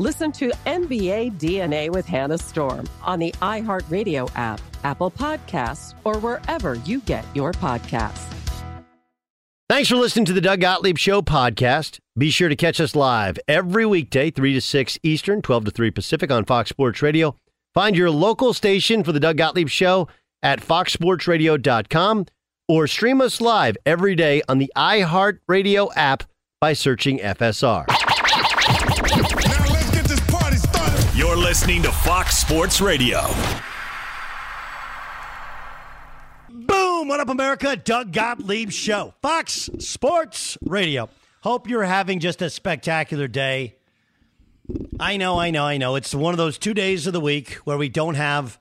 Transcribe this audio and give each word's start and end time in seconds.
Listen 0.00 0.30
to 0.32 0.52
NBA 0.64 1.38
DNA 1.40 1.90
with 1.90 2.06
Hannah 2.06 2.38
Storm 2.38 2.88
on 3.02 3.18
the 3.18 3.32
iHeartRadio 3.42 4.30
app, 4.36 4.60
Apple 4.84 5.10
Podcasts, 5.10 5.94
or 6.04 6.18
wherever 6.20 6.74
you 6.74 7.00
get 7.00 7.24
your 7.34 7.50
podcasts. 7.50 8.32
Thanks 9.68 9.88
for 9.88 9.96
listening 9.96 10.24
to 10.26 10.32
the 10.32 10.40
Doug 10.40 10.60
Gottlieb 10.60 10.98
Show 10.98 11.20
podcast. 11.20 11.98
Be 12.16 12.30
sure 12.30 12.48
to 12.48 12.54
catch 12.54 12.80
us 12.80 12.94
live 12.94 13.40
every 13.48 13.84
weekday, 13.84 14.30
3 14.30 14.54
to 14.54 14.60
6 14.60 14.98
Eastern, 15.02 15.42
12 15.42 15.64
to 15.64 15.70
3 15.72 15.90
Pacific 15.90 16.30
on 16.30 16.44
Fox 16.44 16.70
Sports 16.70 17.02
Radio. 17.02 17.34
Find 17.74 17.96
your 17.96 18.10
local 18.10 18.54
station 18.54 19.02
for 19.02 19.10
the 19.10 19.20
Doug 19.20 19.36
Gottlieb 19.36 19.68
Show 19.68 20.06
at 20.44 20.60
foxsportsradio.com 20.60 22.26
or 22.68 22.86
stream 22.86 23.20
us 23.20 23.40
live 23.40 23.76
every 23.84 24.14
day 24.14 24.42
on 24.48 24.58
the 24.58 24.72
iHeartRadio 24.76 25.90
app 25.96 26.22
by 26.60 26.72
searching 26.72 27.18
FSR. 27.18 28.07
Listening 31.48 31.82
to 31.82 31.90
Fox 31.90 32.36
Sports 32.36 32.78
Radio. 32.78 33.22
Boom! 36.50 37.08
What 37.08 37.20
up, 37.20 37.30
America? 37.30 37.74
Doug 37.74 38.12
Gottlieb 38.12 38.70
Show. 38.70 39.14
Fox 39.22 39.70
Sports 39.78 40.58
Radio. 40.60 41.08
Hope 41.40 41.66
you're 41.66 41.84
having 41.84 42.20
just 42.20 42.42
a 42.42 42.50
spectacular 42.50 43.28
day. 43.28 43.76
I 45.00 45.16
know, 45.16 45.40
I 45.40 45.50
know, 45.50 45.64
I 45.64 45.78
know. 45.78 45.94
It's 45.94 46.14
one 46.14 46.34
of 46.34 46.36
those 46.38 46.58
two 46.58 46.74
days 46.74 47.06
of 47.06 47.14
the 47.14 47.20
week 47.20 47.54
where 47.64 47.78
we 47.78 47.88
don't 47.88 48.16
have 48.16 48.60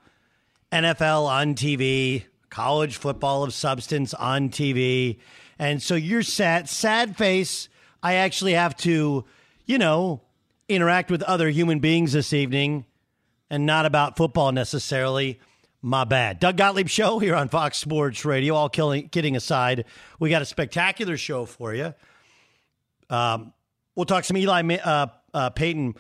NFL 0.72 1.26
on 1.26 1.56
TV, 1.56 2.24
college 2.50 2.96
football 2.96 3.44
of 3.44 3.54
substance 3.54 4.14
on 4.14 4.48
TV. 4.48 5.20
And 5.60 5.84
so 5.84 5.96
you're 5.96 6.24
sad, 6.24 6.70
sad 6.70 7.18
face. 7.18 7.68
I 8.02 8.14
actually 8.14 8.54
have 8.54 8.78
to, 8.78 9.26
you 9.66 9.78
know, 9.78 10.22
interact 10.70 11.10
with 11.10 11.24
other 11.24 11.50
human 11.50 11.80
beings 11.80 12.14
this 12.14 12.34
evening 12.34 12.86
and 13.50 13.66
not 13.66 13.86
about 13.86 14.18
football 14.18 14.52
necessarily. 14.52 15.40
My 15.82 16.04
bad. 16.04 16.40
Doug 16.40 16.58
Gottlieb 16.58 16.88
Show 16.88 17.20
here 17.20 17.36
on 17.36 17.50
Fox 17.50 17.78
Sports 17.78 18.26
Radio. 18.26 18.56
All 18.56 18.68
killing, 18.68 19.10
kidding 19.10 19.36
aside, 19.36 19.86
we 20.20 20.30
got 20.30 20.42
a 20.42 20.46
spectacular 20.46 21.18
show 21.18 21.46
for 21.46 21.74
you. 21.74 21.94
Um, 23.10 23.54
we'll 23.96 24.06
talk 24.06 24.24
some 24.24 24.38
Eli 24.38 24.64
uh, 24.78 25.08
uh, 25.34 25.50
Peyton 25.52 25.96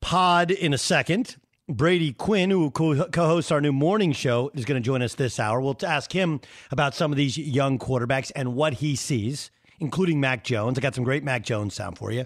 pod 0.00 0.50
in 0.50 0.72
a 0.72 0.78
second. 0.78 1.36
Brady 1.68 2.14
Quinn, 2.14 2.48
who 2.48 2.70
co 2.70 2.94
hosts 3.12 3.50
our 3.50 3.60
new 3.60 3.72
morning 3.72 4.12
show, 4.12 4.50
is 4.54 4.64
going 4.64 4.80
to 4.82 4.84
join 4.84 5.02
us 5.02 5.14
this 5.14 5.38
hour. 5.38 5.60
We'll 5.60 5.76
ask 5.86 6.10
him 6.10 6.40
about 6.70 6.94
some 6.94 7.12
of 7.12 7.18
these 7.18 7.36
young 7.36 7.78
quarterbacks 7.78 8.32
and 8.34 8.54
what 8.54 8.74
he 8.74 8.96
sees, 8.96 9.50
including 9.78 10.18
Mac 10.18 10.42
Jones. 10.42 10.78
I 10.78 10.80
got 10.80 10.94
some 10.94 11.04
great 11.04 11.22
Mac 11.22 11.42
Jones 11.42 11.74
sound 11.74 11.98
for 11.98 12.10
you. 12.10 12.24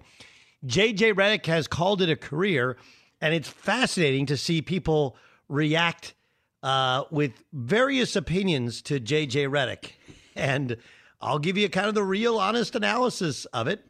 JJ 0.66 1.14
Redick 1.14 1.46
has 1.46 1.66
called 1.66 2.02
it 2.02 2.10
a 2.10 2.16
career, 2.16 2.76
and 3.20 3.34
it's 3.34 3.48
fascinating 3.48 4.26
to 4.26 4.36
see 4.36 4.62
people 4.62 5.16
react 5.48 6.14
uh, 6.62 7.04
with 7.10 7.32
various 7.52 8.14
opinions 8.16 8.82
to 8.82 9.00
JJ 9.00 9.48
Redick. 9.48 9.92
And 10.36 10.76
I'll 11.20 11.38
give 11.38 11.56
you 11.56 11.68
kind 11.68 11.88
of 11.88 11.94
the 11.94 12.04
real, 12.04 12.38
honest 12.38 12.74
analysis 12.74 13.44
of 13.46 13.66
it. 13.66 13.84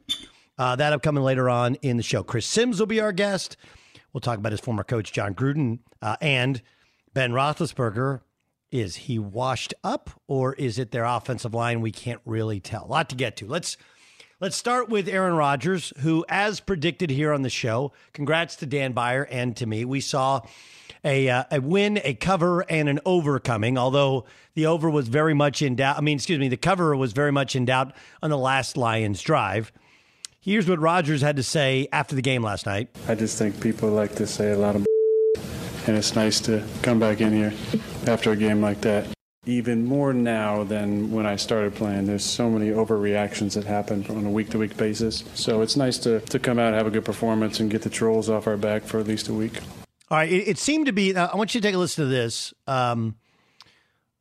Uh, 0.58 0.76
that 0.76 0.92
upcoming 0.92 1.22
later 1.22 1.48
on 1.48 1.76
in 1.76 1.96
the 1.96 2.02
show. 2.02 2.22
Chris 2.22 2.46
Simms 2.46 2.78
will 2.78 2.86
be 2.86 3.00
our 3.00 3.12
guest. 3.12 3.56
We'll 4.12 4.20
talk 4.20 4.38
about 4.38 4.52
his 4.52 4.60
former 4.60 4.84
coach, 4.84 5.12
Jon 5.12 5.34
Gruden, 5.34 5.78
uh, 6.02 6.16
and 6.20 6.60
Ben 7.14 7.32
Roethlisberger. 7.32 8.20
Is 8.70 8.96
he 8.96 9.18
washed 9.18 9.74
up 9.84 10.10
or 10.28 10.54
is 10.54 10.78
it 10.78 10.90
their 10.92 11.04
offensive 11.04 11.54
line? 11.54 11.80
We 11.80 11.92
can't 11.92 12.20
really 12.24 12.60
tell. 12.60 12.84
A 12.84 12.86
lot 12.86 13.10
to 13.10 13.16
get 13.16 13.36
to. 13.38 13.46
Let's 13.46 13.76
Let's 14.42 14.56
start 14.56 14.88
with 14.88 15.06
Aaron 15.06 15.34
Rodgers, 15.34 15.92
who, 15.98 16.24
as 16.28 16.58
predicted 16.58 17.10
here 17.10 17.32
on 17.32 17.42
the 17.42 17.48
show, 17.48 17.92
congrats 18.12 18.56
to 18.56 18.66
Dan 18.66 18.90
Beyer 18.90 19.22
and 19.30 19.56
to 19.58 19.66
me. 19.66 19.84
We 19.84 20.00
saw 20.00 20.40
a, 21.04 21.28
uh, 21.28 21.44
a 21.52 21.60
win, 21.60 22.00
a 22.02 22.14
cover, 22.14 22.62
and 22.62 22.88
an 22.88 22.98
over 23.06 23.38
coming, 23.38 23.78
although 23.78 24.24
the 24.54 24.66
over 24.66 24.90
was 24.90 25.06
very 25.06 25.32
much 25.32 25.62
in 25.62 25.76
doubt. 25.76 25.96
I 25.96 26.00
mean, 26.00 26.16
excuse 26.16 26.40
me, 26.40 26.48
the 26.48 26.56
cover 26.56 26.96
was 26.96 27.12
very 27.12 27.30
much 27.30 27.54
in 27.54 27.66
doubt 27.66 27.94
on 28.20 28.30
the 28.30 28.36
last 28.36 28.76
Lions 28.76 29.22
drive. 29.22 29.70
Here's 30.40 30.68
what 30.68 30.80
Rodgers 30.80 31.20
had 31.20 31.36
to 31.36 31.44
say 31.44 31.86
after 31.92 32.16
the 32.16 32.22
game 32.22 32.42
last 32.42 32.66
night. 32.66 32.88
I 33.06 33.14
just 33.14 33.38
think 33.38 33.60
people 33.60 33.90
like 33.90 34.16
to 34.16 34.26
say 34.26 34.50
a 34.50 34.58
lot 34.58 34.74
of 34.74 34.84
and 35.86 35.96
it's 35.96 36.16
nice 36.16 36.40
to 36.40 36.66
come 36.82 36.98
back 36.98 37.20
in 37.20 37.32
here 37.32 37.54
after 38.08 38.32
a 38.32 38.36
game 38.36 38.60
like 38.60 38.80
that 38.80 39.06
even 39.44 39.84
more 39.84 40.12
now 40.12 40.62
than 40.62 41.10
when 41.10 41.26
I 41.26 41.34
started 41.34 41.74
playing. 41.74 42.06
There's 42.06 42.24
so 42.24 42.48
many 42.48 42.70
overreactions 42.70 43.54
that 43.54 43.64
happen 43.64 44.06
on 44.08 44.24
a 44.24 44.30
week 44.30 44.50
to 44.50 44.58
week 44.58 44.76
basis. 44.76 45.24
So 45.34 45.62
it's 45.62 45.76
nice 45.76 45.98
to, 45.98 46.20
to 46.20 46.38
come 46.38 46.60
out, 46.60 46.74
have 46.74 46.86
a 46.86 46.90
good 46.90 47.04
performance, 47.04 47.58
and 47.58 47.68
get 47.68 47.82
the 47.82 47.90
trolls 47.90 48.30
off 48.30 48.46
our 48.46 48.56
back 48.56 48.84
for 48.84 49.00
at 49.00 49.06
least 49.06 49.28
a 49.28 49.34
week. 49.34 49.58
All 50.10 50.18
right. 50.18 50.30
It, 50.30 50.48
it 50.48 50.58
seemed 50.58 50.86
to 50.86 50.92
be, 50.92 51.16
uh, 51.16 51.26
I 51.26 51.36
want 51.36 51.54
you 51.54 51.60
to 51.60 51.66
take 51.66 51.74
a 51.74 51.78
listen 51.78 52.04
to 52.04 52.10
this. 52.10 52.54
Um, 52.68 53.16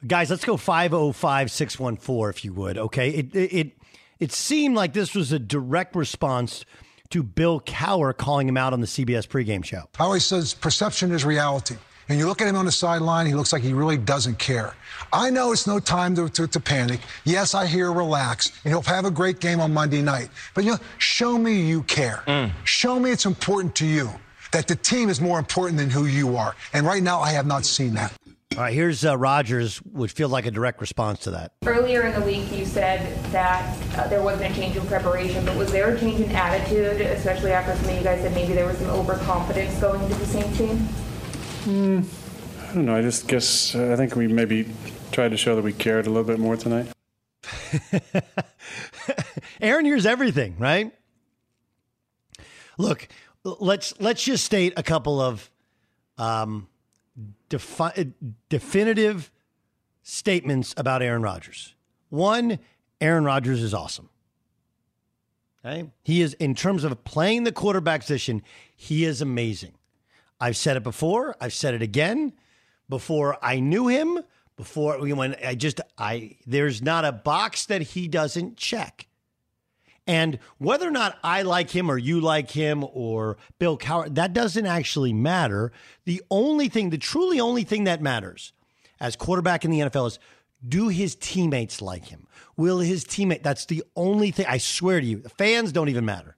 guys, 0.08 0.32
let's 0.32 0.44
go 0.44 0.58
505 0.58 1.52
614 1.52 2.30
if 2.30 2.44
you 2.44 2.54
would. 2.54 2.80
Okay. 2.80 3.10
It, 3.10 3.36
it, 3.36 3.54
it, 3.54 3.72
it 4.20 4.32
seemed 4.32 4.76
like 4.76 4.94
this 4.94 5.14
was 5.14 5.32
a 5.32 5.40
direct 5.40 5.96
response 5.96 6.66
to 7.12 7.22
Bill 7.22 7.62
Cowher 7.62 8.18
calling 8.18 8.48
him 8.48 8.58
out 8.58 8.74
on 8.74 8.82
the 8.82 8.88
CBS 8.88 9.28
pregame 9.28 9.64
show. 9.64 9.84
I 10.00 10.04
always 10.04 10.26
says 10.26 10.56
perception 10.56 11.12
is 11.12 11.24
reality. 11.24 11.76
And 12.12 12.20
you 12.20 12.28
look 12.28 12.42
at 12.42 12.48
him 12.50 12.58
on 12.58 12.66
the 12.66 12.74
sideline, 12.74 13.26
he 13.26 13.34
looks 13.34 13.54
like 13.54 13.62
he 13.62 13.72
really 13.72 13.96
doesn't 13.96 14.38
care. 14.38 14.76
I 15.14 15.30
know 15.30 15.54
it's 15.54 15.66
no 15.66 15.80
time 15.80 16.14
to, 16.16 16.28
to, 16.28 16.46
to, 16.46 16.60
panic. 16.60 17.00
Yes, 17.24 17.56
I 17.56 17.66
hear 17.66 17.90
relax, 17.94 18.52
and 18.66 18.74
he'll 18.74 18.82
have 18.82 19.06
a 19.06 19.12
great 19.12 19.40
game 19.40 19.62
on 19.62 19.74
Monday 19.74 20.02
night. 20.02 20.28
But 20.54 20.66
you 20.66 20.72
know, 20.72 20.78
show 20.98 21.38
me 21.38 21.62
you 21.62 21.84
care. 21.84 22.22
Mm. 22.28 22.52
Show 22.66 23.00
me 23.00 23.12
it's 23.12 23.26
important 23.26 23.76
to 23.76 23.86
you, 23.86 24.10
that 24.52 24.68
the 24.68 24.76
team 24.76 25.08
is 25.08 25.22
more 25.22 25.40
important 25.40 25.78
than 25.78 25.90
who 25.90 26.06
you 26.06 26.36
are. 26.36 26.54
And 26.74 26.86
right 26.86 27.02
now, 27.02 27.22
I 27.22 27.32
have 27.32 27.46
not 27.46 27.64
seen 27.64 27.94
that. 27.94 28.12
All 28.58 28.64
right, 28.64 28.74
here's 28.74 29.06
uh, 29.06 29.18
Rodgers, 29.18 29.78
which 29.78 30.12
feels 30.12 30.34
like 30.34 30.46
a 30.46 30.52
direct 30.52 30.82
response 30.82 31.20
to 31.20 31.32
that. 31.32 31.54
Earlier 31.66 32.02
in 32.02 32.20
the 32.20 32.26
week, 32.26 32.52
you 32.52 32.66
said 32.66 33.24
that 33.32 33.98
uh, 33.98 34.10
there 34.10 34.22
wasn't 34.22 34.52
a 34.52 34.56
change 34.60 34.76
in 34.76 34.86
preparation, 34.86 35.46
but 35.46 35.56
was 35.56 35.72
there 35.72 35.96
a 35.96 35.98
change 35.98 36.20
in 36.20 36.32
attitude, 36.34 37.00
especially 37.00 37.54
after 37.54 37.74
some 37.78 37.90
of 37.90 37.96
you 37.96 38.04
guys 38.04 38.20
said 38.20 38.34
maybe 38.34 38.52
there 38.52 38.68
was 38.68 38.78
some 38.80 38.90
overconfidence 38.90 39.80
going 39.80 40.04
into 40.04 40.16
the 40.16 40.26
same 40.26 40.54
team? 40.56 40.90
Mm, 41.64 42.06
I 42.70 42.74
don't 42.74 42.86
know. 42.86 42.96
I 42.96 43.02
just 43.02 43.28
guess 43.28 43.76
uh, 43.76 43.92
I 43.94 43.96
think 43.96 44.16
we 44.16 44.28
maybe 44.28 44.68
tried 45.12 45.30
to 45.30 45.38
show 45.38 45.56
that 45.56 45.64
we 45.64 45.74
cared 45.74 46.08
a 46.08 46.10
little 46.10 46.24
bit 46.24 46.40
more 46.40 46.58
tonight. 46.58 46.88
Aaron 49.62 49.86
hears 49.86 50.06
everything, 50.06 50.56
right? 50.58 50.92
Look, 52.78 53.08
let's 53.44 53.94
let's 54.00 54.24
just 54.24 54.44
state 54.44 54.74
a 54.76 54.84
couple 54.84 55.22
of 55.22 55.52
um, 56.18 56.68
defi- 57.50 58.14
definitive 58.50 59.32
statements 60.02 60.74
about 60.78 61.02
Aaron 61.02 61.22
Rodgers. 61.22 61.76
One, 62.10 62.60
Aaron 63.00 63.24
Rodgers 63.24 63.62
is 63.62 63.74
awesome. 63.74 64.10
Okay? 65.64 65.90
He 66.04 66.22
is 66.22 66.34
in 66.36 66.56
terms 66.56 66.84
of 66.84 67.04
playing 67.04 67.44
the 67.44 67.52
quarterback 67.52 68.02
position, 68.02 68.42
he 68.76 69.06
is 69.06 69.22
amazing. 69.22 69.74
I've 70.42 70.58
said 70.58 70.76
it 70.76 70.84
before. 70.84 71.36
I've 71.40 71.54
said 71.54 71.76
it 71.76 71.84
again. 71.84 72.34
Before 72.90 73.38
I 73.42 73.60
knew 73.60 73.88
him, 73.88 74.20
before 74.58 74.98
when 75.00 75.36
I 75.46 75.56
just 75.56 75.80
I 75.98 76.38
there's 76.46 76.82
not 76.82 77.06
a 77.06 77.12
box 77.12 77.68
that 77.68 77.82
he 77.82 78.08
doesn't 78.08 78.58
check. 78.58 79.08
And 80.08 80.40
whether 80.58 80.88
or 80.88 80.92
not 80.92 81.20
I 81.24 81.44
like 81.44 81.70
him 81.70 81.90
or 81.90 81.98
you 81.98 82.20
like 82.20 82.50
him 82.52 82.84
or 82.92 83.38
Bill 83.60 83.78
Cowher, 83.78 84.14
that 84.16 84.34
doesn't 84.34 84.66
actually 84.66 85.14
matter. 85.14 85.72
The 86.06 86.24
only 86.32 86.70
thing, 86.70 86.90
the 86.90 86.98
truly 86.98 87.40
only 87.40 87.64
thing 87.64 87.84
that 87.84 88.02
matters 88.02 88.52
as 89.00 89.16
quarterback 89.16 89.64
in 89.64 89.72
the 89.72 89.80
NFL 89.80 90.08
is 90.08 90.20
do 90.68 90.88
his 90.88 91.16
teammates 91.16 91.82
like 91.82 92.06
him? 92.06 92.28
Will 92.58 92.80
his 92.80 93.06
teammate, 93.06 93.44
that's 93.44 93.66
the 93.66 93.84
only 93.96 94.32
thing, 94.32 94.48
I 94.50 94.58
swear 94.58 95.00
to 95.00 95.06
you, 95.06 95.20
the 95.20 95.30
fans 95.30 95.72
don't 95.72 95.90
even 95.90 96.04
matter 96.04 96.36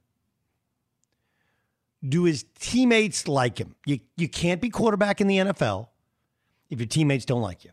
do 2.06 2.24
his 2.24 2.44
teammates 2.58 3.28
like 3.28 3.58
him? 3.58 3.74
You, 3.86 4.00
you 4.16 4.28
can't 4.28 4.60
be 4.60 4.70
quarterback 4.70 5.20
in 5.20 5.26
the 5.26 5.38
NFL 5.38 5.88
if 6.70 6.78
your 6.78 6.86
teammates 6.86 7.24
don't 7.24 7.42
like 7.42 7.64
you. 7.64 7.70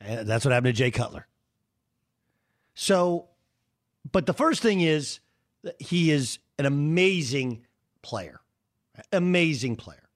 And 0.00 0.28
that's 0.28 0.44
what 0.44 0.52
happened 0.52 0.74
to 0.74 0.78
Jay 0.78 0.90
Cutler. 0.90 1.26
So, 2.74 3.28
but 4.10 4.26
the 4.26 4.32
first 4.32 4.62
thing 4.62 4.80
is 4.80 5.20
he 5.78 6.10
is 6.10 6.38
an 6.58 6.66
amazing 6.66 7.64
player. 8.02 8.40
Amazing 9.12 9.76
player. 9.76 10.08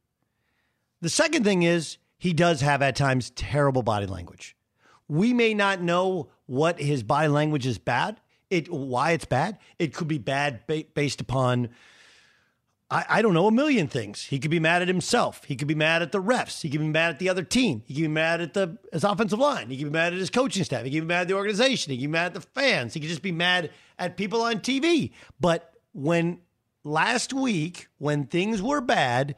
The 1.00 1.08
second 1.08 1.44
thing 1.44 1.62
is 1.64 1.98
he 2.18 2.32
does 2.32 2.60
have 2.60 2.82
at 2.82 2.94
times 2.94 3.30
terrible 3.30 3.82
body 3.82 4.06
language. 4.06 4.56
We 5.08 5.32
may 5.32 5.54
not 5.54 5.82
know 5.82 6.30
what 6.46 6.80
his 6.80 7.02
body 7.02 7.28
language 7.28 7.66
is 7.66 7.78
bad, 7.78 8.20
it 8.50 8.72
why 8.72 9.12
it's 9.12 9.24
bad. 9.24 9.58
It 9.78 9.94
could 9.94 10.08
be 10.08 10.18
bad 10.18 10.66
ba- 10.66 10.84
based 10.94 11.20
upon 11.20 11.70
I, 12.92 13.06
I 13.08 13.22
don't 13.22 13.32
know, 13.32 13.46
a 13.46 13.50
million 13.50 13.88
things. 13.88 14.24
He 14.24 14.38
could 14.38 14.50
be 14.50 14.60
mad 14.60 14.82
at 14.82 14.88
himself. 14.88 15.44
He 15.44 15.56
could 15.56 15.66
be 15.66 15.74
mad 15.74 16.02
at 16.02 16.12
the 16.12 16.22
refs. 16.22 16.60
He 16.60 16.68
could 16.68 16.80
be 16.80 16.86
mad 16.88 17.08
at 17.10 17.18
the 17.18 17.30
other 17.30 17.42
team. 17.42 17.82
He 17.86 17.94
could 17.94 18.02
be 18.02 18.08
mad 18.08 18.42
at 18.42 18.52
the 18.52 18.76
his 18.92 19.02
offensive 19.02 19.38
line. 19.38 19.70
He 19.70 19.78
could 19.78 19.86
be 19.86 19.90
mad 19.90 20.12
at 20.12 20.18
his 20.18 20.28
coaching 20.28 20.62
staff. 20.62 20.84
He 20.84 20.90
could 20.90 21.00
be 21.00 21.06
mad 21.06 21.22
at 21.22 21.28
the 21.28 21.34
organization. 21.34 21.90
He 21.90 21.96
could 21.96 22.02
be 22.02 22.08
mad 22.08 22.26
at 22.26 22.34
the 22.34 22.42
fans. 22.42 22.92
He 22.92 23.00
could 23.00 23.08
just 23.08 23.22
be 23.22 23.32
mad 23.32 23.70
at 23.98 24.18
people 24.18 24.42
on 24.42 24.56
TV. 24.56 25.12
But 25.40 25.72
when 25.94 26.40
last 26.84 27.32
week, 27.32 27.88
when 27.96 28.26
things 28.26 28.60
were 28.60 28.82
bad, 28.82 29.36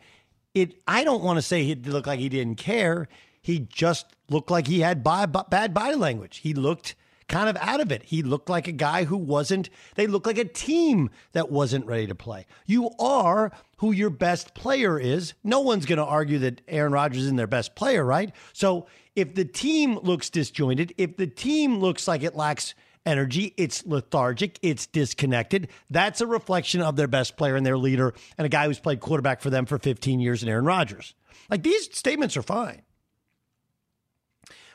it 0.53 0.75
I 0.89 1.05
don't 1.05 1.23
want 1.23 1.37
to 1.37 1.43
say 1.43 1.63
he 1.63 1.77
looked 1.77 2.09
like 2.09 2.19
he 2.19 2.29
didn't 2.29 2.57
care. 2.57 3.09
He 3.41 3.61
just 3.61 4.07
looked 4.31 4.51
like 4.51 4.67
he 4.67 4.81
had 4.81 5.05
bad 5.05 5.33
body 5.33 5.95
language. 5.95 6.39
He 6.39 6.55
looked 6.55 6.97
kind 7.29 7.49
of 7.49 7.57
out 7.61 7.81
of 7.81 7.91
it. 7.93 8.03
He 8.05 8.23
looked 8.23 8.49
like 8.49 8.69
a 8.69 8.73
guy 8.73 9.05
who 9.05 9.17
wasn't, 9.17 9.71
they 9.95 10.07
looked 10.07 10.27
like 10.27 10.39
a 10.39 10.45
team 10.45 11.11
that 11.33 11.51
wasn't 11.51 11.87
ready 11.87 12.07
to 12.07 12.15
play. 12.15 12.47
You 12.67 12.91
are 12.99 13.53
who 13.79 13.93
your 13.93 14.11
best 14.11 14.55
player 14.55 14.99
is. 14.99 15.35
No 15.43 15.61
one's 15.61 15.87
going 15.87 15.99
to 15.99 16.05
argue 16.05 16.39
that 16.41 16.61
Aaron 16.69 16.93
Rodgers 16.93 17.25
isn't 17.25 17.37
their 17.37 17.47
best 17.47 17.75
player, 17.75 18.05
right? 18.05 18.33
So 18.53 18.87
if 19.17 19.35
the 19.35 19.45
team 19.45 19.99
looks 19.99 20.31
disjointed, 20.31 20.95
if 20.99 21.17
the 21.17 21.27
team 21.27 21.79
looks 21.79 22.07
like 22.09 22.23
it 22.23 22.35
lacks 22.37 22.75
energy, 23.07 23.55
it's 23.57 23.85
lethargic, 23.87 24.59
it's 24.63 24.87
disconnected, 24.87 25.69
that's 25.91 26.21
a 26.21 26.27
reflection 26.27 26.81
of 26.81 26.97
their 26.97 27.09
best 27.09 27.37
player 27.37 27.57
and 27.57 27.67
their 27.67 27.79
leader 27.79 28.15
and 28.39 28.47
a 28.47 28.49
guy 28.49 28.67
who's 28.67 28.81
played 28.81 29.01
quarterback 29.01 29.41
for 29.41 29.51
them 29.51 29.67
for 29.67 29.79
15 29.79 30.21
years 30.21 30.43
and 30.43 30.51
Aaron 30.51 30.65
Rodgers. 30.65 31.15
Like 31.51 31.63
these 31.63 31.95
statements 31.97 32.37
are 32.37 32.43
fine. 32.43 32.83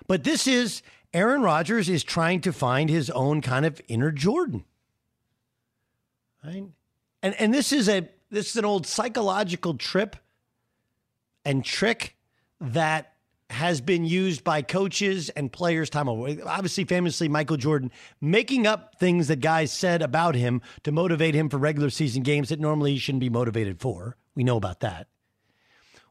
But 0.07 0.24
this 0.24 0.48
is 0.48 0.81
Aaron 1.13 1.41
Rodgers 1.41 1.89
is 1.89 2.03
trying 2.03 2.41
to 2.41 2.53
find 2.53 2.89
his 2.89 3.09
own 3.09 3.41
kind 3.41 3.65
of 3.65 3.81
inner 3.87 4.11
Jordan. 4.11 4.63
Right? 6.44 6.66
And 7.21 7.35
and 7.35 7.54
this 7.54 7.71
is 7.71 7.89
a 7.89 8.07
this 8.30 8.51
is 8.51 8.56
an 8.56 8.66
old 8.66 8.85
psychological 8.85 9.75
trip 9.75 10.16
and 11.44 11.66
trick 11.66 12.16
that 12.61 13.13
has 13.49 13.81
been 13.81 14.06
used 14.06 14.44
by 14.44 14.61
coaches 14.61 15.30
and 15.30 15.51
players 15.51 15.89
time 15.89 16.07
over. 16.07 16.35
Obviously, 16.45 16.83
famously, 16.83 17.28
Michael 17.28 17.57
Jordan 17.57 17.92
making 18.21 18.68
up 18.68 18.95
things 18.99 19.28
that 19.28 19.39
guys 19.39 19.71
said 19.71 20.04
about 20.04 20.35
him 20.35 20.61
to 20.83 20.92
motivate 20.92 21.33
him 21.33 21.49
for 21.49 21.57
regular 21.57 21.89
season 21.89 22.21
games 22.21 22.49
that 22.49 22.59
normally 22.59 22.94
he 22.94 22.99
shouldn't 22.99 23.21
be 23.21 23.30
motivated 23.30 23.80
for. 23.80 24.16
We 24.35 24.44
know 24.44 24.57
about 24.57 24.81
that. 24.81 25.07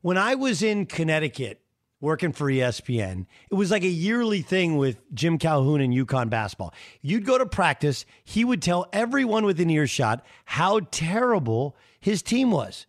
When 0.00 0.18
I 0.18 0.34
was 0.34 0.62
in 0.62 0.86
Connecticut 0.86 1.62
working 2.00 2.32
for 2.32 2.46
ESPN. 2.46 3.26
It 3.50 3.54
was 3.54 3.70
like 3.70 3.82
a 3.82 3.88
yearly 3.88 4.42
thing 4.42 4.76
with 4.76 4.98
Jim 5.14 5.38
Calhoun 5.38 5.80
and 5.80 5.92
UConn 5.92 6.30
basketball. 6.30 6.72
You'd 7.02 7.24
go 7.24 7.38
to 7.38 7.46
practice, 7.46 8.04
he 8.24 8.44
would 8.44 8.62
tell 8.62 8.86
everyone 8.92 9.44
within 9.44 9.70
earshot 9.70 10.24
how 10.44 10.80
terrible 10.90 11.76
his 12.00 12.22
team 12.22 12.50
was. 12.50 12.86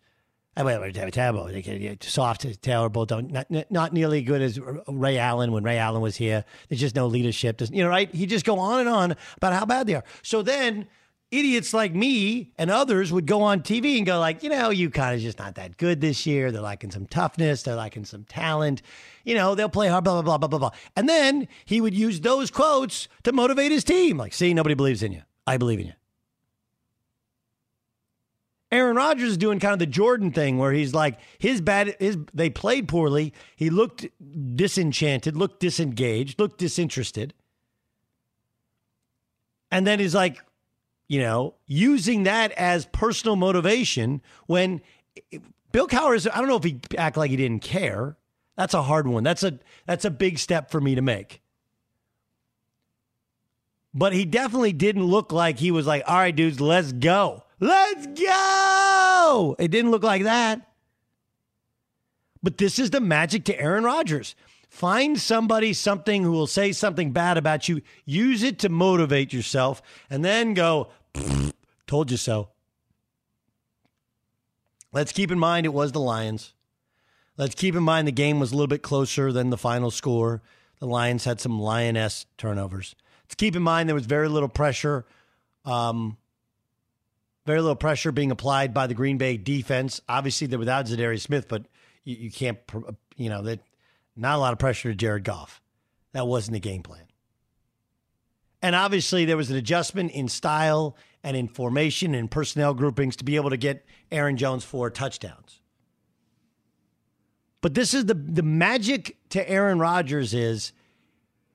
Soft, 2.02 2.60
terrible, 2.60 3.06
don't 3.06 3.30
not, 3.30 3.46
not 3.70 3.92
nearly 3.92 4.20
good 4.22 4.42
as 4.42 4.58
Ray 4.88 5.16
Allen 5.16 5.52
when 5.52 5.62
Ray 5.62 5.78
Allen 5.78 6.02
was 6.02 6.16
here. 6.16 6.44
There's 6.68 6.80
just 6.80 6.96
no 6.96 7.06
leadership. 7.06 7.60
you 7.70 7.82
know, 7.82 7.88
right? 7.88 8.12
He'd 8.12 8.28
just 8.30 8.44
go 8.44 8.58
on 8.58 8.80
and 8.80 8.88
on 8.88 9.16
about 9.36 9.52
how 9.52 9.64
bad 9.64 9.86
they 9.86 9.94
are. 9.94 10.04
So 10.22 10.42
then 10.42 10.86
idiots 11.30 11.72
like 11.72 11.94
me 11.94 12.52
and 12.58 12.70
others 12.70 13.12
would 13.12 13.26
go 13.26 13.42
on 13.42 13.60
TV 13.60 13.96
and 13.96 14.06
go 14.06 14.18
like, 14.18 14.42
you 14.42 14.48
know, 14.48 14.70
UConn 14.70 15.14
is 15.14 15.22
just 15.22 15.38
not 15.38 15.54
that 15.54 15.76
good 15.76 16.00
this 16.00 16.26
year. 16.26 16.50
They're 16.50 16.60
lacking 16.60 16.90
some 16.90 17.06
toughness. 17.06 17.62
They're 17.62 17.76
lacking 17.76 18.04
some 18.04 18.24
talent. 18.24 18.82
You 19.24 19.34
know, 19.34 19.54
they'll 19.54 19.68
play 19.68 19.88
hard, 19.88 20.04
blah, 20.04 20.14
blah, 20.14 20.22
blah, 20.22 20.38
blah, 20.38 20.48
blah, 20.48 20.58
blah. 20.58 20.78
And 20.96 21.08
then 21.08 21.46
he 21.64 21.80
would 21.80 21.94
use 21.94 22.20
those 22.20 22.50
quotes 22.50 23.08
to 23.22 23.32
motivate 23.32 23.70
his 23.70 23.84
team. 23.84 24.16
Like, 24.16 24.34
see, 24.34 24.54
nobody 24.54 24.74
believes 24.74 25.02
in 25.02 25.12
you. 25.12 25.22
I 25.46 25.56
believe 25.56 25.80
in 25.80 25.86
you. 25.86 25.92
Aaron 28.72 28.96
Rodgers 28.96 29.30
is 29.30 29.36
doing 29.36 29.58
kind 29.58 29.72
of 29.72 29.80
the 29.80 29.86
Jordan 29.86 30.30
thing 30.30 30.56
where 30.56 30.72
he's 30.72 30.94
like 30.94 31.18
his 31.38 31.60
bad 31.60 31.96
his 31.98 32.16
they 32.32 32.50
played 32.50 32.86
poorly. 32.86 33.32
He 33.56 33.68
looked 33.68 34.06
disenchanted, 34.54 35.36
looked 35.36 35.58
disengaged, 35.58 36.38
looked 36.38 36.58
disinterested. 36.58 37.34
And 39.72 39.86
then 39.86 39.98
he's 39.98 40.14
like, 40.14 40.40
you 41.10 41.18
know, 41.18 41.54
using 41.66 42.22
that 42.22 42.52
as 42.52 42.86
personal 42.86 43.34
motivation 43.34 44.22
when 44.46 44.80
Bill 45.72 45.88
Cowher 45.88 46.30
I 46.32 46.38
don't 46.38 46.46
know 46.46 46.54
if 46.54 46.62
he 46.62 46.78
act 46.96 47.16
like 47.16 47.32
he 47.32 47.36
didn't 47.36 47.62
care. 47.62 48.16
That's 48.56 48.74
a 48.74 48.82
hard 48.82 49.08
one. 49.08 49.24
That's 49.24 49.42
a 49.42 49.58
that's 49.86 50.04
a 50.04 50.10
big 50.10 50.38
step 50.38 50.70
for 50.70 50.80
me 50.80 50.94
to 50.94 51.02
make. 51.02 51.42
But 53.92 54.12
he 54.12 54.24
definitely 54.24 54.72
didn't 54.72 55.02
look 55.02 55.32
like 55.32 55.58
he 55.58 55.72
was 55.72 55.84
like, 55.84 56.04
"All 56.06 56.16
right, 56.16 56.34
dudes, 56.34 56.60
let's 56.60 56.92
go. 56.92 57.42
Let's 57.58 58.06
go." 58.06 59.56
It 59.58 59.72
didn't 59.72 59.90
look 59.90 60.04
like 60.04 60.22
that. 60.22 60.70
But 62.40 62.58
this 62.58 62.78
is 62.78 62.90
the 62.90 63.00
magic 63.00 63.44
to 63.46 63.60
Aaron 63.60 63.82
Rodgers. 63.82 64.36
Find 64.70 65.20
somebody, 65.20 65.72
something 65.72 66.22
who 66.22 66.30
will 66.30 66.46
say 66.46 66.70
something 66.70 67.10
bad 67.10 67.36
about 67.36 67.68
you, 67.68 67.82
use 68.04 68.44
it 68.44 68.60
to 68.60 68.68
motivate 68.68 69.32
yourself, 69.32 69.82
and 70.08 70.24
then 70.24 70.54
go, 70.54 70.90
told 71.86 72.10
you 72.10 72.16
so. 72.16 72.50
Let's 74.92 75.12
keep 75.12 75.30
in 75.30 75.38
mind 75.38 75.66
it 75.66 75.72
was 75.72 75.92
the 75.92 76.00
Lions. 76.00 76.52
Let's 77.36 77.54
keep 77.54 77.74
in 77.74 77.82
mind 77.82 78.06
the 78.06 78.12
game 78.12 78.40
was 78.40 78.52
a 78.52 78.54
little 78.54 78.66
bit 78.66 78.82
closer 78.82 79.32
than 79.32 79.50
the 79.50 79.56
final 79.56 79.90
score. 79.90 80.42
The 80.78 80.86
Lions 80.86 81.24
had 81.24 81.40
some 81.40 81.60
lioness 81.60 82.26
turnovers. 82.36 82.94
Let's 83.24 83.36
keep 83.36 83.54
in 83.54 83.62
mind 83.62 83.88
there 83.88 83.94
was 83.94 84.06
very 84.06 84.28
little 84.28 84.48
pressure, 84.48 85.06
um, 85.64 86.16
very 87.46 87.60
little 87.60 87.76
pressure 87.76 88.12
being 88.12 88.30
applied 88.30 88.74
by 88.74 88.86
the 88.86 88.94
Green 88.94 89.18
Bay 89.18 89.36
defense. 89.36 90.00
Obviously, 90.08 90.46
they're 90.46 90.58
without 90.58 90.86
Za'Darius 90.86 91.20
Smith, 91.20 91.48
but 91.48 91.66
you, 92.04 92.16
you 92.16 92.30
can't, 92.30 92.58
you 93.16 93.28
know, 93.28 93.42
that 93.42 93.60
not 94.16 94.36
a 94.36 94.38
lot 94.38 94.52
of 94.52 94.58
pressure 94.58 94.90
to 94.90 94.94
Jared 94.94 95.24
Goff. 95.24 95.62
That 96.12 96.26
wasn't 96.26 96.54
the 96.54 96.60
game 96.60 96.82
plan. 96.82 97.04
And 98.62 98.76
obviously, 98.76 99.24
there 99.24 99.36
was 99.36 99.50
an 99.50 99.56
adjustment 99.56 100.12
in 100.12 100.28
style 100.28 100.96
and 101.22 101.36
in 101.36 101.48
formation 101.48 102.14
and 102.14 102.30
personnel 102.30 102.74
groupings 102.74 103.16
to 103.16 103.24
be 103.24 103.36
able 103.36 103.50
to 103.50 103.56
get 103.56 103.84
Aaron 104.10 104.36
Jones 104.36 104.64
four 104.64 104.90
touchdowns. 104.90 105.60
But 107.60 107.74
this 107.74 107.94
is 107.94 108.06
the 108.06 108.14
the 108.14 108.42
magic 108.42 109.16
to 109.30 109.48
Aaron 109.48 109.78
Rodgers 109.78 110.32
is 110.34 110.72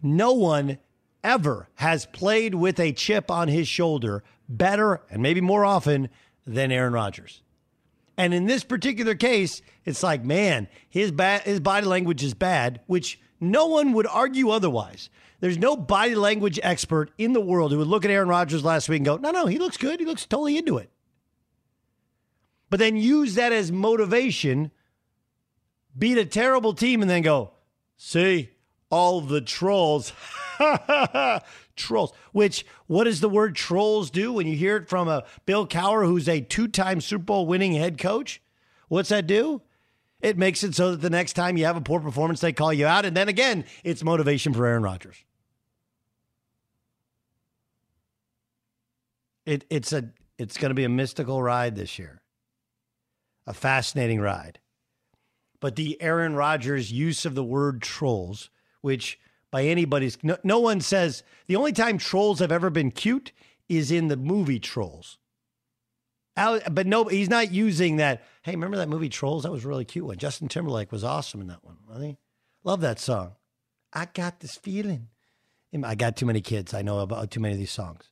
no 0.01 0.33
one 0.33 0.77
ever 1.23 1.67
has 1.75 2.05
played 2.05 2.53
with 2.55 2.79
a 2.79 2.91
chip 2.91 3.31
on 3.31 3.47
his 3.47 3.67
shoulder 3.67 4.23
better 4.47 5.01
and 5.09 5.21
maybe 5.21 5.41
more 5.41 5.65
often 5.65 6.09
than 6.45 6.71
Aaron 6.71 6.93
Rodgers. 6.93 7.41
And 8.17 8.33
in 8.33 8.45
this 8.45 8.63
particular 8.63 9.15
case, 9.15 9.61
it's 9.83 10.03
like, 10.03 10.23
man, 10.23 10.67
his 10.87 11.11
ba- 11.11 11.41
his 11.43 11.59
body 11.59 11.85
language 11.85 12.23
is 12.23 12.33
bad, 12.33 12.81
which 12.85 13.19
no 13.41 13.65
one 13.65 13.93
would 13.93 14.07
argue 14.07 14.49
otherwise. 14.49 15.09
There's 15.39 15.57
no 15.57 15.75
body 15.75 16.15
language 16.15 16.59
expert 16.63 17.11
in 17.17 17.33
the 17.33 17.41
world 17.41 17.71
who 17.71 17.77
would 17.77 17.87
look 17.87 18.05
at 18.05 18.11
Aaron 18.11 18.29
Rodgers 18.29 18.63
last 18.63 18.89
week 18.89 18.97
and 18.97 19.05
go, 19.05 19.17
no, 19.17 19.31
no, 19.31 19.45
he 19.45 19.57
looks 19.57 19.77
good. 19.77 19.99
He 19.99 20.05
looks 20.05 20.25
totally 20.25 20.57
into 20.57 20.77
it. 20.77 20.89
But 22.69 22.79
then 22.79 22.97
use 22.97 23.35
that 23.35 23.51
as 23.51 23.71
motivation, 23.71 24.71
beat 25.97 26.17
a 26.17 26.25
terrible 26.25 26.73
team, 26.73 27.01
and 27.01 27.09
then 27.09 27.21
go, 27.21 27.51
see, 27.95 28.49
all 28.89 29.21
the 29.21 29.41
trolls. 29.41 30.13
trolls. 31.75 32.13
Which, 32.31 32.65
what 32.87 33.03
does 33.03 33.19
the 33.19 33.29
word 33.29 33.55
trolls 33.55 34.09
do 34.09 34.33
when 34.33 34.47
you 34.47 34.55
hear 34.55 34.77
it 34.77 34.89
from 34.89 35.07
a 35.07 35.25
Bill 35.45 35.67
Cowher 35.67 36.05
who's 36.05 36.27
a 36.27 36.41
two 36.41 36.67
time 36.67 37.01
Super 37.01 37.23
Bowl 37.23 37.45
winning 37.45 37.73
head 37.73 37.97
coach? 37.97 38.41
What's 38.87 39.09
that 39.09 39.27
do? 39.27 39.61
It 40.21 40.37
makes 40.37 40.63
it 40.63 40.73
so 40.75 40.91
that 40.91 41.01
the 41.01 41.09
next 41.09 41.33
time 41.33 41.57
you 41.57 41.65
have 41.65 41.77
a 41.77 41.81
poor 41.81 41.99
performance, 41.99 42.39
they 42.39 42.53
call 42.53 42.73
you 42.73 42.87
out. 42.87 43.05
And 43.05 43.15
then 43.15 43.27
again, 43.29 43.65
it's 43.83 44.03
motivation 44.03 44.53
for 44.53 44.65
Aaron 44.65 44.83
Rodgers. 44.83 45.17
It, 49.45 49.65
it's 49.69 49.93
a 49.93 50.09
it's 50.37 50.57
going 50.57 50.69
to 50.69 50.75
be 50.75 50.83
a 50.83 50.89
mystical 50.89 51.41
ride 51.41 51.75
this 51.75 51.99
year, 51.99 52.21
a 53.45 53.53
fascinating 53.53 54.19
ride. 54.19 54.59
But 55.59 55.75
the 55.75 56.01
Aaron 56.01 56.35
Rodgers 56.35 56.91
use 56.91 57.25
of 57.25 57.35
the 57.35 57.43
word 57.43 57.81
trolls, 57.81 58.49
which 58.81 59.19
by 59.51 59.63
anybody's 59.63 60.17
no, 60.23 60.37
no 60.43 60.59
one 60.59 60.81
says 60.81 61.23
the 61.47 61.55
only 61.55 61.71
time 61.71 61.97
trolls 61.97 62.39
have 62.39 62.51
ever 62.51 62.69
been 62.69 62.91
cute 62.91 63.31
is 63.69 63.91
in 63.91 64.07
the 64.07 64.17
movie 64.17 64.59
Trolls. 64.59 65.17
but 66.35 66.85
no, 66.85 67.05
he's 67.05 67.29
not 67.29 67.51
using 67.51 67.97
that. 67.97 68.23
Hey, 68.45 68.51
remember 68.51 68.77
that 68.77 68.89
movie 68.89 69.09
Trolls? 69.09 69.41
That 69.41 69.51
was 69.51 69.65
a 69.65 69.67
really 69.67 69.85
cute 69.85 70.05
one. 70.05 70.17
Justin 70.17 70.47
Timberlake 70.47 70.91
was 70.91 71.03
awesome 71.03 71.41
in 71.41 71.47
that 71.47 71.63
one. 71.63 71.77
Really, 71.89 72.19
love 72.63 72.79
that 72.81 72.99
song. 72.99 73.31
I 73.91 74.05
got 74.13 74.39
this 74.39 74.55
feeling. 74.55 75.07
I 75.83 75.95
got 75.95 76.15
too 76.15 76.27
many 76.27 76.41
kids. 76.41 76.71
I 76.71 76.83
know 76.83 76.99
about 76.99 77.31
too 77.31 77.39
many 77.39 77.55
of 77.55 77.59
these 77.59 77.71
songs. 77.71 78.11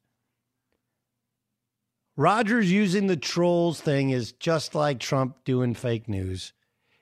Rodgers 2.18 2.72
using 2.72 3.06
the 3.06 3.16
trolls 3.16 3.80
thing 3.80 4.10
is 4.10 4.32
just 4.32 4.74
like 4.74 5.00
Trump 5.00 5.44
doing 5.46 5.76
fake 5.76 6.10
news. 6.10 6.52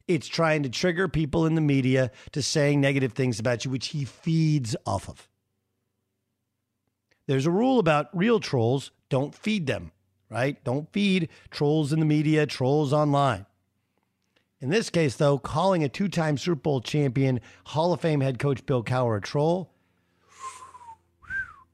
It's 0.10 0.28
trying 0.28 0.64
to 0.64 0.70
trigger 0.70 1.08
people 1.08 1.46
in 1.46 1.56
the 1.56 1.62
media 1.62 2.12
to 2.34 2.42
saying 2.42 2.82
negative 2.82 3.14
things 3.14 3.40
about 3.40 3.64
you, 3.64 3.72
which 3.72 3.88
he 3.88 4.04
feeds 4.04 4.76
off 4.86 5.08
of. 5.08 5.30
There's 7.28 7.46
a 7.46 7.52
rule 7.52 7.80
about 7.80 8.10
real 8.14 8.42
trolls 8.42 8.92
don't 9.08 9.34
feed 9.34 9.68
them, 9.68 9.94
right? 10.32 10.64
Don't 10.64 10.92
feed 10.92 11.30
trolls 11.52 11.94
in 11.94 12.00
the 12.00 12.06
media, 12.06 12.48
trolls 12.48 12.94
online. 12.94 13.46
In 14.62 14.70
this 14.70 14.90
case, 14.90 15.16
though, 15.16 15.38
calling 15.38 15.84
a 15.84 15.90
two 15.90 16.08
time 16.08 16.38
Super 16.38 16.56
Bowl 16.56 16.82
champion, 16.82 17.42
Hall 17.66 17.94
of 17.94 18.02
Fame 18.02 18.22
head 18.22 18.40
coach 18.40 18.66
Bill 18.66 18.84
Cowher 18.84 19.18
a 19.18 19.22
troll, 19.22 19.72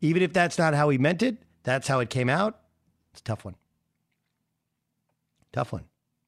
even 0.01 0.23
if 0.23 0.33
that's 0.33 0.57
not 0.57 0.73
how 0.73 0.89
he 0.89 0.97
meant 0.97 1.21
it, 1.21 1.37
that's 1.63 1.87
how 1.87 1.99
it 1.99 2.09
came 2.09 2.29
out. 2.29 2.59
It's 3.11 3.21
a 3.21 3.23
tough 3.23 3.45
one. 3.45 3.55
Tough 5.53 5.71
one. 5.71 5.85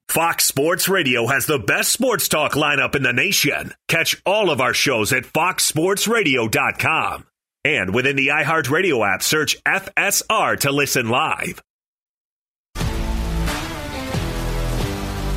Fox 0.10 0.46
Sports 0.46 0.88
Radio 0.90 1.28
has 1.28 1.46
the 1.46 1.60
best 1.60 1.92
sports 1.92 2.28
talk 2.28 2.54
lineup 2.54 2.96
in 2.96 3.04
the 3.04 3.14
nation. 3.14 3.76
Catch 3.88 4.20
all 4.26 4.50
of 4.50 4.60
our 4.60 4.74
shows 4.74 5.14
at 5.14 5.24
foxsportsradio.com. 5.24 7.26
And 7.64 7.94
within 7.94 8.16
the 8.16 8.30
iHeartRadio 8.30 9.08
app, 9.08 9.22
search 9.22 9.64
FSR 9.64 10.60
to 10.62 10.72
listen 10.72 11.10
live. 11.10 11.62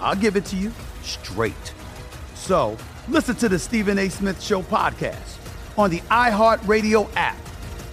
I'll 0.00 0.16
give 0.16 0.36
it 0.36 0.44
to 0.46 0.56
you 0.56 0.72
straight. 1.02 1.72
So 2.34 2.76
listen 3.08 3.36
to 3.36 3.48
the 3.48 3.58
Stephen 3.58 3.98
A. 3.98 4.08
Smith 4.08 4.42
Show 4.42 4.62
podcast 4.62 5.38
on 5.78 5.90
the 5.90 6.00
iHeartRadio 6.10 7.08
app, 7.16 7.36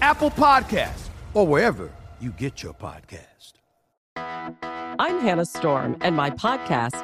Apple 0.01 0.31
Podcasts, 0.31 1.09
or 1.33 1.45
wherever 1.47 1.89
you 2.19 2.31
get 2.31 2.63
your 2.63 2.73
podcast. 2.73 3.53
I'm 4.15 5.19
Hannah 5.21 5.45
Storm, 5.45 5.97
and 6.01 6.15
my 6.15 6.29
podcast, 6.29 7.03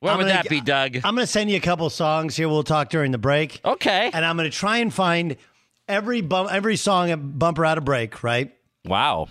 What 0.00 0.12
I'm 0.12 0.16
would 0.18 0.24
gonna- 0.24 0.34
that 0.34 0.48
be, 0.48 0.60
Doug? 0.62 0.96
I'm 0.96 1.14
going 1.14 1.26
to 1.26 1.26
send 1.26 1.50
you 1.50 1.56
a 1.56 1.60
couple 1.60 1.88
songs 1.90 2.34
here. 2.36 2.48
We'll 2.48 2.62
talk 2.64 2.88
during 2.88 3.12
the 3.12 3.18
break. 3.18 3.60
Okay. 3.64 4.10
And 4.12 4.24
I'm 4.24 4.36
going 4.36 4.50
to 4.50 4.56
try 4.56 4.78
and 4.78 4.92
find 4.92 5.36
every 5.88 6.26
every 6.30 6.76
song 6.76 7.10
a 7.10 7.16
bumper 7.18 7.64
out 7.66 7.76
of 7.78 7.84
break, 7.84 8.22
right? 8.22 8.54
Wow. 8.84 9.28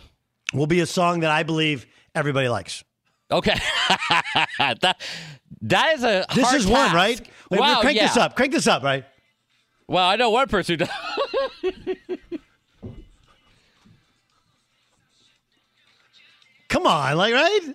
Will 0.53 0.67
be 0.67 0.79
a 0.79 0.85
song 0.85 1.21
that 1.21 1.31
I 1.31 1.41
believe 1.43 1.85
everybody 2.13 2.49
likes. 2.49 2.83
Okay. 3.31 3.55
that, 4.59 5.01
that 5.61 5.95
is 5.95 6.03
a 6.03 6.25
This 6.35 6.53
is 6.53 6.67
one, 6.67 6.93
right? 6.93 7.19
Wait, 7.49 7.59
wow, 7.59 7.81
crank 7.81 7.97
yeah. 7.97 8.07
this 8.07 8.17
up. 8.17 8.35
Crank 8.35 8.51
this 8.51 8.67
up, 8.67 8.83
right? 8.83 9.05
Well, 9.87 10.07
I 10.07 10.17
know 10.17 10.29
one 10.29 10.47
person 10.47 10.77
who 10.79 10.85
does. 10.85 10.89
Come 16.69 16.85
on, 16.85 17.17
like 17.17 17.33
right? 17.33 17.73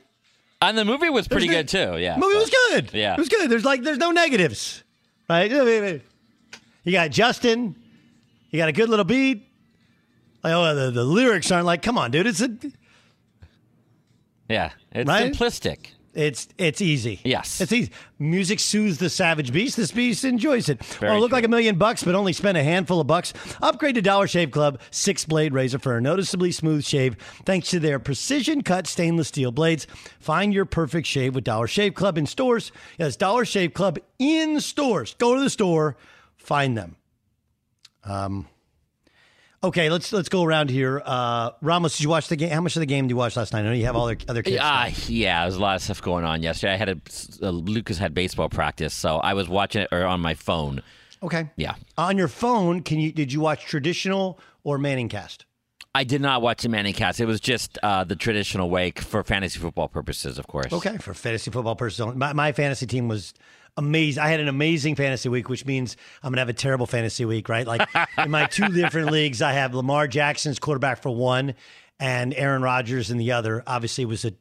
And 0.69 0.79
the 0.79 0.85
movie 0.85 1.11
was 1.11 1.29
pretty 1.29 1.47
good 1.49 1.69
too. 1.69 1.97
Yeah. 1.99 2.17
movie 2.17 2.37
was 2.37 2.51
good. 2.71 2.91
Yeah. 2.93 3.15
It 3.15 3.19
was 3.19 3.29
good. 3.29 3.51
There's 3.51 3.65
like 3.65 3.83
there's 3.83 3.99
no 3.99 4.11
negatives. 4.11 4.83
Right? 5.29 5.51
You 5.51 6.93
got 6.93 7.11
Justin. 7.11 7.77
You 8.51 8.59
got 8.59 8.69
a 8.69 8.73
good 8.73 8.89
little 8.89 9.05
beat. 9.05 9.49
Like, 10.43 10.53
oh, 10.53 10.75
the, 10.75 10.91
the 10.91 11.05
lyrics 11.05 11.51
aren't 11.51 11.65
like, 11.67 11.81
come 11.83 11.97
on, 11.97 12.11
dude. 12.11 12.27
It's 12.27 12.41
a 12.43 12.51
Yeah. 14.49 14.73
It's 14.93 15.09
Right? 15.09 15.33
simplistic. 15.33 15.87
It's 16.15 16.49
it's 16.59 16.81
easy. 16.81 17.21
Yes. 17.25 17.61
It's 17.61 17.73
easy. 17.73 17.91
Music 18.19 18.61
soothes 18.61 18.99
the 18.99 19.11
savage 19.11 19.53
beast. 19.53 19.77
This 19.77 19.93
beast 19.93 20.25
enjoys 20.25 20.69
it. 20.69 20.83
Very 20.85 21.17
oh, 21.17 21.21
look 21.21 21.31
true. 21.31 21.37
like 21.37 21.45
a 21.45 21.49
million 21.49 21.77
bucks, 21.77 22.03
but 22.03 22.15
only 22.15 22.33
spend 22.33 22.57
a 22.57 22.63
handful 22.63 23.01
of 23.01 23.07
bucks. 23.07 23.33
Upgrade 23.61 23.97
to 23.97 24.03
Dollar 24.03 24.27
Shave 24.27 24.51
Club 24.51 24.81
six 24.91 25.25
blade 25.25 25.53
razor 25.53 25.79
for 25.79 25.97
a 25.97 26.01
noticeably 26.01 26.53
smooth 26.53 26.85
shave 26.85 27.17
thanks 27.45 27.71
to 27.71 27.81
their 27.81 27.99
precision 27.99 28.63
cut 28.63 28.87
stainless 28.87 29.29
steel 29.29 29.53
blades. 29.53 29.87
Find 30.21 30.55
your 30.55 30.65
perfect 30.65 31.07
shave 31.07 31.35
with 31.35 31.45
Dollar 31.45 31.67
Shave 31.67 31.95
Club 31.95 32.17
in 32.17 32.27
stores. 32.27 32.73
Yes, 32.99 33.17
Dollar 33.17 33.45
Shave 33.45 33.75
Club 33.75 33.99
in 34.19 34.61
stores. 34.61 35.15
Go 35.19 35.35
to 35.35 35.41
the 35.41 35.51
store, 35.51 35.97
find 36.37 36.77
them. 36.77 36.97
Um. 38.05 38.49
Okay, 39.65 39.89
let's 39.89 40.13
let's 40.13 40.29
go 40.29 40.45
around 40.45 40.69
here. 40.69 41.01
Uh, 41.03 41.53
Ramos, 41.63 41.97
did 41.97 42.03
you 42.03 42.11
watch 42.11 42.29
the 42.29 42.37
game? 42.37 42.51
How 42.51 42.61
much 42.61 42.77
of 42.77 42.81
the 42.81 42.87
game 42.87 43.07
did 43.07 43.13
you 43.13 43.17
watch 43.17 43.35
last 43.35 43.55
night? 43.55 43.61
I 43.61 43.63
know 43.63 43.73
you 43.73 43.87
have 43.87 43.97
all 43.97 44.05
other 44.05 44.19
other 44.29 44.43
kids. 44.43 44.61
Uh, 44.61 44.91
yeah, 45.07 45.41
there 45.41 45.47
was 45.47 45.57
a 45.57 45.61
lot 45.61 45.77
of 45.77 45.83
stuff 45.83 46.03
going 46.03 46.23
on 46.23 46.43
yesterday. 46.43 46.75
I 46.75 46.77
had 46.77 46.89
a, 46.91 47.01
uh, 47.43 47.49
Lucas 47.49 47.97
had 47.97 48.13
baseball 48.13 48.51
practice, 48.51 48.93
so 48.93 49.17
I 49.17 49.33
was 49.33 49.49
watching 49.49 49.83
it 49.83 49.89
or 49.91 50.05
on 50.05 50.21
my 50.21 50.35
phone. 50.35 50.83
Okay. 51.23 51.49
Yeah. 51.57 51.77
On 51.97 52.19
your 52.19 52.29
phone, 52.29 52.83
can 52.83 53.01
you 53.01 53.11
did 53.11 53.33
you 53.33 53.41
watch 53.41 53.65
traditional 53.65 54.39
or 54.65 54.77
Manning 54.77 55.09
cast? 55.09 55.47
I 55.95 56.05
did 56.05 56.21
not 56.21 56.43
watch 56.43 56.63
the 56.63 56.69
Manning 56.69 56.93
cast. 56.93 57.19
It 57.21 57.27
was 57.27 57.41
just 57.41 57.79
uh, 57.83 58.05
the 58.05 58.17
traditional 58.17 58.69
way 58.69 58.91
for 58.91 59.25
fantasy 59.25 59.61
football 59.61 59.89
purposes, 59.89 60.39
of 60.39 60.47
course. 60.47 60.75
Okay, 60.75 60.99
for 60.99 61.15
fantasy 61.15 61.51
football 61.51 61.77
purposes. 61.77 62.05
my, 62.17 62.35
my 62.35 62.53
fantasy 62.53 62.87
team 62.87 63.09
was 63.09 63.33
amazing. 63.77 64.23
I 64.23 64.29
had 64.29 64.41
an 64.41 64.49
amazing 64.49 64.95
fantasy 64.95 65.29
week, 65.29 65.49
which 65.49 65.65
means 65.67 65.97
I'm 66.23 66.31
gonna 66.31 66.41
have 66.41 66.49
a 66.49 66.53
terrible 66.53 66.87
fantasy 66.87 67.25
week, 67.25 67.49
right? 67.49 67.67
Like 67.67 67.89
in 68.19 68.31
my 68.31 68.47
two 68.47 68.69
different 68.73 69.11
leagues, 69.11 69.43
I 69.43 69.53
have 69.53 69.75
Lamar 69.75 70.07
Jackson's 70.09 70.59
quarterback 70.59 71.03
for 71.03 71.11
one, 71.11 71.55
and 71.99 72.35
Aaron 72.35 72.63
Rodgers 72.63 73.11
in 73.11 73.19
the 73.19 73.33
other. 73.33 73.63
Obviously, 73.67 74.03
it 74.03 74.09
was 74.09 74.25
a 74.25 74.33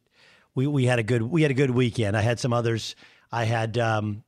we 0.54 0.66
we 0.66 0.84
had 0.86 0.98
a 0.98 1.02
good 1.02 1.22
we 1.22 1.42
had 1.42 1.50
a 1.50 1.54
good 1.54 1.70
weekend. 1.70 2.16
I 2.16 2.20
had 2.22 2.38
some 2.40 2.52
others. 2.52 2.96
I 3.32 3.44
had 3.44 3.78
um, 3.78 4.22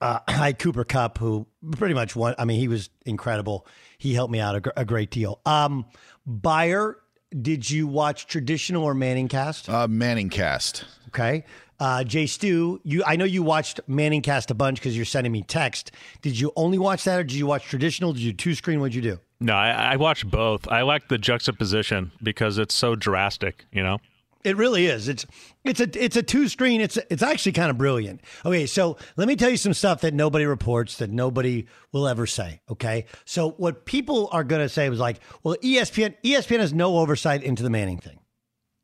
uh, 0.00 0.20
I 0.28 0.32
had 0.32 0.58
Cooper 0.58 0.84
Kupp, 0.84 1.18
who 1.18 1.46
pretty 1.72 1.94
much 1.94 2.16
won. 2.16 2.34
I 2.38 2.44
mean, 2.44 2.58
he 2.58 2.68
was 2.68 2.90
incredible. 3.04 3.66
He 3.98 4.14
helped 4.14 4.32
me 4.32 4.40
out 4.40 4.56
a, 4.56 4.60
gr- 4.60 4.70
a 4.76 4.84
great 4.84 5.10
deal. 5.10 5.40
Um, 5.46 5.86
Beyer, 6.26 6.98
did 7.40 7.68
you 7.70 7.86
watch 7.86 8.26
traditional 8.26 8.84
or 8.84 8.94
Manning 8.94 9.28
cast? 9.28 9.68
Uh, 9.68 9.88
Manning 9.88 10.28
cast. 10.28 10.84
Okay. 11.08 11.44
Uh, 11.78 12.04
Jay 12.04 12.26
Stu, 12.26 12.80
you 12.84 13.02
I 13.04 13.16
know 13.16 13.24
you 13.24 13.42
watched 13.42 13.80
Manning 13.86 14.22
cast 14.22 14.50
a 14.50 14.54
bunch 14.54 14.78
because 14.78 14.96
you're 14.96 15.04
sending 15.04 15.32
me 15.32 15.42
text. 15.42 15.92
Did 16.22 16.38
you 16.38 16.52
only 16.56 16.78
watch 16.78 17.04
that, 17.04 17.20
or 17.20 17.24
did 17.24 17.36
you 17.36 17.46
watch 17.46 17.64
traditional? 17.64 18.12
Did 18.12 18.22
you 18.22 18.32
two 18.32 18.54
screen? 18.54 18.80
What'd 18.80 18.94
you 18.94 19.02
do? 19.02 19.18
No, 19.40 19.54
I, 19.54 19.92
I 19.92 19.96
watched 19.96 20.30
both. 20.30 20.66
I 20.68 20.82
like 20.82 21.08
the 21.08 21.18
juxtaposition 21.18 22.12
because 22.22 22.56
it's 22.56 22.74
so 22.74 22.94
drastic, 22.94 23.66
you 23.70 23.82
know? 23.82 23.98
It 24.44 24.56
really 24.56 24.86
is. 24.86 25.08
It's 25.08 25.26
it's 25.64 25.80
a 25.80 26.04
it's 26.04 26.14
a 26.16 26.22
two 26.22 26.48
screen. 26.48 26.80
It's 26.80 26.96
it's 27.10 27.22
actually 27.22 27.50
kind 27.50 27.68
of 27.68 27.76
brilliant. 27.76 28.20
Okay, 28.44 28.66
so 28.66 28.96
let 29.16 29.26
me 29.26 29.34
tell 29.34 29.50
you 29.50 29.56
some 29.56 29.74
stuff 29.74 30.02
that 30.02 30.14
nobody 30.14 30.46
reports 30.46 30.98
that 30.98 31.10
nobody 31.10 31.66
will 31.90 32.06
ever 32.06 32.26
say. 32.26 32.60
Okay, 32.70 33.06
so 33.24 33.50
what 33.50 33.86
people 33.86 34.28
are 34.30 34.44
going 34.44 34.62
to 34.62 34.68
say 34.68 34.88
was 34.88 35.00
like, 35.00 35.18
well, 35.42 35.56
ESPN 35.64 36.14
ESPN 36.22 36.60
has 36.60 36.72
no 36.72 36.98
oversight 36.98 37.42
into 37.42 37.64
the 37.64 37.70
Manning 37.70 37.98
thing, 37.98 38.20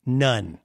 none. 0.05 0.59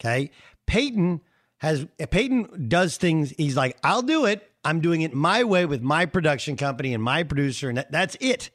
Okay, 0.00 0.30
Peyton 0.66 1.20
has 1.64 1.86
Peyton 2.10 2.68
does 2.68 2.98
things. 2.98 3.32
He's 3.38 3.56
like, 3.56 3.78
I'll 3.82 4.02
do 4.02 4.26
it. 4.26 4.52
I'm 4.64 4.80
doing 4.80 5.00
it 5.00 5.14
my 5.14 5.44
way 5.44 5.64
with 5.64 5.80
my 5.82 6.04
production 6.06 6.56
company 6.56 6.92
and 6.92 7.02
my 7.02 7.22
producer, 7.22 7.68
and 7.68 7.78
that, 7.78 7.90
that's 7.90 8.16
it. 8.20 8.50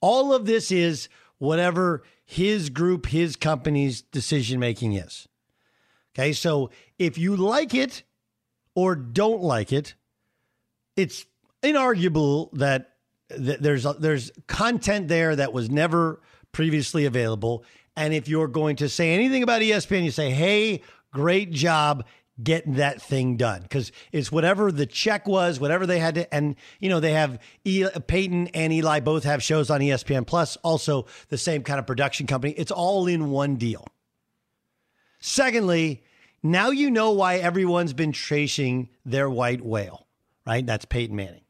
All 0.00 0.34
of 0.34 0.44
this 0.44 0.70
is 0.72 1.08
whatever 1.38 2.02
his 2.24 2.68
group, 2.68 3.06
his 3.06 3.36
company's 3.36 4.02
decision 4.02 4.58
making 4.58 4.94
is. 4.94 5.28
Okay, 6.14 6.32
so 6.32 6.70
if 6.98 7.16
you 7.16 7.36
like 7.36 7.74
it 7.74 8.02
or 8.74 8.96
don't 8.96 9.42
like 9.42 9.72
it, 9.72 9.94
it's 10.96 11.26
inarguable 11.62 12.50
that, 12.54 12.94
that 13.30 13.62
there's 13.62 13.84
there's 14.00 14.32
content 14.48 15.08
there 15.08 15.36
that 15.36 15.52
was 15.52 15.70
never 15.70 16.20
previously 16.50 17.04
available. 17.04 17.64
And 17.96 18.12
if 18.12 18.28
you're 18.28 18.48
going 18.48 18.76
to 18.76 18.88
say 18.88 19.14
anything 19.14 19.42
about 19.42 19.62
ESPN, 19.62 20.04
you 20.04 20.10
say, 20.10 20.30
"Hey, 20.30 20.82
great 21.16 21.50
job 21.50 22.04
getting 22.42 22.74
that 22.74 23.00
thing 23.00 23.36
done," 23.38 23.62
because 23.62 23.90
it's 24.12 24.30
whatever 24.30 24.70
the 24.70 24.84
check 24.84 25.26
was, 25.26 25.58
whatever 25.58 25.86
they 25.86 25.98
had 25.98 26.14
to. 26.16 26.34
And 26.34 26.56
you 26.78 26.90
know, 26.90 27.00
they 27.00 27.12
have 27.12 27.38
e- 27.64 27.88
Peyton 28.06 28.48
and 28.48 28.72
Eli 28.72 29.00
both 29.00 29.24
have 29.24 29.42
shows 29.42 29.70
on 29.70 29.80
ESPN 29.80 30.26
Plus, 30.26 30.56
also 30.58 31.06
the 31.28 31.38
same 31.38 31.62
kind 31.62 31.78
of 31.78 31.86
production 31.86 32.26
company. 32.26 32.52
It's 32.52 32.70
all 32.70 33.06
in 33.06 33.30
one 33.30 33.56
deal. 33.56 33.86
Secondly, 35.18 36.04
now 36.42 36.70
you 36.70 36.90
know 36.90 37.12
why 37.12 37.36
everyone's 37.36 37.94
been 37.94 38.12
chasing 38.12 38.90
their 39.04 39.28
white 39.30 39.64
whale, 39.64 40.06
right? 40.46 40.64
That's 40.64 40.84
Peyton 40.84 41.16
Manning. 41.16 41.40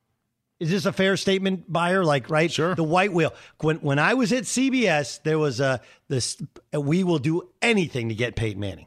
Is 0.58 0.70
this 0.70 0.86
a 0.86 0.92
fair 0.92 1.18
statement, 1.18 1.70
Beyer? 1.70 2.02
Like, 2.02 2.30
right? 2.30 2.50
Sure. 2.50 2.74
The 2.74 2.82
white 2.82 3.12
whale. 3.12 3.34
When 3.60 3.76
when 3.78 3.98
I 3.98 4.14
was 4.14 4.32
at 4.32 4.44
CBS, 4.44 5.22
there 5.22 5.38
was 5.38 5.60
a 5.60 5.80
this. 6.08 6.40
We 6.72 7.04
will 7.04 7.18
do 7.18 7.50
anything 7.60 8.08
to 8.08 8.14
get 8.14 8.36
Peyton 8.36 8.60
Manning. 8.60 8.86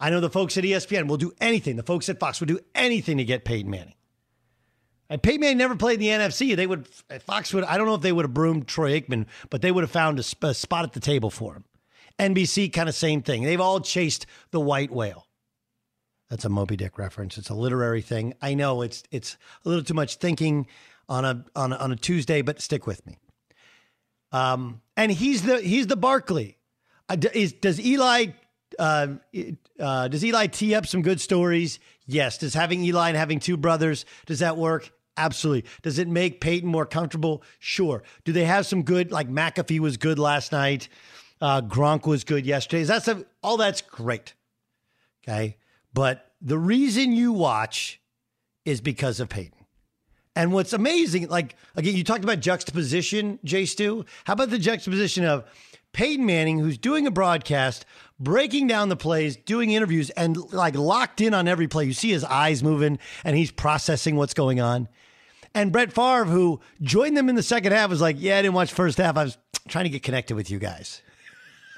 I 0.00 0.10
know 0.10 0.20
the 0.20 0.30
folks 0.30 0.56
at 0.56 0.64
ESPN 0.64 1.08
will 1.08 1.16
do 1.16 1.32
anything. 1.40 1.76
The 1.76 1.82
folks 1.82 2.08
at 2.08 2.20
Fox 2.20 2.40
will 2.40 2.46
do 2.46 2.60
anything 2.74 3.18
to 3.18 3.24
get 3.24 3.44
Peyton 3.44 3.70
Manning. 3.70 3.94
And 5.10 5.22
Peyton 5.22 5.40
Manning 5.40 5.58
never 5.58 5.74
played 5.74 5.94
in 5.94 6.00
the 6.00 6.24
NFC. 6.24 6.54
They 6.54 6.66
would 6.66 6.86
Fox 6.86 7.52
would. 7.52 7.64
I 7.64 7.78
don't 7.78 7.86
know 7.86 7.94
if 7.94 8.02
they 8.02 8.12
would 8.12 8.24
have 8.24 8.34
broomed 8.34 8.68
Troy 8.68 9.00
Aikman, 9.00 9.26
but 9.50 9.62
they 9.62 9.72
would 9.72 9.82
have 9.82 9.90
found 9.90 10.18
a, 10.18 10.46
a 10.46 10.54
spot 10.54 10.84
at 10.84 10.92
the 10.92 11.00
table 11.00 11.30
for 11.30 11.54
him. 11.54 11.64
NBC 12.18 12.72
kind 12.72 12.88
of 12.88 12.94
same 12.94 13.22
thing. 13.22 13.42
They've 13.42 13.60
all 13.60 13.80
chased 13.80 14.26
the 14.50 14.60
white 14.60 14.90
whale. 14.90 15.26
That's 16.28 16.44
a 16.44 16.50
Moby 16.50 16.76
Dick 16.76 16.98
reference. 16.98 17.38
It's 17.38 17.48
a 17.48 17.54
literary 17.54 18.02
thing. 18.02 18.34
I 18.42 18.54
know 18.54 18.82
it's 18.82 19.02
it's 19.10 19.36
a 19.64 19.68
little 19.68 19.84
too 19.84 19.94
much 19.94 20.16
thinking 20.16 20.66
on 21.08 21.24
a 21.24 21.44
on 21.56 21.72
a, 21.72 21.76
on 21.76 21.92
a 21.92 21.96
Tuesday, 21.96 22.42
but 22.42 22.60
stick 22.60 22.86
with 22.86 23.06
me. 23.06 23.18
Um, 24.30 24.82
and 24.96 25.10
he's 25.10 25.42
the 25.42 25.60
he's 25.60 25.86
the 25.86 25.96
Barkley. 25.96 26.58
Uh, 27.08 27.16
is, 27.32 27.54
does 27.54 27.80
Eli 27.80 28.26
uh, 28.78 29.08
uh, 29.78 30.08
does 30.08 30.24
Eli 30.24 30.46
tee 30.46 30.74
up 30.74 30.86
some 30.86 31.02
good 31.02 31.20
stories? 31.20 31.78
Yes. 32.06 32.38
Does 32.38 32.54
having 32.54 32.84
Eli 32.84 33.08
and 33.08 33.16
having 33.16 33.40
two 33.40 33.56
brothers 33.56 34.04
does 34.26 34.40
that 34.40 34.56
work? 34.56 34.90
Absolutely. 35.16 35.68
Does 35.82 35.98
it 35.98 36.08
make 36.08 36.40
Peyton 36.40 36.68
more 36.68 36.86
comfortable? 36.86 37.42
Sure. 37.58 38.02
Do 38.24 38.32
they 38.32 38.44
have 38.44 38.66
some 38.66 38.82
good 38.82 39.10
like 39.10 39.28
McAfee 39.28 39.80
was 39.80 39.96
good 39.96 40.18
last 40.18 40.52
night? 40.52 40.88
Uh, 41.40 41.60
Gronk 41.60 42.06
was 42.06 42.24
good 42.24 42.46
yesterday. 42.46 42.82
Is 42.82 42.88
that 42.88 43.26
all 43.42 43.56
that's 43.56 43.80
great? 43.80 44.34
Okay. 45.22 45.56
But 45.92 46.32
the 46.40 46.58
reason 46.58 47.12
you 47.12 47.32
watch 47.32 48.00
is 48.64 48.80
because 48.80 49.20
of 49.20 49.28
Peyton. 49.28 49.58
And 50.36 50.52
what's 50.52 50.72
amazing, 50.72 51.26
like, 51.28 51.56
again, 51.74 51.96
you 51.96 52.04
talked 52.04 52.22
about 52.22 52.38
juxtaposition, 52.38 53.40
Jay 53.42 53.64
Stu. 53.64 54.04
How 54.24 54.34
about 54.34 54.50
the 54.50 54.58
juxtaposition 54.58 55.24
of 55.24 55.44
Peyton 55.98 56.24
Manning, 56.24 56.60
who's 56.60 56.78
doing 56.78 57.08
a 57.08 57.10
broadcast, 57.10 57.84
breaking 58.20 58.68
down 58.68 58.88
the 58.88 58.94
plays, 58.94 59.36
doing 59.36 59.72
interviews, 59.72 60.10
and 60.10 60.36
like 60.52 60.76
locked 60.76 61.20
in 61.20 61.34
on 61.34 61.48
every 61.48 61.66
play? 61.66 61.86
You 61.86 61.92
see 61.92 62.10
his 62.10 62.22
eyes 62.22 62.62
moving 62.62 63.00
and 63.24 63.36
he's 63.36 63.50
processing 63.50 64.14
what's 64.14 64.32
going 64.32 64.60
on. 64.60 64.86
And 65.56 65.72
Brett 65.72 65.92
Favre, 65.92 66.26
who 66.26 66.60
joined 66.80 67.16
them 67.16 67.28
in 67.28 67.34
the 67.34 67.42
second 67.42 67.72
half, 67.72 67.90
was 67.90 68.00
like, 68.00 68.14
Yeah, 68.16 68.38
I 68.38 68.42
didn't 68.42 68.54
watch 68.54 68.72
first 68.72 68.98
half. 68.98 69.16
I 69.16 69.24
was 69.24 69.38
trying 69.66 69.86
to 69.86 69.90
get 69.90 70.04
connected 70.04 70.36
with 70.36 70.52
you 70.52 70.60
guys. 70.60 71.02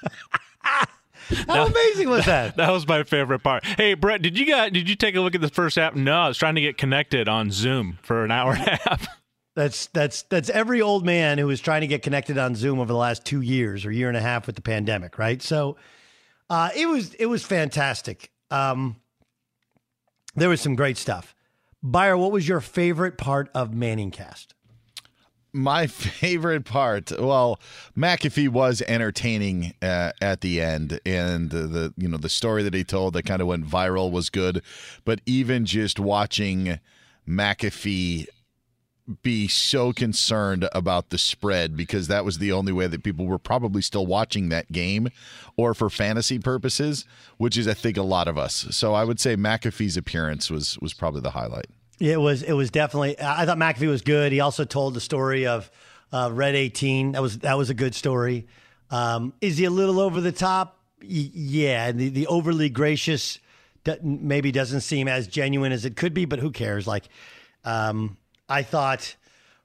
How 0.61 1.65
amazing 1.65 2.07
was 2.07 2.25
that? 2.25 2.55
That 2.57 2.69
was 2.69 2.87
my 2.87 3.01
favorite 3.01 3.39
part. 3.39 3.65
Hey, 3.65 3.95
Brett, 3.95 4.21
did 4.21 4.37
you 4.37 4.45
got 4.45 4.71
did 4.71 4.87
you 4.87 4.95
take 4.95 5.15
a 5.15 5.21
look 5.21 5.33
at 5.33 5.41
the 5.41 5.49
first 5.49 5.79
app? 5.79 5.95
No, 5.95 6.13
I 6.13 6.27
was 6.27 6.37
trying 6.37 6.53
to 6.53 6.61
get 6.61 6.77
connected 6.77 7.27
on 7.27 7.49
Zoom 7.49 7.97
for 8.03 8.23
an 8.23 8.29
hour 8.29 8.53
and 8.53 8.67
a 8.67 8.75
half. 8.87 9.07
That's 9.55 9.87
that's 9.87 10.23
that's 10.23 10.49
every 10.49 10.81
old 10.81 11.05
man 11.05 11.37
who 11.37 11.47
was 11.47 11.59
trying 11.59 11.81
to 11.81 11.87
get 11.87 12.03
connected 12.03 12.37
on 12.37 12.55
Zoom 12.55 12.79
over 12.79 12.91
the 12.91 12.97
last 12.97 13.25
two 13.25 13.41
years 13.41 13.85
or 13.85 13.91
year 13.91 14.07
and 14.07 14.15
a 14.15 14.21
half 14.21 14.47
with 14.47 14.55
the 14.55 14.61
pandemic, 14.61 15.17
right? 15.17 15.41
So 15.41 15.75
uh, 16.49 16.69
it 16.75 16.85
was 16.85 17.13
it 17.15 17.25
was 17.25 17.43
fantastic. 17.43 18.31
Um, 18.49 18.95
there 20.35 20.49
was 20.49 20.61
some 20.61 20.75
great 20.75 20.97
stuff. 20.97 21.35
Beyer, 21.83 22.17
what 22.17 22.31
was 22.31 22.47
your 22.47 22.61
favorite 22.61 23.17
part 23.17 23.49
of 23.53 23.71
Manningcast? 23.71 24.47
My 25.51 25.87
favorite 25.87 26.63
part, 26.63 27.11
well, 27.19 27.59
McAfee 27.97 28.49
was 28.49 28.81
entertaining 28.87 29.73
uh, 29.81 30.11
at 30.21 30.41
the 30.41 30.61
end, 30.61 31.01
and 31.05 31.49
the, 31.49 31.67
the 31.67 31.93
you 31.97 32.07
know 32.07 32.17
the 32.17 32.29
story 32.29 32.63
that 32.63 32.73
he 32.73 32.85
told 32.85 33.13
that 33.13 33.23
kind 33.23 33.41
of 33.41 33.47
went 33.47 33.65
viral 33.65 34.11
was 34.11 34.29
good, 34.29 34.61
but 35.03 35.19
even 35.25 35.65
just 35.65 35.99
watching 35.99 36.79
McAfee 37.27 38.27
be 39.11 39.47
so 39.47 39.93
concerned 39.93 40.67
about 40.73 41.09
the 41.09 41.17
spread 41.17 41.75
because 41.75 42.07
that 42.07 42.25
was 42.25 42.37
the 42.37 42.51
only 42.51 42.71
way 42.71 42.87
that 42.87 43.03
people 43.03 43.25
were 43.25 43.37
probably 43.37 43.81
still 43.81 44.05
watching 44.05 44.49
that 44.49 44.71
game 44.71 45.09
or 45.57 45.73
for 45.73 45.89
fantasy 45.89 46.39
purposes, 46.39 47.05
which 47.37 47.57
is 47.57 47.67
I 47.67 47.73
think 47.73 47.97
a 47.97 48.03
lot 48.03 48.27
of 48.27 48.37
us. 48.37 48.67
So 48.71 48.93
I 48.93 49.03
would 49.03 49.19
say 49.19 49.35
McAfee's 49.35 49.97
appearance 49.97 50.49
was 50.49 50.77
was 50.79 50.93
probably 50.93 51.21
the 51.21 51.31
highlight. 51.31 51.67
It 51.99 52.19
was 52.19 52.41
it 52.41 52.53
was 52.53 52.71
definitely. 52.71 53.19
I 53.19 53.45
thought 53.45 53.57
McAfee 53.57 53.87
was 53.87 54.01
good. 54.01 54.31
He 54.31 54.39
also 54.39 54.65
told 54.65 54.93
the 54.93 55.01
story 55.01 55.45
of 55.45 55.69
uh, 56.11 56.29
Red 56.33 56.55
eighteen. 56.55 57.11
That 57.11 57.21
was 57.21 57.39
that 57.39 57.57
was 57.57 57.69
a 57.69 57.75
good 57.75 57.93
story. 57.93 58.47
Um, 58.89 59.33
is 59.39 59.57
he 59.57 59.65
a 59.65 59.69
little 59.69 59.99
over 59.99 60.19
the 60.19 60.31
top? 60.31 60.79
Y- 61.01 61.31
yeah, 61.33 61.91
the, 61.91 62.09
the 62.09 62.27
overly 62.27 62.69
gracious 62.69 63.39
maybe 64.03 64.51
doesn't 64.51 64.81
seem 64.81 65.07
as 65.07 65.27
genuine 65.27 65.71
as 65.71 65.85
it 65.85 65.95
could 65.95 66.13
be, 66.13 66.25
but 66.25 66.39
who 66.39 66.51
cares? 66.51 66.87
Like, 66.87 67.05
um, 67.63 68.17
I 68.51 68.63
thought 68.63 69.15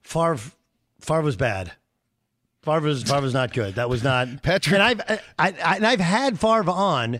Favre 0.01 0.39
Favre 0.99 1.21
was 1.21 1.35
bad. 1.35 1.73
Favre 2.63 2.81
was 2.81 3.03
Favre 3.03 3.21
was 3.21 3.33
not 3.33 3.53
good. 3.53 3.75
That 3.75 3.89
was 3.89 4.03
not 4.03 4.27
Patrick. 4.43 4.73
And 4.73 4.83
I've 4.83 5.01
I, 5.37 5.53
I, 5.63 5.75
and 5.75 5.85
I've 5.85 5.99
had 5.99 6.39
Favre 6.39 6.69
on. 6.69 7.19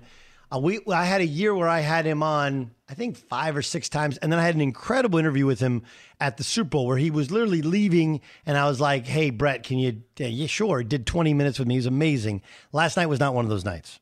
Uh, 0.50 0.60
we 0.60 0.80
I 0.88 1.04
had 1.06 1.22
a 1.22 1.26
year 1.26 1.54
where 1.54 1.68
I 1.68 1.82
had 1.82 2.06
him 2.06 2.24
on. 2.24 2.72
I 2.90 2.94
think 2.94 3.18
five 3.18 3.58
or 3.58 3.62
six 3.62 3.90
times, 3.90 4.18
and 4.20 4.32
then 4.32 4.40
I 4.40 4.44
had 4.44 4.56
an 4.56 4.62
incredible 4.62 5.20
interview 5.20 5.46
with 5.46 5.60
him 5.60 5.84
at 6.22 6.38
the 6.38 6.44
Super 6.46 6.70
Bowl 6.70 6.88
where 6.88 6.96
he 6.98 7.12
was 7.12 7.30
literally 7.32 7.62
leaving, 7.62 8.22
and 8.46 8.58
I 8.58 8.66
was 8.66 8.80
like, 8.80 9.06
"Hey, 9.06 9.30
Brett, 9.30 9.64
can 9.64 9.78
you?" 9.78 10.04
Yeah, 10.18 10.28
yeah 10.28 10.48
sure. 10.48 10.84
Did 10.84 11.06
twenty 11.06 11.34
minutes 11.34 11.60
with 11.60 11.68
me. 11.68 11.74
He 11.74 11.80
was 11.80 11.86
amazing. 11.86 12.42
Last 12.72 12.96
night 12.96 13.08
was 13.08 13.20
not 13.20 13.34
one 13.34 13.44
of 13.44 13.50
those 13.50 13.66
nights. 13.66 14.00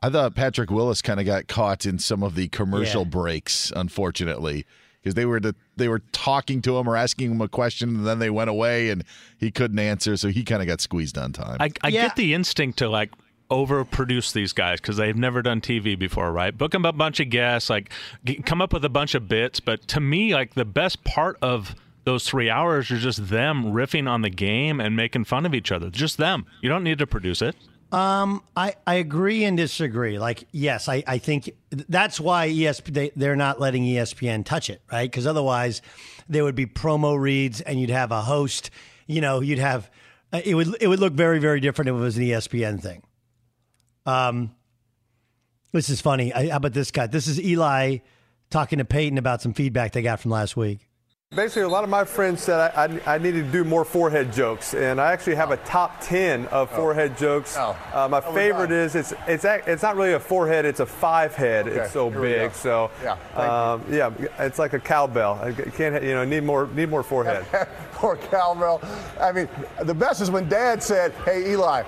I 0.00 0.10
thought 0.10 0.34
Patrick 0.36 0.70
Willis 0.70 1.02
kind 1.02 1.18
of 1.18 1.26
got 1.26 1.48
caught 1.48 1.86
in 1.86 1.98
some 1.98 2.22
of 2.22 2.34
the 2.36 2.46
commercial 2.48 3.02
Yeah. 3.02 3.08
breaks, 3.08 3.72
unfortunately, 3.74 4.66
because 5.04 5.14
they 5.14 5.26
were 5.26 5.38
the, 5.38 5.54
they 5.76 5.86
were 5.86 6.00
talking 6.12 6.62
to 6.62 6.78
him 6.78 6.88
or 6.88 6.96
asking 6.96 7.30
him 7.30 7.40
a 7.42 7.48
question, 7.48 7.90
and 7.90 8.06
then 8.06 8.18
they 8.20 8.30
went 8.30 8.48
away, 8.48 8.88
and 8.88 9.04
he 9.36 9.50
couldn't 9.50 9.78
answer, 9.78 10.16
so 10.16 10.28
he 10.28 10.42
kind 10.44 10.62
of 10.62 10.66
got 10.66 10.80
squeezed 10.80 11.18
on 11.18 11.32
time. 11.32 11.58
I, 11.60 11.70
I 11.82 11.90
get 11.90 12.16
the 12.16 12.32
instinct 12.32 12.78
to 12.78 12.88
like 12.88 13.10
overproduce 13.50 14.32
these 14.32 14.54
guys 14.54 14.80
because 14.80 14.96
they've 14.96 15.16
never 15.16 15.42
done 15.42 15.60
TV 15.60 15.98
before, 15.98 16.32
right? 16.32 16.56
Book 16.56 16.72
them 16.72 16.86
a 16.86 16.92
bunch 16.92 17.20
of 17.20 17.28
guests, 17.28 17.68
like 17.68 17.90
g- 18.24 18.42
come 18.42 18.62
up 18.62 18.72
with 18.72 18.82
a 18.82 18.88
bunch 18.88 19.14
of 19.14 19.28
bits. 19.28 19.60
But 19.60 19.86
to 19.88 20.00
me, 20.00 20.34
like 20.34 20.54
the 20.54 20.64
best 20.64 21.04
part 21.04 21.36
of 21.42 21.74
those 22.04 22.26
three 22.26 22.48
hours 22.48 22.90
are 22.90 22.96
just 22.96 23.28
them 23.28 23.64
riffing 23.64 24.08
on 24.08 24.22
the 24.22 24.30
game 24.30 24.80
and 24.80 24.96
making 24.96 25.24
fun 25.24 25.44
of 25.44 25.54
each 25.54 25.70
other. 25.70 25.90
Just 25.90 26.16
them. 26.16 26.46
You 26.62 26.70
don't 26.70 26.82
need 26.82 26.98
to 26.98 27.06
produce 27.06 27.42
it. 27.42 27.56
Um, 27.94 28.42
I, 28.56 28.74
I 28.88 28.94
agree 28.94 29.44
and 29.44 29.56
disagree. 29.56 30.18
Like, 30.18 30.48
yes, 30.50 30.88
I, 30.88 31.04
I 31.06 31.18
think 31.18 31.52
that's 31.70 32.18
why 32.18 32.48
ESP 32.48 32.92
they, 32.92 33.12
they're 33.14 33.36
not 33.36 33.60
letting 33.60 33.84
ESPN 33.84 34.44
touch 34.44 34.68
it, 34.68 34.82
right? 34.90 35.08
Because 35.08 35.28
otherwise, 35.28 35.80
there 36.28 36.42
would 36.42 36.56
be 36.56 36.66
promo 36.66 37.16
reads, 37.16 37.60
and 37.60 37.80
you'd 37.80 37.90
have 37.90 38.10
a 38.10 38.20
host. 38.20 38.70
You 39.06 39.20
know, 39.20 39.40
you'd 39.40 39.60
have 39.60 39.92
uh, 40.32 40.40
it 40.44 40.56
would 40.56 40.76
it 40.80 40.88
would 40.88 40.98
look 40.98 41.12
very 41.12 41.38
very 41.38 41.60
different 41.60 41.88
if 41.88 41.94
it 41.94 41.98
was 41.98 42.16
an 42.16 42.24
ESPN 42.24 42.82
thing. 42.82 43.04
Um, 44.06 44.56
this 45.70 45.88
is 45.88 46.00
funny. 46.00 46.32
I, 46.32 46.48
how 46.48 46.56
about 46.56 46.72
this 46.72 46.90
guy? 46.90 47.06
This 47.06 47.28
is 47.28 47.40
Eli 47.40 47.98
talking 48.50 48.78
to 48.78 48.84
Peyton 48.84 49.18
about 49.18 49.40
some 49.40 49.52
feedback 49.52 49.92
they 49.92 50.02
got 50.02 50.18
from 50.18 50.32
last 50.32 50.56
week. 50.56 50.88
Basically, 51.34 51.62
a 51.62 51.68
lot 51.68 51.82
of 51.82 51.90
my 51.90 52.04
friends 52.04 52.42
said 52.42 52.72
I, 52.76 52.84
I, 53.06 53.14
I 53.14 53.18
needed 53.18 53.46
to 53.46 53.50
do 53.50 53.64
more 53.64 53.84
forehead 53.84 54.32
jokes, 54.32 54.72
and 54.74 55.00
I 55.00 55.12
actually 55.12 55.34
have 55.34 55.50
a 55.50 55.56
top 55.58 56.00
10 56.00 56.46
of 56.46 56.70
forehead 56.70 57.18
jokes. 57.18 57.56
Oh. 57.58 57.76
Uh, 57.92 58.08
my 58.08 58.22
Oh, 58.24 58.32
favorite 58.32 58.70
is 58.70 58.94
it's 58.94 59.12
it's 59.26 59.44
it's 59.44 59.82
not 59.82 59.96
really 59.96 60.12
a 60.12 60.20
forehead, 60.20 60.64
it's 60.64 60.80
a 60.80 60.86
five 60.86 61.34
head. 61.34 61.66
Okay, 61.66 61.80
It's 61.80 61.92
so 61.92 62.08
here 62.08 62.20
big, 62.20 62.54
so 62.54 62.90
Yeah, 63.02 63.12
um, 63.34 63.82
yeah, 63.90 64.12
it's 64.38 64.58
like 64.60 64.74
a 64.74 64.78
cowbell. 64.80 65.40
I 65.42 65.52
can't 65.52 66.02
you 66.04 66.14
know 66.14 66.24
need 66.24 66.44
more 66.44 66.68
need 66.68 66.88
more 66.88 67.02
forehead. 67.02 67.44
Poor 67.94 68.16
cowbell. 68.16 68.80
I 69.20 69.32
mean, 69.32 69.48
the 69.82 69.94
best 69.94 70.20
is 70.20 70.30
when 70.30 70.48
Dad 70.48 70.82
said, 70.82 71.12
"Hey, 71.24 71.50
Eli." 71.52 71.82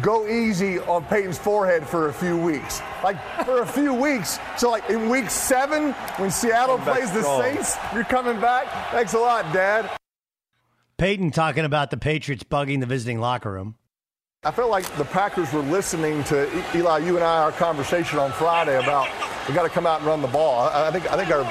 Go 0.00 0.26
easy 0.26 0.78
on 0.78 1.04
Peyton's 1.04 1.36
forehead 1.36 1.86
for 1.86 2.08
a 2.08 2.12
few 2.12 2.36
weeks. 2.36 2.80
Like 3.04 3.18
for 3.44 3.60
a 3.60 3.66
few 3.66 3.92
weeks. 3.92 4.38
So 4.56 4.70
like 4.70 4.88
in 4.88 5.10
week 5.10 5.28
seven, 5.28 5.92
when 6.16 6.30
Seattle 6.30 6.76
Come 6.76 6.86
back 6.86 6.96
plays 6.96 7.12
the 7.12 7.22
strong. 7.22 7.42
Saints, 7.42 7.76
you're 7.92 8.04
coming 8.04 8.40
back. 8.40 8.66
Thanks 8.90 9.12
a 9.12 9.18
lot, 9.18 9.52
Dad. 9.52 9.90
Peyton 10.96 11.30
talking 11.30 11.64
about 11.64 11.90
the 11.90 11.98
Patriots 11.98 12.42
bugging 12.44 12.80
the 12.80 12.86
visiting 12.86 13.20
locker 13.20 13.52
room. 13.52 13.76
I 14.44 14.50
felt 14.50 14.70
like 14.70 14.86
the 14.96 15.04
Packers 15.04 15.52
were 15.52 15.60
listening 15.60 16.24
to 16.24 16.48
Eli, 16.74 16.98
you 16.98 17.16
and 17.16 17.24
I, 17.24 17.42
our 17.42 17.52
conversation 17.52 18.18
on 18.18 18.32
Friday 18.32 18.78
about 18.78 19.08
we 19.46 19.54
got 19.54 19.64
to 19.64 19.68
come 19.68 19.86
out 19.86 19.98
and 19.98 20.06
run 20.06 20.22
the 20.22 20.28
ball. 20.28 20.68
I, 20.68 20.88
I 20.88 20.90
think 20.90 21.10
I 21.12 21.16
think 21.16 21.30
our 21.30 21.44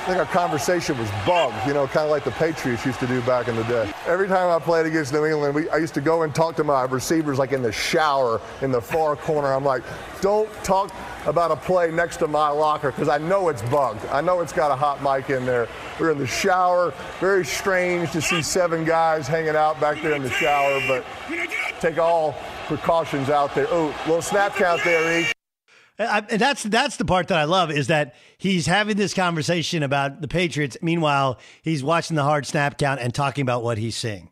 I 0.00 0.04
think 0.04 0.18
our 0.18 0.24
conversation 0.24 0.96
was 0.98 1.10
bugged, 1.26 1.66
you 1.66 1.74
know, 1.74 1.86
kind 1.86 2.06
of 2.06 2.10
like 2.10 2.24
the 2.24 2.30
Patriots 2.30 2.86
used 2.86 2.98
to 3.00 3.06
do 3.06 3.20
back 3.20 3.48
in 3.48 3.54
the 3.54 3.64
day. 3.64 3.92
Every 4.06 4.28
time 4.28 4.48
I 4.48 4.58
played 4.58 4.86
against 4.86 5.12
New 5.12 5.26
England, 5.26 5.54
we, 5.54 5.68
I 5.68 5.76
used 5.76 5.92
to 5.92 6.00
go 6.00 6.22
and 6.22 6.34
talk 6.34 6.56
to 6.56 6.64
my 6.64 6.84
receivers 6.84 7.38
like 7.38 7.52
in 7.52 7.60
the 7.60 7.70
shower 7.70 8.40
in 8.62 8.72
the 8.72 8.80
far 8.80 9.14
corner. 9.14 9.52
I'm 9.52 9.62
like, 9.62 9.82
don't 10.22 10.50
talk 10.64 10.90
about 11.26 11.50
a 11.50 11.56
play 11.56 11.90
next 11.90 12.16
to 12.18 12.28
my 12.28 12.48
locker 12.48 12.92
because 12.92 13.10
I 13.10 13.18
know 13.18 13.50
it's 13.50 13.60
bugged. 13.60 14.06
I 14.06 14.22
know 14.22 14.40
it's 14.40 14.54
got 14.54 14.70
a 14.70 14.74
hot 14.74 15.02
mic 15.02 15.28
in 15.28 15.44
there. 15.44 15.68
We're 16.00 16.12
in 16.12 16.18
the 16.18 16.26
shower. 16.26 16.94
Very 17.20 17.44
strange 17.44 18.10
to 18.12 18.22
see 18.22 18.40
seven 18.40 18.86
guys 18.86 19.28
hanging 19.28 19.54
out 19.54 19.78
back 19.82 20.00
there 20.00 20.14
in 20.14 20.22
the 20.22 20.30
shower, 20.30 20.80
but 20.88 21.04
take 21.78 21.98
all 21.98 22.34
precautions 22.68 23.28
out 23.28 23.54
there. 23.54 23.66
Oh, 23.68 23.94
little 24.06 24.22
snap 24.22 24.54
count 24.54 24.82
there, 24.82 25.20
E. 25.20 25.26
I, 26.00 26.24
and 26.30 26.40
that's 26.40 26.62
that's 26.62 26.96
the 26.96 27.04
part 27.04 27.28
that 27.28 27.38
I 27.38 27.44
love 27.44 27.70
is 27.70 27.88
that 27.88 28.14
he's 28.38 28.66
having 28.66 28.96
this 28.96 29.12
conversation 29.12 29.82
about 29.82 30.20
the 30.20 30.28
Patriots. 30.28 30.76
Meanwhile, 30.80 31.38
he's 31.62 31.84
watching 31.84 32.16
the 32.16 32.22
hard 32.22 32.46
snap 32.46 32.78
count 32.78 33.00
and 33.00 33.14
talking 33.14 33.42
about 33.42 33.62
what 33.62 33.78
he's 33.78 33.96
seeing. 33.96 34.30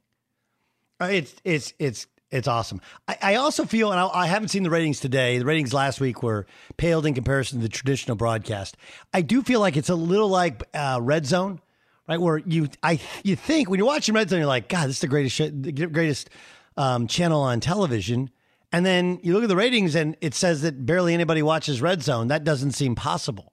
Uh, 1.00 1.08
It's 1.12 1.34
it's 1.44 1.74
it's 1.78 2.06
it's 2.30 2.48
awesome. 2.48 2.80
I, 3.06 3.16
I 3.22 3.34
also 3.36 3.64
feel, 3.64 3.90
and 3.90 4.00
I, 4.00 4.08
I 4.08 4.26
haven't 4.26 4.48
seen 4.48 4.62
the 4.62 4.70
ratings 4.70 5.00
today. 5.00 5.38
The 5.38 5.44
ratings 5.44 5.72
last 5.72 6.00
week 6.00 6.22
were 6.22 6.46
paled 6.76 7.06
in 7.06 7.14
comparison 7.14 7.58
to 7.58 7.62
the 7.62 7.68
traditional 7.68 8.16
broadcast. 8.16 8.76
I 9.12 9.22
do 9.22 9.42
feel 9.42 9.60
like 9.60 9.76
it's 9.76 9.88
a 9.88 9.94
little 9.94 10.28
like 10.28 10.62
uh, 10.74 11.00
Red 11.02 11.26
Zone, 11.26 11.60
right? 12.08 12.20
Where 12.20 12.38
you 12.38 12.68
I 12.82 13.00
you 13.24 13.36
think 13.36 13.68
when 13.68 13.78
you're 13.78 13.86
watching 13.86 14.14
Red 14.14 14.30
Zone, 14.30 14.38
you're 14.38 14.48
like, 14.48 14.68
God, 14.68 14.88
this 14.88 14.96
is 14.96 15.00
the 15.00 15.08
greatest 15.08 15.92
greatest 15.92 16.30
um, 16.76 17.06
channel 17.06 17.42
on 17.42 17.60
television. 17.60 18.30
And 18.72 18.84
then 18.84 19.18
you 19.22 19.32
look 19.32 19.42
at 19.42 19.48
the 19.48 19.56
ratings 19.56 19.94
and 19.94 20.16
it 20.20 20.34
says 20.34 20.62
that 20.62 20.84
barely 20.84 21.14
anybody 21.14 21.42
watches 21.42 21.80
Red 21.80 22.02
Zone. 22.02 22.28
That 22.28 22.44
doesn't 22.44 22.72
seem 22.72 22.94
possible. 22.94 23.52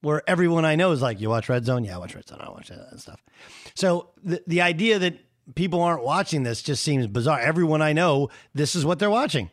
Where 0.00 0.22
everyone 0.28 0.64
I 0.64 0.74
know 0.74 0.90
is 0.90 1.00
like, 1.00 1.20
you 1.20 1.28
watch 1.28 1.48
Red 1.48 1.64
Zone? 1.64 1.84
Yeah, 1.84 1.94
I 1.94 1.98
watch 1.98 2.14
Red 2.14 2.26
Zone. 2.26 2.40
I 2.40 2.50
watch 2.50 2.68
that 2.68 2.88
and 2.90 3.00
stuff. 3.00 3.22
So 3.74 4.10
the, 4.24 4.42
the 4.48 4.60
idea 4.60 4.98
that 4.98 5.16
people 5.54 5.80
aren't 5.80 6.02
watching 6.02 6.42
this 6.42 6.60
just 6.60 6.82
seems 6.82 7.06
bizarre. 7.06 7.38
Everyone 7.38 7.80
I 7.80 7.92
know, 7.92 8.28
this 8.52 8.74
is 8.74 8.84
what 8.84 8.98
they're 8.98 9.10
watching. 9.10 9.50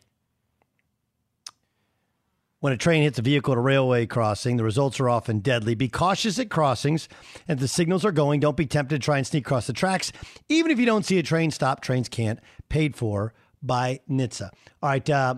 When 2.61 2.73
a 2.73 2.77
train 2.77 3.03
hits 3.03 3.19
a 3.19 3.21
vehicle 3.21 3.53
at 3.53 3.57
a 3.57 3.61
railway 3.61 4.05
crossing, 4.05 4.57
the 4.57 4.65
results 4.65 4.99
are 4.99 5.07
often 5.07 5.39
deadly. 5.39 5.75
Be 5.75 5.87
cautious 5.87 6.39
at 6.39 6.49
crossings. 6.49 7.07
If 7.47 7.59
the 7.59 7.69
signals 7.69 8.03
are 8.03 8.11
going, 8.11 8.41
don't 8.41 8.57
be 8.57 8.65
tempted 8.65 9.01
to 9.01 9.05
try 9.05 9.17
and 9.17 9.25
sneak 9.25 9.45
across 9.45 9.67
the 9.67 9.71
tracks. 9.71 10.11
Even 10.49 10.71
if 10.71 10.79
you 10.79 10.85
don't 10.85 11.05
see 11.05 11.19
a 11.19 11.23
train 11.23 11.51
stop, 11.51 11.79
trains 11.79 12.09
can't. 12.09 12.39
Paid 12.67 12.97
for 12.97 13.33
by 13.61 13.99
NHTSA. 14.09 14.49
All 14.81 14.89
right, 14.89 15.09
uh, 15.09 15.35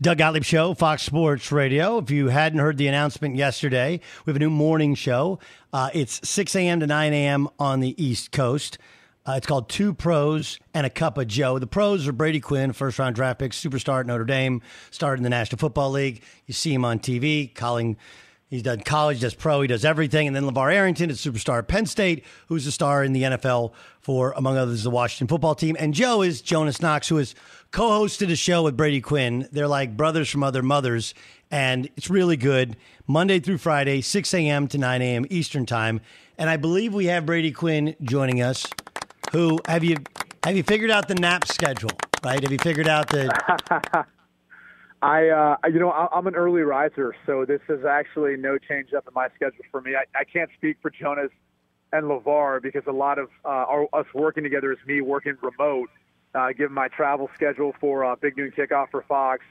Doug 0.00 0.18
Gottlieb 0.18 0.42
Show, 0.42 0.74
Fox 0.74 1.04
Sports 1.04 1.52
Radio. 1.52 1.98
If 1.98 2.10
you 2.10 2.28
hadn't 2.28 2.58
heard 2.58 2.76
the 2.76 2.88
announcement 2.88 3.36
yesterday, 3.36 4.00
we 4.26 4.30
have 4.30 4.36
a 4.36 4.40
new 4.40 4.50
morning 4.50 4.96
show. 4.96 5.38
Uh, 5.72 5.90
it's 5.94 6.28
6 6.28 6.56
a.m. 6.56 6.80
to 6.80 6.88
9 6.88 7.12
a.m. 7.12 7.48
on 7.58 7.78
the 7.78 8.02
East 8.02 8.32
Coast. 8.32 8.78
Uh, 9.24 9.34
it's 9.36 9.46
called 9.46 9.68
Two 9.68 9.94
Pros 9.94 10.58
and 10.74 10.84
a 10.84 10.90
Cup 10.90 11.18
of 11.18 11.28
Joe. 11.28 11.60
The 11.60 11.68
pros 11.68 12.08
are 12.08 12.12
Brady 12.12 12.40
Quinn, 12.40 12.72
first 12.72 12.98
round 12.98 13.14
draft 13.14 13.38
pick, 13.38 13.52
superstar 13.52 14.00
at 14.00 14.06
Notre 14.06 14.24
Dame, 14.24 14.60
started 14.90 15.20
in 15.20 15.22
the 15.22 15.30
National 15.30 15.58
Football 15.58 15.92
League. 15.92 16.24
You 16.46 16.54
see 16.54 16.74
him 16.74 16.84
on 16.84 16.98
TV, 16.98 17.54
calling. 17.54 17.96
He's 18.52 18.62
done 18.62 18.80
college, 18.80 19.20
does 19.20 19.32
pro, 19.34 19.62
he 19.62 19.66
does 19.66 19.82
everything. 19.82 20.26
And 20.26 20.36
then 20.36 20.42
LaVar 20.42 20.74
Arrington 20.74 21.08
is 21.08 21.18
superstar 21.18 21.60
at 21.60 21.68
Penn 21.68 21.86
State, 21.86 22.22
who's 22.48 22.66
a 22.66 22.70
star 22.70 23.02
in 23.02 23.14
the 23.14 23.22
NFL 23.22 23.72
for, 23.98 24.32
among 24.32 24.58
others, 24.58 24.82
the 24.82 24.90
Washington 24.90 25.26
football 25.26 25.54
team. 25.54 25.74
And 25.80 25.94
Joe 25.94 26.20
is 26.20 26.42
Jonas 26.42 26.82
Knox, 26.82 27.08
who 27.08 27.16
has 27.16 27.34
co 27.70 27.88
hosted 27.88 28.30
a 28.30 28.36
show 28.36 28.64
with 28.64 28.76
Brady 28.76 29.00
Quinn. 29.00 29.48
They're 29.52 29.66
like 29.66 29.96
brothers 29.96 30.28
from 30.28 30.42
other 30.42 30.62
mothers, 30.62 31.14
and 31.50 31.88
it's 31.96 32.10
really 32.10 32.36
good. 32.36 32.76
Monday 33.06 33.40
through 33.40 33.56
Friday, 33.56 34.02
6 34.02 34.34
a.m. 34.34 34.68
to 34.68 34.76
9 34.76 35.00
a.m. 35.00 35.24
Eastern 35.30 35.64
Time. 35.64 36.02
And 36.36 36.50
I 36.50 36.58
believe 36.58 36.92
we 36.92 37.06
have 37.06 37.24
Brady 37.24 37.52
Quinn 37.52 37.96
joining 38.02 38.42
us. 38.42 38.66
Who 39.32 39.60
have 39.66 39.82
you 39.82 39.96
have 40.44 40.58
you 40.58 40.62
figured 40.62 40.90
out 40.90 41.08
the 41.08 41.14
nap 41.14 41.48
schedule? 41.48 41.92
Right? 42.22 42.42
Have 42.42 42.52
you 42.52 42.58
figured 42.58 42.86
out 42.86 43.08
the 43.08 44.04
I, 45.02 45.28
uh, 45.28 45.56
you 45.66 45.80
know, 45.80 45.90
I'm 45.90 46.28
an 46.28 46.36
early 46.36 46.62
riser, 46.62 47.12
so 47.26 47.44
this 47.44 47.60
is 47.68 47.84
actually 47.84 48.36
no 48.36 48.56
change 48.56 48.92
up 48.96 49.04
in 49.08 49.14
my 49.14 49.28
schedule 49.34 49.64
for 49.72 49.80
me. 49.80 49.96
I, 49.96 50.04
I 50.16 50.22
can't 50.22 50.48
speak 50.56 50.76
for 50.80 50.90
Jonas 50.90 51.30
and 51.92 52.04
LaVar 52.04 52.62
because 52.62 52.84
a 52.86 52.92
lot 52.92 53.18
of 53.18 53.28
uh, 53.44 53.48
our, 53.48 53.88
us 53.92 54.06
working 54.14 54.44
together 54.44 54.70
is 54.70 54.78
me 54.86 55.00
working 55.00 55.34
remote, 55.42 55.90
uh, 56.36 56.52
given 56.56 56.72
my 56.72 56.86
travel 56.86 57.28
schedule 57.34 57.72
for 57.80 58.04
uh, 58.04 58.14
Big 58.14 58.36
Noon 58.36 58.52
Kickoff 58.56 58.90
for 58.92 59.02
Fox, 59.08 59.42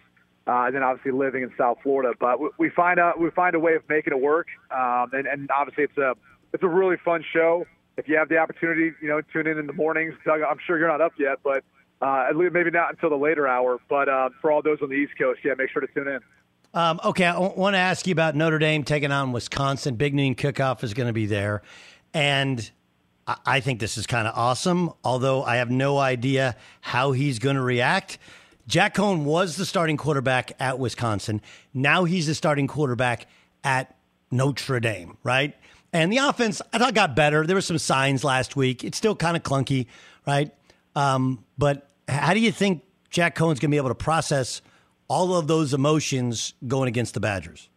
uh, 0.48 0.68
and 0.68 0.76
then 0.76 0.84
obviously 0.84 1.12
living 1.12 1.44
in 1.44 1.52
South 1.58 1.80
Florida. 1.84 2.14
But 2.18 2.40
we, 2.40 2.50
we 2.58 2.70
find 2.70 2.98
a 2.98 3.12
we 3.20 3.30
find 3.32 3.54
a 3.54 3.60
way 3.60 3.76
of 3.76 3.84
making 3.90 4.14
it 4.14 4.22
work, 4.22 4.48
um, 4.72 5.10
and, 5.12 5.28
and 5.28 5.50
obviously 5.52 5.84
it's 5.84 5.98
a 5.98 6.14
it's 6.54 6.64
a 6.64 6.70
really 6.70 6.96
fun 7.04 7.26
show. 7.34 7.66
If 7.98 8.08
you 8.08 8.16
have 8.16 8.30
the 8.30 8.38
opportunity, 8.38 8.94
you 9.02 9.10
know, 9.10 9.20
tune 9.34 9.48
in 9.48 9.58
in 9.58 9.68
the 9.68 9.74
mornings. 9.74 10.14
Doug, 10.26 10.40
I'm 10.50 10.60
sure 10.66 10.80
you're 10.80 10.88
not 10.88 11.02
up 11.02 11.12
yet, 11.20 11.40
but 11.44 11.66
uh, 12.02 12.28
maybe 12.34 12.72
not 12.72 12.92
until 12.92 13.10
the 13.10 13.18
later 13.18 13.48
hour. 13.48 13.80
But 13.90 14.10
uh, 14.10 14.30
for 14.42 14.52
all 14.52 14.62
those 14.62 14.80
on 14.82 14.90
the 14.90 14.96
East 14.96 15.14
Coast, 15.18 15.40
yeah, 15.44 15.54
make 15.58 15.70
sure 15.70 15.82
to 15.82 15.88
tune 15.94 16.08
in. 16.08 16.20
Um, 16.74 17.00
okay, 17.04 17.26
I 17.26 17.38
want 17.38 17.74
to 17.74 17.80
ask 17.80 18.08
you 18.08 18.14
about 18.14 18.36
Notre 18.36 18.58
Dame 18.60 18.84
taking 18.84 19.12
on 19.12 19.32
Wisconsin. 19.34 19.96
Big 19.96 20.14
Noon 20.14 20.36
Kickoff 20.36 20.84
is 20.84 20.94
going 20.94 21.08
to 21.08 21.14
be 21.14 21.26
there, 21.26 21.62
and 22.14 22.72
I- 23.28 23.38
I 23.46 23.60
think 23.60 23.80
this 23.80 23.98
is 23.98 24.08
kind 24.08 24.28
of 24.28 24.34
awesome. 24.38 24.92
Although 25.04 25.44
I 25.44 25.58
have 25.58 25.70
no 25.70 25.98
idea 25.98 26.56
how 26.80 27.12
he's 27.12 27.40
going 27.40 27.58
to 27.58 27.62
react. 27.62 28.18
Jack 28.68 28.96
Coan 28.96 29.26
was 29.26 29.58
the 29.58 29.66
starting 29.66 29.98
quarterback 29.98 30.54
at 30.60 30.80
Wisconsin. 30.80 31.42
Now 31.74 32.06
he's 32.06 32.28
the 32.28 32.36
starting 32.36 32.68
quarterback 32.68 33.28
at 33.66 33.96
Notre 34.32 34.80
Dame, 34.80 35.18
right? 35.24 35.54
And 35.92 36.12
the 36.12 36.18
offense, 36.18 36.62
I 36.72 36.78
thought 36.78 36.94
got 36.94 37.16
better. 37.16 37.46
There 37.46 37.56
were 37.56 37.62
some 37.62 37.78
signs 37.78 38.24
last 38.24 38.56
week. 38.56 38.86
It's 38.86 38.98
still 38.98 39.16
kind 39.16 39.36
of 39.36 39.44
clunky, 39.44 39.88
right? 40.26 40.52
Um, 40.96 41.44
but 41.58 41.90
how 42.12 42.34
do 42.34 42.40
you 42.40 42.52
think 42.52 42.84
Jack 43.10 43.36
Coan's 43.36 43.60
going 43.60 43.70
to 43.70 43.74
be 43.74 43.78
able 43.78 43.90
to 43.90 43.96
process 43.96 44.62
all 45.08 45.36
of 45.36 45.48
those 45.48 45.74
emotions 45.74 46.54
going 46.68 46.88
against 46.88 47.14
the 47.14 47.20
Badgers? 47.20 47.70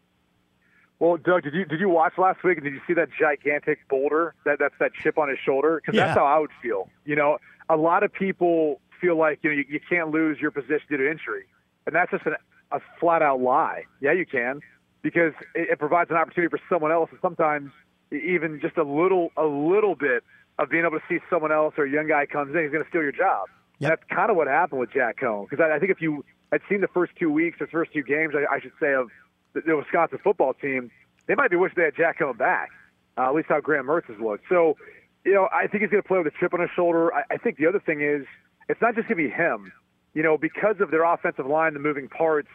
Well, 1.01 1.17
Doug, 1.17 1.43
did 1.43 1.55
you 1.55 1.65
did 1.65 1.81
you 1.81 1.89
watch 1.89 2.15
last 2.19 2.43
week 2.45 2.57
and 2.59 2.65
did 2.65 2.73
you 2.73 2.81
see 2.87 2.95
that 2.95 3.09
gigantic 3.19 3.81
boulder 3.89 4.35
that 4.45 4.59
that's 4.59 4.75
that 4.79 4.93
chip 5.03 5.19
on 5.19 5.29
his 5.29 5.39
shoulder? 5.45 5.81
Because 5.81 5.97
Yeah. 5.97 6.07
that's 6.07 6.19
how 6.19 6.25
I 6.25 6.39
would 6.39 6.51
feel. 6.63 6.89
You 7.05 7.17
know, 7.17 7.39
a 7.69 7.77
lot 7.77 8.03
of 8.05 8.13
people 8.13 8.81
feel 9.01 9.17
like 9.17 9.41
you 9.43 9.51
know 9.51 9.57
you, 9.57 9.65
you 9.69 9.81
can't 9.89 10.11
lose 10.11 10.39
your 10.41 10.51
position 10.51 10.87
due 10.89 10.97
to 10.99 11.11
injury, 11.11 11.45
and 11.87 11.95
that's 11.95 12.11
just 12.13 12.25
an, 12.27 12.37
a 12.71 12.81
flat 13.01 13.23
out 13.23 13.41
lie. 13.41 13.85
Yeah, 14.01 14.13
you 14.13 14.25
can, 14.25 14.61
because 15.03 15.33
it, 15.55 15.69
it 15.73 15.79
provides 15.79 16.11
an 16.11 16.17
opportunity 16.17 16.49
for 16.51 16.61
someone 16.69 16.93
else, 16.93 17.11
and 17.11 17.19
sometimes 17.21 17.73
even 18.13 18.61
just 18.61 18.77
a 18.79 18.85
little 18.85 19.31
a 19.37 19.45
little 19.45 19.97
bit 19.97 20.23
of 20.61 20.71
being 20.71 20.85
able 20.85 20.99
to 20.99 21.05
see 21.09 21.19
someone 21.29 21.51
else 21.51 21.75
or 21.77 21.85
a 21.85 21.91
young 21.91 22.07
guy 22.07 22.25
comes 22.25 22.55
in, 22.55 22.63
he's 22.63 22.71
going 22.71 22.85
to 22.85 22.89
steal 22.89 23.03
your 23.03 23.13
job. 23.13 23.49
And 23.81 23.91
that's 23.91 24.03
kind 24.11 24.31
of 24.31 24.37
what 24.37 24.47
happened 24.47 24.81
with 24.81 24.93
Jack 24.93 25.19
Coan. 25.21 25.49
Because 25.49 25.65
I, 25.65 25.77
I 25.77 25.79
think 25.79 25.91
if 25.91 26.01
you 26.01 26.25
had 26.53 26.61
seen 26.69 26.81
the 26.81 26.89
first 26.89 27.13
two 27.19 27.31
weeks 27.31 27.61
or 27.61 27.67
first 27.67 27.93
two 27.93 28.03
games, 28.03 28.35
I, 28.35 28.55
I 28.55 28.61
should 28.61 28.73
say, 28.81 28.95
of 28.95 29.09
the, 29.53 29.63
the 29.63 29.77
Wisconsin 29.77 30.19
football 30.23 30.55
team, 30.55 30.91
they 31.27 31.35
might 31.35 31.51
be 31.51 31.57
wishing 31.57 31.75
they 31.77 31.85
had 31.85 31.97
Jack 31.97 32.19
Coan 32.19 32.37
back. 32.37 32.71
Uh, 33.17 33.29
at 33.29 33.35
least 33.35 33.49
how 33.49 33.61
Graham 33.61 33.87
Mertz 33.87 34.07
has 34.07 34.19
looked. 34.19 34.45
So, 34.49 34.77
you 35.25 35.33
know, 35.33 35.49
I 35.53 35.69
think 35.69 35.83
he's 35.83 35.91
going 35.91 36.03
to 36.03 36.07
play 36.07 36.19
with 36.19 36.27
a 36.27 36.37
chip 36.41 36.53
on 36.53 36.61
his 36.61 36.71
shoulder. 36.75 37.15
I, 37.15 37.23
I 37.31 37.37
think 37.37 37.59
the 37.59 37.67
other 37.67 37.79
thing 37.79 38.01
is 38.03 38.27
it's 38.69 38.81
not 38.81 38.97
just 38.97 39.09
going 39.09 39.19
to 39.19 39.29
be 39.29 39.31
him. 39.31 39.73
You 40.15 40.23
know, 40.23 40.39
because 40.39 40.77
of 40.81 40.91
their 40.91 41.05
offensive 41.05 41.47
line, 41.47 41.75
the 41.75 41.81
moving 41.81 42.09
parts, 42.09 42.49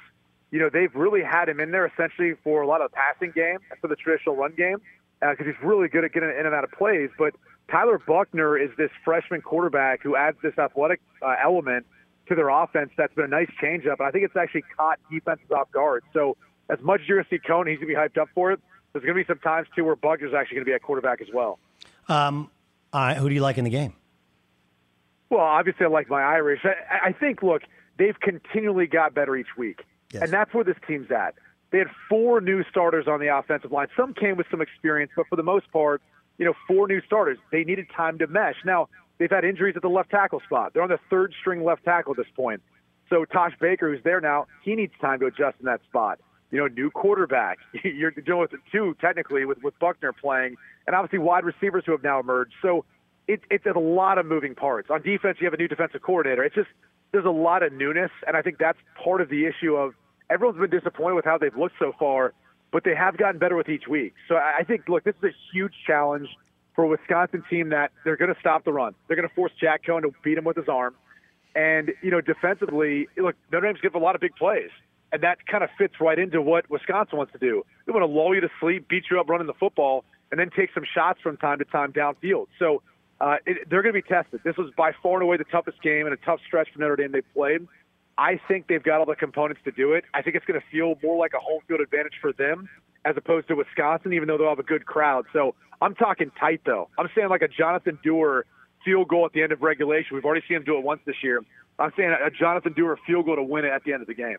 you 0.51 0.59
know, 0.59 0.69
they've 0.71 0.93
really 0.95 1.21
had 1.21 1.49
him 1.49 1.59
in 1.59 1.71
there 1.71 1.85
essentially 1.85 2.33
for 2.43 2.61
a 2.61 2.67
lot 2.67 2.81
of 2.81 2.91
the 2.91 2.95
passing 2.95 3.31
game 3.31 3.57
and 3.69 3.79
for 3.79 3.87
the 3.87 3.95
traditional 3.95 4.35
run 4.35 4.53
game 4.55 4.77
because 5.21 5.45
he's 5.45 5.61
really 5.63 5.87
good 5.87 6.03
at 6.03 6.13
getting 6.13 6.29
in 6.29 6.45
and 6.45 6.55
out 6.55 6.63
of 6.63 6.71
plays. 6.71 7.09
But 7.17 7.35
Tyler 7.69 7.99
Buchner 7.99 8.57
is 8.57 8.69
this 8.77 8.91
freshman 9.03 9.41
quarterback 9.41 10.01
who 10.01 10.15
adds 10.15 10.37
this 10.41 10.57
athletic 10.57 11.01
uh, 11.21 11.35
element 11.43 11.85
to 12.27 12.35
their 12.35 12.49
offense 12.49 12.91
that's 12.97 13.13
been 13.13 13.25
a 13.25 13.27
nice 13.27 13.49
changeup. 13.61 13.95
And 13.99 14.07
I 14.07 14.11
think 14.11 14.23
it's 14.25 14.35
actually 14.35 14.63
caught 14.77 14.99
defenses 15.11 15.51
off 15.51 15.71
guard. 15.71 16.03
So 16.13 16.37
as 16.69 16.79
much 16.81 17.01
as 17.01 17.07
you're 17.07 17.17
going 17.17 17.25
to 17.25 17.35
see 17.35 17.39
Coan, 17.39 17.67
he's 17.67 17.79
going 17.79 17.87
to 17.89 17.95
be 17.95 17.95
hyped 17.95 18.21
up 18.21 18.29
for 18.33 18.51
it. 18.51 18.59
There's 18.93 19.03
going 19.03 19.15
to 19.15 19.23
be 19.23 19.27
some 19.27 19.39
times, 19.39 19.67
too, 19.75 19.83
where 19.85 19.95
Buchner's 19.95 20.33
actually 20.33 20.55
going 20.55 20.65
to 20.65 20.69
be 20.69 20.73
at 20.73 20.81
quarterback 20.81 21.21
as 21.21 21.27
well. 21.33 21.59
Um, 22.07 22.49
Uh, 22.91 23.13
who 23.15 23.29
do 23.29 23.35
you 23.35 23.41
like 23.41 23.57
in 23.57 23.63
the 23.63 23.69
game? 23.69 23.93
Well, 25.29 25.41
obviously, 25.41 25.85
I 25.85 25.89
like 25.89 26.09
my 26.09 26.23
Irish. 26.23 26.61
I, 26.63 27.09
I 27.09 27.11
think, 27.11 27.43
look, 27.43 27.61
they've 27.97 28.19
continually 28.19 28.87
got 28.87 29.13
better 29.13 29.35
each 29.35 29.55
week. 29.57 29.83
Yes. 30.11 30.23
And 30.23 30.33
that's 30.33 30.51
where 30.55 30.63
this 30.63 30.77
team's 30.87 31.11
at. 31.11 31.35
They 31.71 31.77
had 31.77 31.87
four 32.09 32.41
new 32.41 32.63
starters 32.69 33.07
on 33.07 33.19
the 33.19 33.27
offensive 33.27 33.71
line. 33.71 33.87
Some 33.95 34.13
came 34.13 34.37
with 34.37 34.47
some 34.49 34.61
experience, 34.61 35.11
but 35.15 35.27
for 35.27 35.35
the 35.35 35.43
most 35.43 35.71
part, 35.71 36.01
you 36.37 36.45
know, 36.45 36.53
four 36.67 36.87
new 36.87 37.01
starters. 37.05 37.37
They 37.51 37.63
needed 37.63 37.87
time 37.95 38.17
to 38.19 38.27
mesh. 38.27 38.55
Now, 38.65 38.89
they've 39.17 39.29
had 39.29 39.45
injuries 39.45 39.75
at 39.75 39.81
the 39.81 39.89
left 39.89 40.09
tackle 40.09 40.41
spot. 40.45 40.73
They're 40.73 40.81
on 40.81 40.89
the 40.89 40.99
third 41.09 41.33
string 41.39 41.63
left 41.63 41.83
tackle 41.83 42.11
at 42.11 42.17
this 42.17 42.31
point. 42.35 42.61
So 43.09 43.25
Tosh 43.25 43.53
Baker, 43.59 43.91
who's 43.93 44.03
there 44.03 44.21
now, 44.21 44.47
he 44.63 44.75
needs 44.75 44.93
time 45.01 45.19
to 45.19 45.25
adjust 45.25 45.57
in 45.59 45.65
that 45.65 45.81
spot. 45.83 46.19
You 46.51 46.59
know, 46.59 46.67
new 46.67 46.89
quarterback. 46.89 47.59
You're 47.83 48.11
dealing 48.11 48.41
with 48.41 48.51
two 48.71 48.95
technically 48.99 49.45
with 49.45 49.61
with 49.61 49.77
Buchner 49.79 50.13
playing, 50.13 50.55
and 50.87 50.95
obviously 50.95 51.19
wide 51.19 51.43
receivers 51.43 51.83
who 51.85 51.91
have 51.91 52.03
now 52.03 52.19
emerged. 52.19 52.53
So 52.61 52.85
it, 53.27 53.41
it's 53.51 53.65
a 53.65 53.77
lot 53.77 54.17
of 54.17 54.25
moving 54.25 54.55
parts. 54.55 54.89
On 54.89 55.01
defense, 55.01 55.37
you 55.39 55.45
have 55.45 55.53
a 55.53 55.57
new 55.57 55.67
defensive 55.67 56.01
coordinator. 56.01 56.43
It's 56.43 56.55
just 56.55 56.69
there's 57.11 57.25
a 57.25 57.31
lot 57.31 57.61
of 57.61 57.73
newness, 57.73 58.11
and 58.25 58.35
I 58.35 58.41
think 58.41 58.57
that's 58.57 58.79
part 59.03 59.21
of 59.21 59.29
the 59.29 59.45
issue 59.45 59.75
of 59.75 59.93
everyone's 60.29 60.59
been 60.59 60.69
disappointed 60.69 61.15
with 61.15 61.25
how 61.25 61.37
they've 61.37 61.55
looked 61.55 61.75
so 61.79 61.93
far, 61.97 62.33
but 62.71 62.83
they 62.83 62.95
have 62.95 63.17
gotten 63.17 63.39
better 63.39 63.55
with 63.55 63.69
each 63.69 63.87
week. 63.87 64.13
So 64.27 64.35
I 64.35 64.63
think, 64.63 64.87
look, 64.87 65.03
this 65.03 65.15
is 65.21 65.29
a 65.29 65.35
huge 65.51 65.73
challenge 65.85 66.29
for 66.75 66.83
a 66.83 66.87
Wisconsin 66.87 67.43
team 67.49 67.69
that 67.69 67.91
they're 68.03 68.17
going 68.17 68.33
to 68.33 68.39
stop 68.39 68.63
the 68.63 68.71
run. 68.71 68.93
They're 69.07 69.17
going 69.17 69.27
to 69.27 69.35
force 69.35 69.51
Jack 69.59 69.83
Coan 69.85 70.03
to 70.03 70.11
beat 70.23 70.37
him 70.37 70.43
with 70.43 70.57
his 70.57 70.69
arm. 70.69 70.95
And, 71.55 71.91
you 72.01 72.11
know, 72.11 72.21
defensively, 72.21 73.07
look, 73.17 73.35
Notre 73.51 73.67
Dame's 73.67 73.81
given 73.81 74.01
a 74.01 74.03
lot 74.03 74.15
of 74.15 74.21
big 74.21 74.35
plays. 74.35 74.69
And 75.11 75.23
that 75.23 75.45
kind 75.47 75.63
of 75.63 75.71
fits 75.77 75.95
right 75.99 76.19
into 76.19 76.41
what 76.41 76.69
Wisconsin 76.69 77.17
wants 77.17 77.33
to 77.33 77.39
do. 77.39 77.65
They 77.85 77.91
want 77.91 78.03
to 78.03 78.07
lull 78.07 78.35
you 78.35 78.41
to 78.41 78.49
sleep, 78.59 78.87
beat 78.87 79.05
you 79.09 79.19
up 79.19 79.27
running 79.27 79.47
the 79.47 79.55
football, 79.55 80.05
and 80.31 80.39
then 80.39 80.51
take 80.55 80.69
some 80.73 80.83
shots 80.93 81.19
from 81.21 81.37
time 81.37 81.57
to 81.57 81.65
time 81.65 81.91
downfield. 81.91 82.45
So 82.59 82.83
uh, 83.19 83.37
it, 83.47 83.67
they're 83.69 83.81
going 83.81 83.95
to 83.95 84.01
be 84.01 84.07
tested. 84.07 84.41
This 84.45 84.55
was 84.55 84.71
by 84.77 84.91
far 85.01 85.15
and 85.15 85.23
away 85.23 85.37
the 85.37 85.45
toughest 85.45 85.81
game 85.81 86.05
and 86.05 86.13
a 86.13 86.17
tough 86.17 86.39
stretch 86.45 86.69
for 86.71 86.79
Notre 86.79 86.95
Dame 86.95 87.11
they 87.11 87.21
played. 87.21 87.67
I 88.19 88.37
think 88.49 88.67
they've 88.67 88.83
got 88.83 88.99
all 88.99 89.05
the 89.05 89.15
components 89.15 89.61
to 89.63 89.71
do 89.71 89.93
it. 89.93 90.03
I 90.13 90.21
think 90.21 90.35
it's 90.35 90.45
going 90.45 90.59
to 90.59 90.65
feel 90.69 90.95
more 91.01 91.17
like 91.17 91.31
a 91.33 91.39
home 91.39 91.61
field 91.69 91.79
advantage 91.79 92.15
for 92.21 92.33
them 92.33 92.67
as 93.05 93.15
opposed 93.15 93.47
to 93.47 93.55
Wisconsin, 93.55 94.11
even 94.11 94.27
though 94.27 94.37
they'll 94.37 94.49
have 94.49 94.59
a 94.59 94.63
good 94.63 94.85
crowd. 94.85 95.25
So 95.31 95.55
I'm 95.81 95.95
talking 95.95 96.29
tight, 96.37 96.59
though. 96.65 96.89
I'm 96.99 97.07
saying 97.15 97.29
like 97.29 97.41
a 97.41 97.47
Jonathan 97.47 97.97
Doerer 98.05 98.43
field 98.83 99.07
goal 99.07 99.25
at 99.25 99.31
the 99.31 99.41
end 99.41 99.53
of 99.53 99.61
regulation. 99.61 100.15
We've 100.15 100.25
already 100.25 100.43
seen 100.49 100.57
him 100.57 100.65
do 100.65 100.77
it 100.77 100.83
once 100.83 100.99
this 101.05 101.15
year. 101.23 101.41
I'm 101.79 101.93
saying 101.95 102.09
a 102.11 102.29
Jonathan 102.29 102.73
Doerer 102.73 102.97
field 103.07 103.25
goal 103.25 103.37
to 103.37 103.43
win 103.43 103.63
it 103.63 103.71
at 103.71 103.85
the 103.85 103.93
end 103.93 104.01
of 104.01 104.07
the 104.07 104.13
game. 104.13 104.37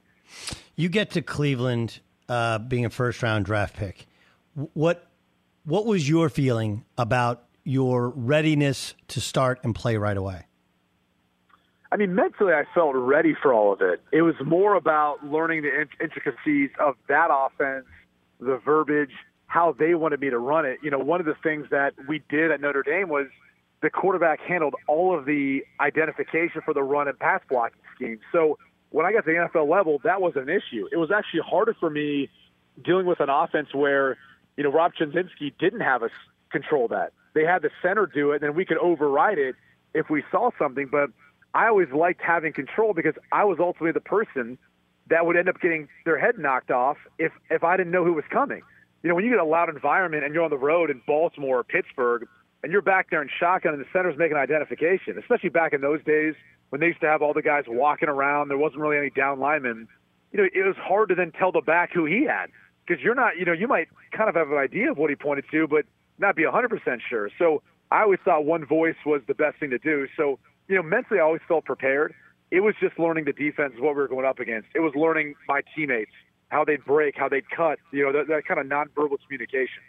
You 0.77 0.91
get 0.91 1.13
to 1.13 1.23
Cleveland 1.23 2.01
uh, 2.29 2.59
being 2.59 2.85
a 2.85 2.91
first 2.91 3.23
round 3.23 3.47
draft 3.47 3.77
pick. 3.77 4.07
What 4.75 5.07
what 5.65 5.87
was 5.87 6.07
your 6.07 6.29
feeling 6.29 6.85
about 6.99 7.45
your 7.65 8.11
readiness 8.11 8.95
to 9.09 9.23
start 9.23 9.61
and 9.63 9.75
play 9.75 9.97
right 9.97 10.17
away? 10.19 10.45
I 11.93 11.97
mean, 11.97 12.15
mentally, 12.15 12.53
I 12.53 12.65
felt 12.73 12.95
ready 12.95 13.35
for 13.41 13.53
all 13.53 13.73
of 13.73 13.81
it. 13.81 14.01
It 14.13 14.23
was 14.23 14.37
more 14.45 14.75
about 14.75 15.25
learning 15.25 15.63
the 15.63 15.87
intricacies 16.01 16.71
of 16.79 16.95
that 17.09 17.29
offense, 17.33 17.87
the 18.39 18.61
verbiage, 18.65 19.11
how 19.47 19.75
they 19.77 19.95
wanted 19.95 20.21
me 20.21 20.31
to 20.31 20.39
run 20.39 20.65
it. 20.65 20.79
You 20.83 20.91
know, 20.91 20.99
one 20.99 21.19
of 21.19 21.27
the 21.27 21.35
things 21.43 21.67
that 21.71 21.95
we 22.09 22.23
did 22.29 22.53
at 22.53 22.61
Notre 22.61 22.85
Dame 22.85 23.09
was 23.09 23.27
the 23.83 23.91
quarterback 23.91 24.41
handled 24.41 24.75
all 24.87 25.19
of 25.19 25.25
the 25.25 25.65
identification 25.81 26.61
for 26.65 26.73
the 26.75 26.83
run 26.83 27.09
and 27.09 27.19
pass 27.19 27.41
blocking 27.49 27.81
scheme. 27.97 28.21
So 28.31 28.59
when 28.91 29.05
I 29.07 29.13
got 29.13 29.25
to 29.25 29.33
the 29.33 29.49
NFL 29.49 29.69
level, 29.69 30.01
that 30.05 30.21
was 30.21 30.35
an 30.37 30.49
issue. 30.49 30.87
It 30.93 30.97
was 30.97 31.11
actually 31.11 31.41
harder 31.41 31.75
for 31.79 31.91
me 31.91 32.29
dealing 32.85 33.07
with 33.07 33.19
an 33.19 33.31
offense 33.31 33.75
where, 33.75 34.17
you 34.57 34.63
know, 34.63 34.71
Rob 34.71 34.93
Chudzinski 34.95 35.53
didn't 35.59 35.81
have 35.81 36.05
us 36.05 36.11
control 36.53 36.87
that. 36.89 37.13
They 37.35 37.45
had 37.45 37.63
the 37.63 37.71
center 37.83 38.07
do 38.07 38.33
it, 38.33 38.37
and 38.37 38.43
then 38.43 38.55
we 38.55 38.65
could 38.65 38.79
override 38.79 39.39
it 39.39 39.57
if 39.95 40.11
we 40.11 40.23
saw 40.31 40.51
something. 40.59 40.89
But 40.91 41.11
I 41.55 41.69
always 41.69 41.89
liked 41.95 42.21
having 42.23 42.53
control 42.53 42.95
because 42.95 43.15
I 43.33 43.45
was 43.45 43.59
ultimately 43.61 43.93
the 43.93 44.01
person 44.01 44.59
that 45.09 45.27
would 45.27 45.37
end 45.37 45.49
up 45.49 45.61
getting 45.61 45.89
their 46.05 46.19
head 46.19 46.39
knocked 46.39 46.71
off 46.71 46.97
if 47.19 47.33
if 47.51 47.65
I 47.65 47.77
didn't 47.77 47.93
know 47.93 48.05
who 48.05 48.13
was 48.13 48.25
coming. 48.31 48.63
You 49.03 49.09
know, 49.09 49.15
when 49.15 49.25
you 49.25 49.31
get 49.31 49.41
a 49.41 49.45
loud 49.45 49.69
environment 49.69 50.25
and 50.25 50.35
you're 50.35 50.45
on 50.45 50.51
the 50.51 50.59
road 50.59 50.91
in 50.91 51.01
Baltimore 51.07 51.61
or 51.61 51.65
Pittsburgh, 51.65 52.29
and 52.63 52.71
you're 52.71 52.83
back 52.83 53.11
there 53.11 53.23
in 53.23 53.29
shotgun 53.39 53.73
and 53.73 53.83
the 53.83 53.89
center's 53.93 54.19
making 54.19 54.37
identification, 54.37 55.19
especially 55.19 55.49
back 55.49 55.73
in 55.73 55.81
those 55.81 56.05
days 56.05 56.35
when 56.69 56.81
they 56.81 56.89
used 56.89 57.01
to 57.01 57.07
have 57.07 57.23
all 57.23 57.33
the 57.33 57.43
guys 57.43 57.65
walking 57.67 58.09
around, 58.09 58.49
there 58.49 58.59
wasn't 58.59 58.81
really 58.81 58.97
any 58.97 59.11
down 59.11 59.41
linemen. 59.41 59.89
You 60.33 60.39
know, 60.39 60.49
it 60.53 60.67
was 60.67 60.77
hard 60.77 61.09
to 61.09 61.15
then 61.15 61.33
tell 61.33 61.53
the 61.53 61.61
back 61.61 61.93
who 61.93 62.05
he 62.05 62.25
had 62.25 62.47
because 62.87 63.03
you're 63.03 63.15
not, 63.15 63.37
you 63.37 63.45
know, 63.45 63.53
you 63.53 63.67
might 63.67 63.89
kind 64.13 64.29
of 64.29 64.37
have 64.37 64.51
an 64.51 64.59
idea 64.59 64.91
of 64.91 64.99
what 64.99 65.11
he 65.11 65.17
pointed 65.17 65.45
to, 65.51 65.67
but 65.67 65.85
not 66.19 66.37
be 66.37 66.43
100% 66.43 67.01
sure. 67.09 67.31
So 67.39 67.63
I 67.91 68.03
always 68.03 68.21
thought 68.25 68.45
one 68.45 68.65
voice 68.65 68.95
was 69.05 69.23
the 69.27 69.35
best 69.35 69.59
thing 69.59 69.71
to 69.71 69.79
do. 69.79 70.07
So, 70.17 70.39
you 70.71 70.77
know, 70.77 70.83
mentally 70.83 71.21
I 71.21 71.25
always 71.25 71.43
felt 71.47 71.65
prepared. 71.65 72.15
It 72.51 72.61
was 72.61 72.75
just 72.81 72.99
learning 72.99 73.25
the 73.27 73.33
defense, 73.33 73.75
what 73.79 73.95
we 73.95 74.03
were 74.03 74.09
going 74.09 74.25
up 74.25 74.39
against. 74.39 74.69
It 74.75 74.81
was 74.81 74.93
learning 74.95 75.35
my 75.47 75.61
teammates, 75.75 76.11
how 76.49 76.65
they'd 76.65 76.85
break, 76.85 77.17
how 77.17 77.29
they'd 77.29 77.49
cut, 77.51 77.79
you 77.93 78.05
know, 78.05 78.13
that, 78.13 78.29
that 78.29 78.45
kind 78.47 78.61
of 78.61 78.67
nonverbal 78.67 79.19
communication. 79.27 79.83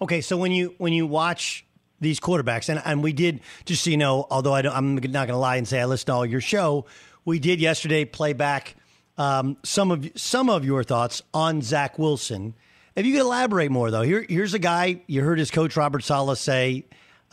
Okay, 0.00 0.20
so 0.20 0.36
when 0.36 0.52
you 0.52 0.74
when 0.78 0.92
you 0.92 1.06
watch 1.06 1.66
these 2.00 2.20
quarterbacks, 2.20 2.68
and, 2.68 2.82
and 2.84 3.02
we 3.02 3.12
did, 3.12 3.40
just 3.64 3.84
so 3.84 3.90
you 3.90 3.96
know, 3.96 4.26
although 4.30 4.52
I 4.52 4.60
am 4.60 4.94
not 4.96 5.02
going 5.02 5.28
to 5.28 5.36
lie 5.36 5.56
and 5.56 5.66
say 5.66 5.80
I 5.80 5.86
listened 5.86 6.06
to 6.06 6.12
all 6.12 6.26
your 6.26 6.40
show, 6.40 6.84
we 7.24 7.38
did 7.38 7.60
yesterday 7.60 8.04
play 8.04 8.34
back 8.34 8.76
um, 9.16 9.56
some 9.62 9.90
of 9.90 10.10
some 10.16 10.50
of 10.50 10.64
your 10.64 10.84
thoughts 10.84 11.22
on 11.32 11.62
Zach 11.62 11.98
Wilson. 11.98 12.54
If 12.94 13.06
you 13.06 13.12
could 13.12 13.22
elaborate 13.22 13.70
more, 13.70 13.90
though, 13.90 14.02
here 14.02 14.24
here's 14.28 14.54
a 14.54 14.58
guy 14.58 15.00
you 15.06 15.22
heard 15.22 15.38
his 15.38 15.50
coach 15.50 15.76
Robert 15.76 16.04
Saleh 16.04 16.36
say, 16.36 16.84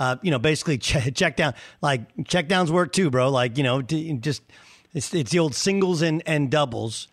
uh, 0.02 0.16
you 0.24 0.32
know, 0.32 0.40
basically 0.40 0.78
check, 0.80 1.14
check, 1.14 1.36
down, 1.36 1.54
like 1.82 2.02
check 2.26 2.48
downs 2.48 2.72
work 2.72 2.92
too, 2.92 3.12
bro. 3.12 3.30
Like 3.30 3.58
you 3.58 3.64
know, 3.64 3.84
just 3.84 4.42
it's 4.94 5.14
it's 5.14 5.32
the 5.32 5.40
old 5.40 5.54
singles 5.54 6.02
and 6.02 6.24
and 6.26 6.50
doubles. 6.50 7.08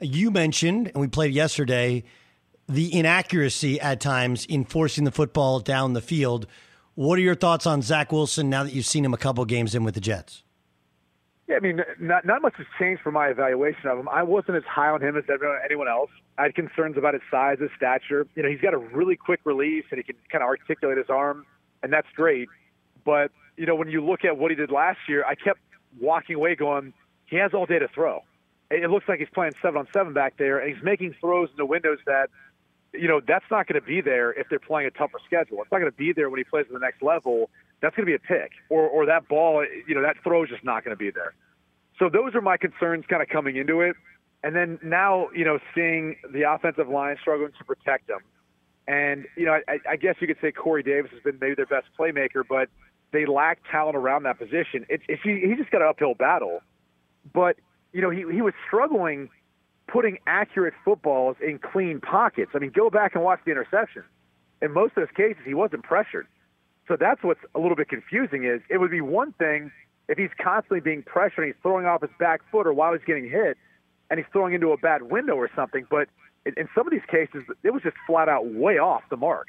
You 0.00 0.32
mentioned, 0.32 0.88
and 0.88 0.96
we 0.96 1.06
played 1.06 1.32
yesterday, 1.32 2.02
the 2.68 2.92
inaccuracy 2.92 3.80
at 3.80 4.00
times 4.00 4.44
in 4.46 4.64
forcing 4.64 5.04
the 5.04 5.12
football 5.12 5.60
down 5.60 5.92
the 5.92 6.00
field. 6.00 6.48
What 6.96 7.18
are 7.18 7.22
your 7.22 7.36
thoughts 7.36 7.66
on 7.66 7.82
Zach 7.82 8.10
Wilson 8.10 8.50
now 8.50 8.64
that 8.64 8.72
you've 8.72 8.86
seen 8.86 9.04
him 9.04 9.14
a 9.14 9.16
couple 9.16 9.44
games 9.44 9.74
in 9.74 9.84
with 9.84 9.94
the 9.94 10.00
Jets? 10.00 10.42
Yeah, 11.46 11.56
I 11.56 11.60
mean, 11.60 11.80
not 12.00 12.24
not 12.24 12.42
much 12.42 12.54
has 12.56 12.66
changed 12.80 13.02
from 13.02 13.14
my 13.14 13.28
evaluation 13.28 13.88
of 13.88 13.98
him. 13.98 14.08
I 14.08 14.24
wasn't 14.24 14.56
as 14.56 14.64
high 14.64 14.88
on 14.88 15.00
him 15.00 15.16
as 15.16 15.24
anyone 15.64 15.88
else. 15.88 16.10
I 16.36 16.44
had 16.44 16.56
concerns 16.56 16.96
about 16.96 17.14
his 17.14 17.22
size, 17.30 17.58
his 17.60 17.70
stature. 17.76 18.26
You 18.34 18.42
know, 18.42 18.48
he's 18.48 18.60
got 18.60 18.74
a 18.74 18.78
really 18.78 19.14
quick 19.14 19.40
release 19.44 19.84
and 19.92 19.98
he 19.98 20.02
can 20.02 20.16
kind 20.32 20.42
of 20.42 20.48
articulate 20.48 20.98
his 20.98 21.08
arm, 21.08 21.46
and 21.84 21.92
that's 21.92 22.08
great. 22.16 22.48
But 23.04 23.30
you 23.56 23.66
know, 23.66 23.76
when 23.76 23.88
you 23.88 24.04
look 24.04 24.24
at 24.24 24.36
what 24.36 24.50
he 24.50 24.56
did 24.56 24.72
last 24.72 24.98
year, 25.08 25.24
I 25.24 25.36
kept 25.36 25.60
walking 26.00 26.34
away 26.34 26.56
going, 26.56 26.92
he 27.26 27.36
has 27.36 27.52
all 27.54 27.66
day 27.66 27.78
to 27.78 27.86
throw. 27.86 28.22
It 28.70 28.90
looks 28.90 29.08
like 29.08 29.20
he's 29.20 29.28
playing 29.32 29.52
seven 29.62 29.78
on 29.78 29.86
seven 29.92 30.12
back 30.12 30.36
there, 30.38 30.58
and 30.58 30.74
he's 30.74 30.82
making 30.82 31.14
throws 31.20 31.50
into 31.50 31.64
windows 31.64 31.98
that, 32.06 32.30
you 32.92 33.06
know, 33.06 33.20
that's 33.20 33.44
not 33.50 33.68
going 33.68 33.80
to 33.80 33.86
be 33.86 34.00
there 34.00 34.32
if 34.32 34.48
they're 34.48 34.58
playing 34.58 34.88
a 34.88 34.90
tougher 34.90 35.18
schedule. 35.24 35.62
It's 35.62 35.70
not 35.70 35.78
going 35.78 35.92
to 35.92 35.96
be 35.96 36.12
there 36.12 36.28
when 36.30 36.38
he 36.38 36.44
plays 36.44 36.64
at 36.66 36.72
the 36.72 36.80
next 36.80 37.02
level 37.02 37.50
that's 37.80 37.94
going 37.94 38.06
to 38.06 38.10
be 38.10 38.14
a 38.14 38.18
pick, 38.18 38.52
or 38.70 38.88
or 38.88 39.06
that 39.06 39.28
ball, 39.28 39.64
you 39.86 39.94
know, 39.94 40.02
that 40.02 40.16
throw 40.24 40.42
is 40.42 40.48
just 40.48 40.64
not 40.64 40.84
going 40.84 40.96
to 40.96 40.98
be 40.98 41.10
there. 41.10 41.34
So 41.98 42.08
those 42.08 42.34
are 42.34 42.40
my 42.40 42.56
concerns 42.56 43.04
kind 43.08 43.22
of 43.22 43.28
coming 43.28 43.56
into 43.56 43.82
it. 43.82 43.94
And 44.42 44.56
then 44.56 44.78
now, 44.82 45.28
you 45.34 45.44
know, 45.44 45.58
seeing 45.74 46.16
the 46.32 46.50
offensive 46.50 46.88
line 46.88 47.16
struggling 47.20 47.52
to 47.58 47.64
protect 47.64 48.08
them. 48.08 48.20
And, 48.86 49.26
you 49.36 49.46
know, 49.46 49.58
I, 49.66 49.78
I 49.88 49.96
guess 49.96 50.16
you 50.20 50.26
could 50.26 50.36
say 50.40 50.52
Corey 50.52 50.82
Davis 50.82 51.10
has 51.12 51.22
been 51.22 51.38
maybe 51.40 51.54
their 51.54 51.66
best 51.66 51.86
playmaker, 51.98 52.42
but 52.48 52.68
they 53.12 53.26
lack 53.26 53.60
talent 53.70 53.96
around 53.96 54.24
that 54.24 54.38
position. 54.38 54.84
It's, 54.88 55.02
it's 55.08 55.22
he, 55.22 55.40
he 55.40 55.54
just 55.56 55.70
got 55.70 55.80
an 55.80 55.88
uphill 55.88 56.14
battle. 56.14 56.60
But, 57.32 57.56
you 57.92 58.02
know, 58.02 58.10
he, 58.10 58.24
he 58.30 58.42
was 58.42 58.52
struggling 58.66 59.30
putting 59.86 60.18
accurate 60.26 60.74
footballs 60.84 61.36
in 61.46 61.58
clean 61.58 62.00
pockets. 62.00 62.50
I 62.54 62.58
mean, 62.58 62.72
go 62.74 62.90
back 62.90 63.14
and 63.14 63.22
watch 63.22 63.40
the 63.44 63.50
interception. 63.50 64.02
In 64.62 64.72
most 64.72 64.92
of 64.96 65.06
those 65.06 65.16
cases, 65.16 65.42
he 65.44 65.54
wasn't 65.54 65.82
pressured. 65.82 66.26
So 66.88 66.96
that's 66.98 67.22
what's 67.22 67.40
a 67.54 67.58
little 67.58 67.76
bit 67.76 67.88
confusing 67.88 68.44
is 68.44 68.60
it 68.68 68.78
would 68.78 68.90
be 68.90 69.00
one 69.00 69.32
thing 69.32 69.70
if 70.08 70.18
he's 70.18 70.30
constantly 70.42 70.80
being 70.80 71.02
pressured 71.02 71.44
and 71.44 71.46
he's 71.54 71.62
throwing 71.62 71.86
off 71.86 72.02
his 72.02 72.10
back 72.18 72.40
foot 72.50 72.66
or 72.66 72.72
while 72.72 72.92
he's 72.92 73.04
getting 73.06 73.28
hit 73.28 73.56
and 74.10 74.18
he's 74.18 74.26
throwing 74.32 74.52
into 74.52 74.72
a 74.72 74.76
bad 74.76 75.02
window 75.02 75.34
or 75.34 75.50
something. 75.56 75.86
But 75.90 76.08
in, 76.46 76.68
some 76.74 76.86
of 76.86 76.92
these 76.92 77.06
cases, 77.10 77.42
it 77.62 77.72
was 77.72 77.82
just 77.82 77.96
flat 78.06 78.28
out 78.28 78.46
way 78.46 78.78
off 78.78 79.02
the 79.10 79.16
mark. 79.16 79.48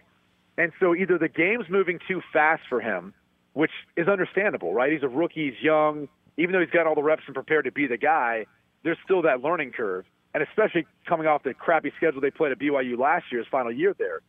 And 0.58 0.72
so 0.80 0.96
either 0.96 1.18
the 1.18 1.28
game's 1.28 1.66
moving 1.70 2.00
too 2.08 2.22
fast 2.32 2.64
for 2.70 2.80
him, 2.80 3.14
which 3.54 3.72
is 3.98 4.08
understandable, 4.08 4.74
right? 4.74 4.92
He's 4.92 5.04
a 5.04 5.08
rookie, 5.08 5.52
he's 5.52 5.62
young. 5.62 6.08
Even 6.38 6.54
though 6.54 6.60
he's 6.60 6.70
got 6.70 6.88
all 6.88 6.96
the 6.96 7.04
reps 7.04 7.24
and 7.26 7.36
prepared 7.36 7.66
to 7.66 7.72
be 7.72 7.88
the 7.88 7.98
guy, 7.98 8.46
there's 8.84 8.98
still 9.04 9.22
that 9.24 9.42
learning 9.42 9.72
curve. 9.72 10.06
And 10.34 10.44
especially 10.44 10.86
coming 11.08 11.28
off 11.28 11.44
the 11.44 11.54
crappy 11.54 11.92
schedule 11.96 12.20
they 12.20 12.32
played 12.32 12.52
at 12.52 12.60
BYU 12.60 12.98
last 12.98 13.26
year, 13.32 13.40
his 13.40 13.48
final 13.50 13.72
year 13.72 13.96
there. 13.98 14.20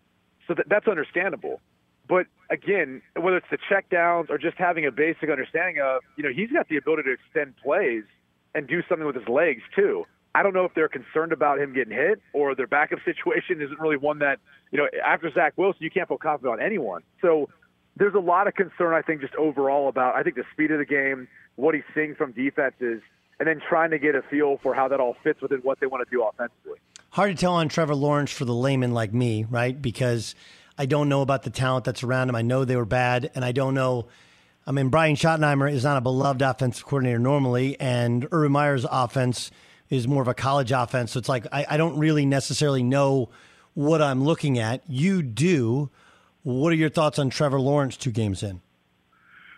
So 0.47 0.55
that, 0.55 0.69
that's 0.69 0.87
understandable. 0.87 1.61
But 2.09 2.27
again, 2.51 3.03
whether 3.17 3.37
it's 3.37 3.51
the 3.51 3.59
checkdowns 3.59 4.31
or 4.31 4.39
just 4.39 4.57
having 4.57 4.87
a 4.87 4.93
basic 4.93 5.29
understanding 5.29 5.83
of, 5.83 6.03
you 6.17 6.23
know, 6.23 6.31
he's 6.35 6.51
got 6.51 6.69
the 6.69 6.77
ability 6.77 7.03
to 7.05 7.13
extend 7.13 7.57
plays 7.57 8.05
and 8.55 8.67
do 8.69 8.83
something 8.89 9.07
with 9.07 9.17
his 9.17 9.29
legs 9.29 9.63
too. 9.75 10.05
I 10.37 10.43
don't 10.43 10.53
know 10.53 10.67
if 10.67 10.75
they're 10.75 10.89
concerned 10.89 11.33
about 11.33 11.59
him 11.59 11.73
getting 11.73 11.95
hit 11.95 12.21
or 12.35 12.55
their 12.55 12.67
backup 12.67 12.99
situation 13.05 13.63
isn't 13.63 13.81
really 13.81 13.97
one 13.97 14.19
that, 14.19 14.39
you 14.71 14.79
know, 14.79 14.87
after 15.05 15.33
Zach 15.33 15.55
Wilson, 15.57 15.79
you 15.83 15.91
can't 15.91 16.07
feel 16.07 16.19
confident 16.19 16.61
on 16.61 16.65
anyone. 16.65 17.03
So 17.23 17.49
there's 17.97 18.15
a 18.15 18.21
lot 18.21 18.47
of 18.47 18.55
concern, 18.55 18.93
I 18.93 19.01
think, 19.01 19.23
just 19.23 19.35
overall 19.37 19.89
about 19.89 20.15
I 20.15 20.23
think 20.23 20.37
the 20.37 20.45
speed 20.53 20.71
of 20.73 20.79
the 20.79 20.85
game, 20.85 21.27
what 21.55 21.75
he's 21.75 21.85
seeing 21.95 22.15
from 22.15 22.33
defenses, 22.33 23.01
and 23.41 23.49
then 23.49 23.63
trying 23.67 23.91
to 23.93 23.99
get 23.99 24.15
a 24.15 24.21
feel 24.23 24.59
for 24.63 24.75
how 24.75 24.89
that 24.89 25.01
all 25.01 25.17
fits 25.25 25.41
within 25.41 25.61
what 25.61 25.81
they 25.81 25.87
want 25.87 26.07
to 26.07 26.11
do 26.15 26.23
offensively. 26.23 26.79
Hard 27.11 27.35
to 27.35 27.41
tell 27.41 27.55
on 27.55 27.71
Trevor 27.71 27.95
Lawrence 27.95 28.31
for 28.31 28.45
the 28.45 28.55
layman 28.55 28.93
like 28.93 29.15
me, 29.15 29.45
right? 29.49 29.81
Because 29.81 30.35
I 30.77 30.85
don't 30.85 31.09
know 31.09 31.23
about 31.23 31.45
the 31.45 31.51
talent 31.51 31.87
that's 31.87 32.03
around 32.03 32.29
him. 32.29 32.37
I 32.37 32.43
know 32.43 32.67
they 32.67 32.77
were 32.77 32.85
bad, 32.85 33.31
and 33.35 33.43
I 33.43 33.53
don't 33.53 33.73
know. 33.73 34.09
I 34.67 34.73
mean, 34.73 34.91
Brian 34.91 35.17
Schottenheimer 35.17 35.73
is 35.73 35.85
not 35.85 35.97
a 35.97 36.03
beloved 36.03 36.43
offensive 36.43 36.85
coordinator 36.85 37.19
normally, 37.19 37.81
and 37.81 38.29
Urban 38.31 38.53
Meyer's 38.53 38.85
offense 38.91 39.51
is 39.91 40.09
more 40.09 40.23
of 40.23 40.29
a 40.29 40.35
college 40.35 40.73
offense. 40.73 41.13
So 41.13 41.19
it's 41.19 41.29
like 41.29 41.47
I, 41.53 41.67
I 41.71 41.77
don't 41.77 41.99
really 41.99 42.27
necessarily 42.27 42.83
know 42.83 43.31
what 43.75 44.03
I'm 44.03 44.25
looking 44.25 44.59
at. 44.59 44.83
You 44.89 45.23
do. 45.23 45.91
What 46.43 46.73
are 46.73 46.77
your 46.77 46.91
thoughts 46.91 47.19
on 47.19 47.31
Trevor 47.31 47.61
Lawrence 47.61 47.97
two 47.97 48.11
games 48.11 48.43
in? 48.43 48.61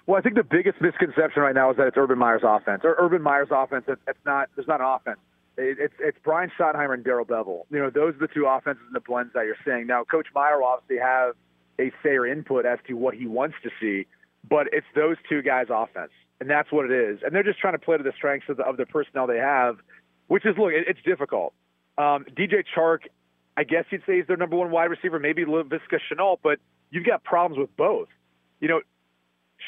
Well, 0.06 0.18
I 0.18 0.22
think 0.22 0.36
the 0.36 0.42
biggest 0.42 0.80
misconception 0.80 1.42
right 1.42 1.54
now 1.54 1.70
is 1.70 1.76
that 1.76 1.86
it's 1.86 1.96
Urban 1.98 2.18
Meyer's 2.18 2.40
offense. 2.42 2.80
Or 2.82 2.96
Urban 2.98 3.20
Meyer's 3.20 3.48
offense, 3.50 3.84
it's 3.88 4.18
not. 4.24 4.48
There's 4.56 4.66
not 4.66 4.80
an 4.80 4.86
offense. 4.86 5.18
It's 5.58 5.94
it's 5.98 6.16
Brian 6.22 6.50
Schottenheimer 6.58 6.94
and 6.94 7.04
Darrell 7.04 7.26
Bevell. 7.26 7.64
You 7.70 7.80
know, 7.80 7.90
those 7.90 8.14
are 8.14 8.18
the 8.18 8.28
two 8.28 8.46
offenses 8.46 8.82
and 8.86 8.94
the 8.94 9.00
blends 9.00 9.32
that 9.34 9.44
you're 9.44 9.56
saying. 9.66 9.86
Now, 9.86 10.04
Coach 10.04 10.28
Meyer 10.34 10.58
will 10.60 10.66
obviously 10.66 10.98
have 10.98 11.34
a 11.78 11.92
or 12.08 12.26
input 12.26 12.64
as 12.64 12.78
to 12.86 12.94
what 12.94 13.14
he 13.14 13.26
wants 13.26 13.56
to 13.62 13.70
see, 13.80 14.06
but 14.48 14.66
it's 14.72 14.86
those 14.94 15.16
two 15.28 15.42
guys' 15.42 15.66
offense, 15.70 16.10
and 16.40 16.48
that's 16.48 16.72
what 16.72 16.86
it 16.86 16.92
is. 16.92 17.20
And 17.22 17.34
they're 17.34 17.42
just 17.42 17.58
trying 17.58 17.74
to 17.74 17.78
play 17.78 17.96
to 17.96 18.02
the 18.02 18.12
strengths 18.16 18.48
of 18.48 18.56
the, 18.56 18.64
of 18.64 18.76
the 18.76 18.86
personnel 18.86 19.26
they 19.26 19.38
have, 19.38 19.76
which 20.28 20.46
is 20.46 20.56
look, 20.56 20.70
it's 20.72 21.00
difficult. 21.04 21.52
Um, 21.98 22.24
DJ 22.36 22.64
Chark, 22.76 23.00
I 23.56 23.64
guess 23.64 23.84
you'd 23.90 24.02
say 24.06 24.18
he's 24.18 24.26
their 24.26 24.36
number 24.36 24.56
one 24.56 24.70
wide 24.70 24.90
receiver, 24.90 25.18
maybe 25.18 25.44
Laviska 25.44 25.98
Shenault, 26.10 26.38
but 26.42 26.60
you've 26.90 27.04
got 27.04 27.24
problems 27.24 27.58
with 27.58 27.76
both. 27.76 28.08
You 28.60 28.68
know, 28.68 28.80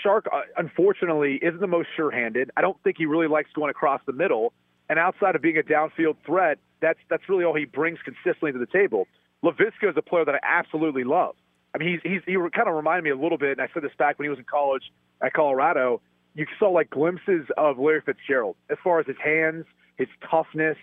Chark, 0.04 0.26
uh, 0.32 0.42
unfortunately, 0.56 1.40
isn't 1.42 1.61
the 1.61 1.66
most 1.66 1.88
sure-handed. 1.96 2.50
I 2.56 2.61
don't 2.61 2.80
think 2.82 2.96
he 2.98 3.06
really 3.06 3.26
likes 3.26 3.50
going 3.52 3.70
across 3.70 4.00
the 4.06 4.12
middle. 4.12 4.52
And 4.88 4.98
outside 4.98 5.36
of 5.36 5.42
being 5.42 5.56
a 5.56 5.62
downfield 5.62 6.16
threat, 6.24 6.58
that's 6.80 6.98
that's 7.08 7.28
really 7.28 7.44
all 7.44 7.54
he 7.54 7.64
brings 7.64 7.98
consistently 8.04 8.52
to 8.52 8.58
the 8.58 8.66
table. 8.66 9.06
Laviska 9.44 9.90
is 9.90 9.96
a 9.96 10.02
player 10.02 10.24
that 10.24 10.34
I 10.34 10.40
absolutely 10.42 11.04
love. 11.04 11.34
I 11.74 11.78
mean, 11.78 11.90
he's, 11.90 12.12
he's 12.12 12.22
he 12.26 12.34
kind 12.34 12.68
of 12.68 12.74
reminded 12.74 13.04
me 13.04 13.11
a 13.11 13.16
little 13.16 13.38
bit, 13.38 13.52
and 13.52 13.61
I 13.61 13.68
said 13.72 13.82
this 13.82 13.92
back 13.98 14.18
when 14.18 14.26
he 14.26 14.30
was 14.30 14.38
in 14.38 14.44
college 14.44 14.82
at 15.22 15.32
Colorado. 15.32 16.00
You 16.34 16.46
saw 16.58 16.70
like 16.70 16.90
glimpses 16.90 17.46
of 17.56 17.78
Larry 17.78 18.02
Fitzgerald 18.04 18.56
as 18.68 18.78
far 18.82 19.00
as 19.00 19.06
his 19.06 19.16
hands, 19.22 19.64
his 20.01 20.09
toughness, 20.30 20.76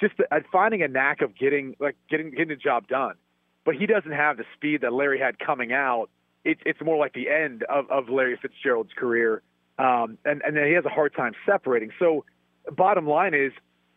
just 0.00 0.16
the, 0.18 0.24
uh, 0.34 0.40
finding 0.52 0.82
a 0.82 0.88
knack 0.88 1.22
of 1.22 1.36
getting 1.36 1.76
like 1.78 1.96
getting 2.10 2.30
getting 2.30 2.48
the 2.48 2.56
job 2.56 2.88
done. 2.88 3.14
But 3.64 3.76
he 3.76 3.86
doesn't 3.86 4.12
have 4.12 4.36
the 4.36 4.44
speed 4.54 4.82
that 4.82 4.92
Larry 4.92 5.18
had 5.18 5.38
coming 5.38 5.72
out 5.72 6.10
it's 6.44 6.60
it's 6.64 6.80
more 6.82 6.96
like 6.96 7.14
the 7.14 7.28
end 7.28 7.64
of, 7.64 7.90
of 7.90 8.08
Larry 8.08 8.38
Fitzgerald's 8.40 8.92
career, 8.96 9.42
um, 9.78 10.18
and 10.24 10.42
and 10.42 10.56
he 10.56 10.74
has 10.74 10.84
a 10.84 10.90
hard 10.90 11.14
time 11.14 11.32
separating. 11.46 11.90
So, 11.98 12.24
bottom 12.70 13.06
line 13.06 13.34
is, 13.34 13.52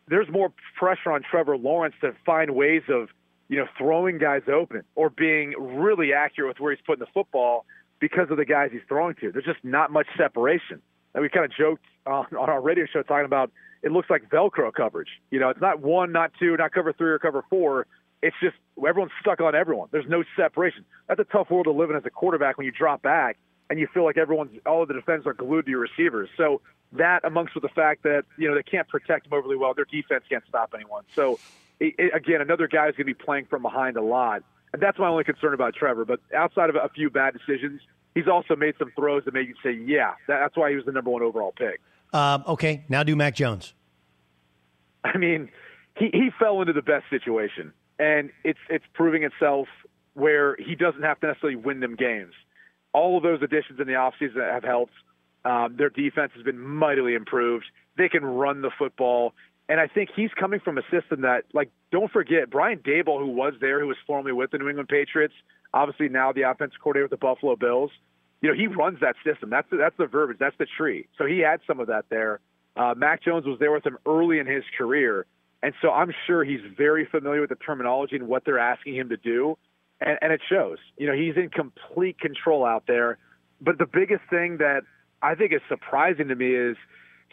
there's 0.07 0.29
more 0.29 0.53
pressure 0.77 1.11
on 1.11 1.23
Trevor 1.29 1.57
Lawrence 1.57 1.95
to 2.01 2.13
find 2.25 2.55
ways 2.55 2.83
of 2.89 3.09
you 3.49 3.57
know 3.57 3.67
throwing 3.77 4.17
guys 4.17 4.43
open 4.51 4.83
or 4.95 5.09
being 5.09 5.53
really 5.59 6.13
accurate 6.13 6.49
with 6.49 6.59
where 6.59 6.73
he's 6.73 6.83
putting 6.85 7.01
the 7.01 7.11
football 7.13 7.65
because 7.99 8.29
of 8.29 8.37
the 8.37 8.45
guys 8.45 8.69
he's 8.71 8.81
throwing 8.87 9.15
to. 9.15 9.31
There's 9.31 9.45
just 9.45 9.63
not 9.63 9.91
much 9.91 10.07
separation. 10.17 10.81
And 11.13 11.23
we 11.23 11.29
kind 11.29 11.45
of 11.45 11.51
joked 11.51 11.85
on, 12.05 12.27
on 12.37 12.47
our 12.47 12.61
radio 12.61 12.85
show 12.85 13.01
talking 13.01 13.25
about 13.25 13.51
it 13.83 13.91
looks 13.91 14.09
like 14.09 14.29
Velcro 14.29 14.73
coverage. 14.73 15.09
You 15.31 15.39
know, 15.39 15.49
it's 15.49 15.61
not 15.61 15.81
one, 15.81 16.11
not 16.11 16.31
two, 16.39 16.57
not 16.57 16.71
cover 16.71 16.93
three 16.93 17.09
or 17.09 17.19
cover 17.19 17.43
four 17.49 17.87
it's 18.21 18.35
just 18.41 18.55
everyone's 18.77 19.11
stuck 19.21 19.41
on 19.41 19.55
everyone. 19.55 19.89
There's 19.91 20.07
no 20.07 20.23
separation. 20.35 20.85
That's 21.07 21.19
a 21.19 21.23
tough 21.25 21.49
world 21.49 21.65
to 21.65 21.71
live 21.71 21.89
in 21.89 21.95
as 21.95 22.05
a 22.05 22.09
quarterback 22.09 22.57
when 22.57 22.65
you 22.65 22.71
drop 22.71 23.01
back 23.01 23.37
and 23.69 23.79
you 23.79 23.87
feel 23.93 24.05
like 24.05 24.17
everyone's 24.17 24.51
all 24.65 24.81
of 24.81 24.87
the 24.87 24.93
defense 24.93 25.25
are 25.25 25.33
glued 25.33 25.65
to 25.65 25.71
your 25.71 25.81
receivers. 25.81 26.29
So 26.37 26.61
that 26.93 27.23
amongst 27.25 27.53
with 27.53 27.63
the 27.63 27.69
fact 27.69 28.03
that 28.03 28.23
you 28.37 28.47
know 28.47 28.55
they 28.55 28.63
can't 28.63 28.87
protect 28.87 29.29
them 29.29 29.37
overly 29.37 29.55
well, 29.55 29.73
their 29.73 29.85
defense 29.85 30.23
can't 30.29 30.43
stop 30.47 30.73
anyone. 30.73 31.03
So 31.15 31.39
it, 31.79 32.13
again, 32.13 32.41
another 32.41 32.67
guy 32.67 32.87
is 32.87 32.95
going 32.95 33.05
to 33.07 33.13
be 33.13 33.13
playing 33.13 33.45
from 33.45 33.61
behind 33.61 33.97
a 33.97 34.01
lot, 34.01 34.43
and 34.73 34.81
that's 34.81 34.97
my 34.97 35.07
only 35.07 35.23
concern 35.23 35.53
about 35.53 35.75
Trevor. 35.75 36.05
But 36.05 36.19
outside 36.35 36.69
of 36.69 36.75
a 36.75 36.89
few 36.89 37.09
bad 37.09 37.33
decisions, 37.33 37.81
he's 38.15 38.27
also 38.27 38.55
made 38.55 38.75
some 38.79 38.91
throws 38.95 39.25
that 39.25 39.33
make 39.33 39.47
you 39.47 39.55
say, 39.61 39.73
yeah, 39.73 40.13
that, 40.27 40.39
that's 40.39 40.57
why 40.57 40.71
he 40.71 40.75
was 40.75 40.85
the 40.85 40.91
number 40.91 41.11
one 41.11 41.21
overall 41.21 41.53
pick. 41.55 41.81
Um, 42.13 42.43
okay, 42.47 42.85
now 42.89 43.03
do 43.03 43.15
Mac 43.15 43.35
Jones. 43.35 43.73
I 45.03 45.17
mean, 45.17 45.49
he 45.97 46.09
he 46.11 46.29
fell 46.39 46.61
into 46.61 46.73
the 46.73 46.81
best 46.81 47.05
situation 47.09 47.73
and 47.99 48.31
it's 48.43 48.59
it's 48.69 48.85
proving 48.93 49.23
itself 49.23 49.67
where 50.13 50.55
he 50.57 50.75
doesn't 50.75 51.03
have 51.03 51.19
to 51.19 51.27
necessarily 51.27 51.55
win 51.55 51.79
them 51.79 51.95
games. 51.95 52.33
All 52.93 53.17
of 53.17 53.23
those 53.23 53.41
additions 53.41 53.79
in 53.79 53.87
the 53.87 53.93
offseason 53.93 54.37
have 54.51 54.63
helped. 54.63 54.93
Um, 55.45 55.75
their 55.77 55.89
defense 55.89 56.31
has 56.35 56.43
been 56.43 56.59
mightily 56.59 57.13
improved. 57.13 57.65
They 57.97 58.09
can 58.09 58.25
run 58.25 58.61
the 58.61 58.71
football. 58.77 59.33
And 59.69 59.79
I 59.79 59.87
think 59.87 60.09
he's 60.15 60.31
coming 60.31 60.59
from 60.59 60.77
a 60.77 60.81
system 60.89 61.21
that, 61.21 61.43
like, 61.53 61.69
don't 61.91 62.11
forget, 62.11 62.49
Brian 62.49 62.79
Daboll, 62.79 63.19
who 63.19 63.27
was 63.27 63.53
there, 63.61 63.79
who 63.79 63.87
was 63.87 63.97
formerly 64.07 64.31
with 64.31 64.51
the 64.51 64.57
New 64.57 64.69
England 64.69 64.89
Patriots, 64.89 65.33
obviously 65.73 66.09
now 66.09 66.31
the 66.31 66.43
offensive 66.43 66.79
coordinator 66.81 67.05
with 67.05 67.11
the 67.11 67.17
Buffalo 67.17 67.55
Bills. 67.55 67.91
You 68.41 68.49
know, 68.49 68.55
he 68.55 68.67
runs 68.67 68.99
that 69.01 69.15
system. 69.25 69.49
That's 69.49 69.69
the, 69.69 69.77
that's 69.77 69.97
the 69.97 70.05
verbiage. 70.05 70.37
That's 70.39 70.57
the 70.57 70.67
tree. 70.77 71.07
So 71.17 71.25
he 71.25 71.39
had 71.39 71.59
some 71.65 71.79
of 71.79 71.87
that 71.87 72.05
there. 72.09 72.39
Uh, 72.75 72.93
Mac 72.95 73.23
Jones 73.23 73.45
was 73.45 73.57
there 73.59 73.71
with 73.71 73.85
him 73.85 73.97
early 74.05 74.39
in 74.39 74.45
his 74.45 74.63
career. 74.77 75.25
And 75.63 75.73
so 75.81 75.89
I'm 75.89 76.13
sure 76.27 76.43
he's 76.43 76.61
very 76.77 77.05
familiar 77.05 77.41
with 77.41 77.49
the 77.49 77.55
terminology 77.55 78.15
and 78.15 78.27
what 78.27 78.45
they're 78.45 78.59
asking 78.59 78.95
him 78.95 79.09
to 79.09 79.17
do. 79.17 79.57
And, 79.99 80.19
and 80.21 80.31
it 80.31 80.41
shows. 80.47 80.77
You 80.97 81.07
know, 81.07 81.13
he's 81.13 81.35
in 81.35 81.49
complete 81.49 82.19
control 82.19 82.63
out 82.63 82.83
there. 82.87 83.17
But 83.59 83.79
the 83.79 83.87
biggest 83.87 84.21
thing 84.29 84.57
that 84.57 84.81
I 85.23 85.33
think 85.33 85.51
is 85.51 85.61
surprising 85.67 86.27
to 86.27 86.35
me 86.35 86.53
is 86.53 86.77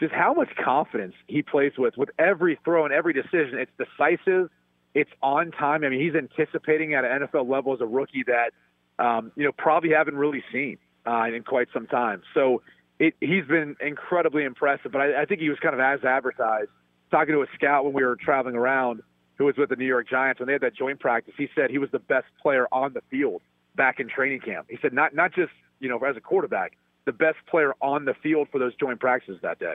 just 0.00 0.12
how 0.12 0.32
much 0.32 0.48
confidence 0.57 1.14
he 1.26 1.42
plays 1.42 1.72
with. 1.76 1.96
With 1.98 2.09
every 2.18 2.59
throw 2.64 2.86
and 2.86 2.94
every 2.94 3.12
decision, 3.12 3.59
it's 3.59 3.70
decisive, 3.76 4.48
it's 4.94 5.11
on 5.22 5.50
time. 5.50 5.84
I 5.84 5.90
mean, 5.90 6.00
he's 6.00 6.14
anticipating 6.14 6.94
at 6.94 7.05
an 7.05 7.28
NFL 7.28 7.48
level 7.48 7.74
as 7.74 7.80
a 7.82 7.86
rookie 7.86 8.24
that, 8.26 8.52
um, 8.98 9.32
you 9.36 9.44
know, 9.44 9.52
probably 9.52 9.90
haven't 9.90 10.16
really 10.16 10.42
seen 10.50 10.78
uh, 11.07 11.24
in 11.24 11.42
quite 11.42 11.68
some 11.72 11.86
time. 11.86 12.22
So 12.34 12.62
it, 12.98 13.14
he's 13.20 13.46
been 13.46 13.76
incredibly 13.80 14.44
impressive. 14.44 14.92
But 14.92 15.00
I, 15.00 15.22
I 15.22 15.24
think 15.24 15.40
he 15.40 15.48
was 15.48 15.59
kind 15.61 15.74
of 15.74 15.80
as 15.80 16.05
advertised 16.05 16.70
talking 17.11 17.34
to 17.34 17.42
a 17.42 17.46
scout 17.55 17.84
when 17.84 17.94
we 17.94 18.02
were 18.02 18.16
traveling 18.16 18.57
around 18.57 19.02
who 19.36 19.44
was 19.44 19.57
with 19.57 19.68
the 19.68 19.76
New 19.76 19.86
York 19.86 20.09
Giants 20.09 20.40
when 20.40 20.46
they 20.46 20.52
had 20.52 20.62
that 20.62 20.76
joint 20.76 21.00
practice. 21.00 21.34
He 21.36 21.48
said 21.55 21.70
he 21.70 21.78
was 21.78 21.90
the 21.90 21.98
best 21.98 22.26
player 22.40 22.66
on 22.72 22.92
the 22.92 23.02
field 23.11 23.42
back 23.74 24.00
in 24.00 24.09
training 24.09 24.40
camp. 24.40 24.66
He 24.70 24.78
said 24.80 24.92
not 24.92 25.14
not 25.14 25.34
just 25.34 25.52
you 25.80 25.88
know 25.88 25.98
as 25.98 26.16
a 26.16 26.20
quarterback, 26.20 26.76
the 27.05 27.12
best 27.12 27.36
player 27.48 27.74
on 27.80 28.05
the 28.05 28.14
field 28.14 28.48
for 28.50 28.59
those 28.59 28.74
joint 28.76 29.00
practices 29.00 29.40
that 29.42 29.59
day. 29.59 29.74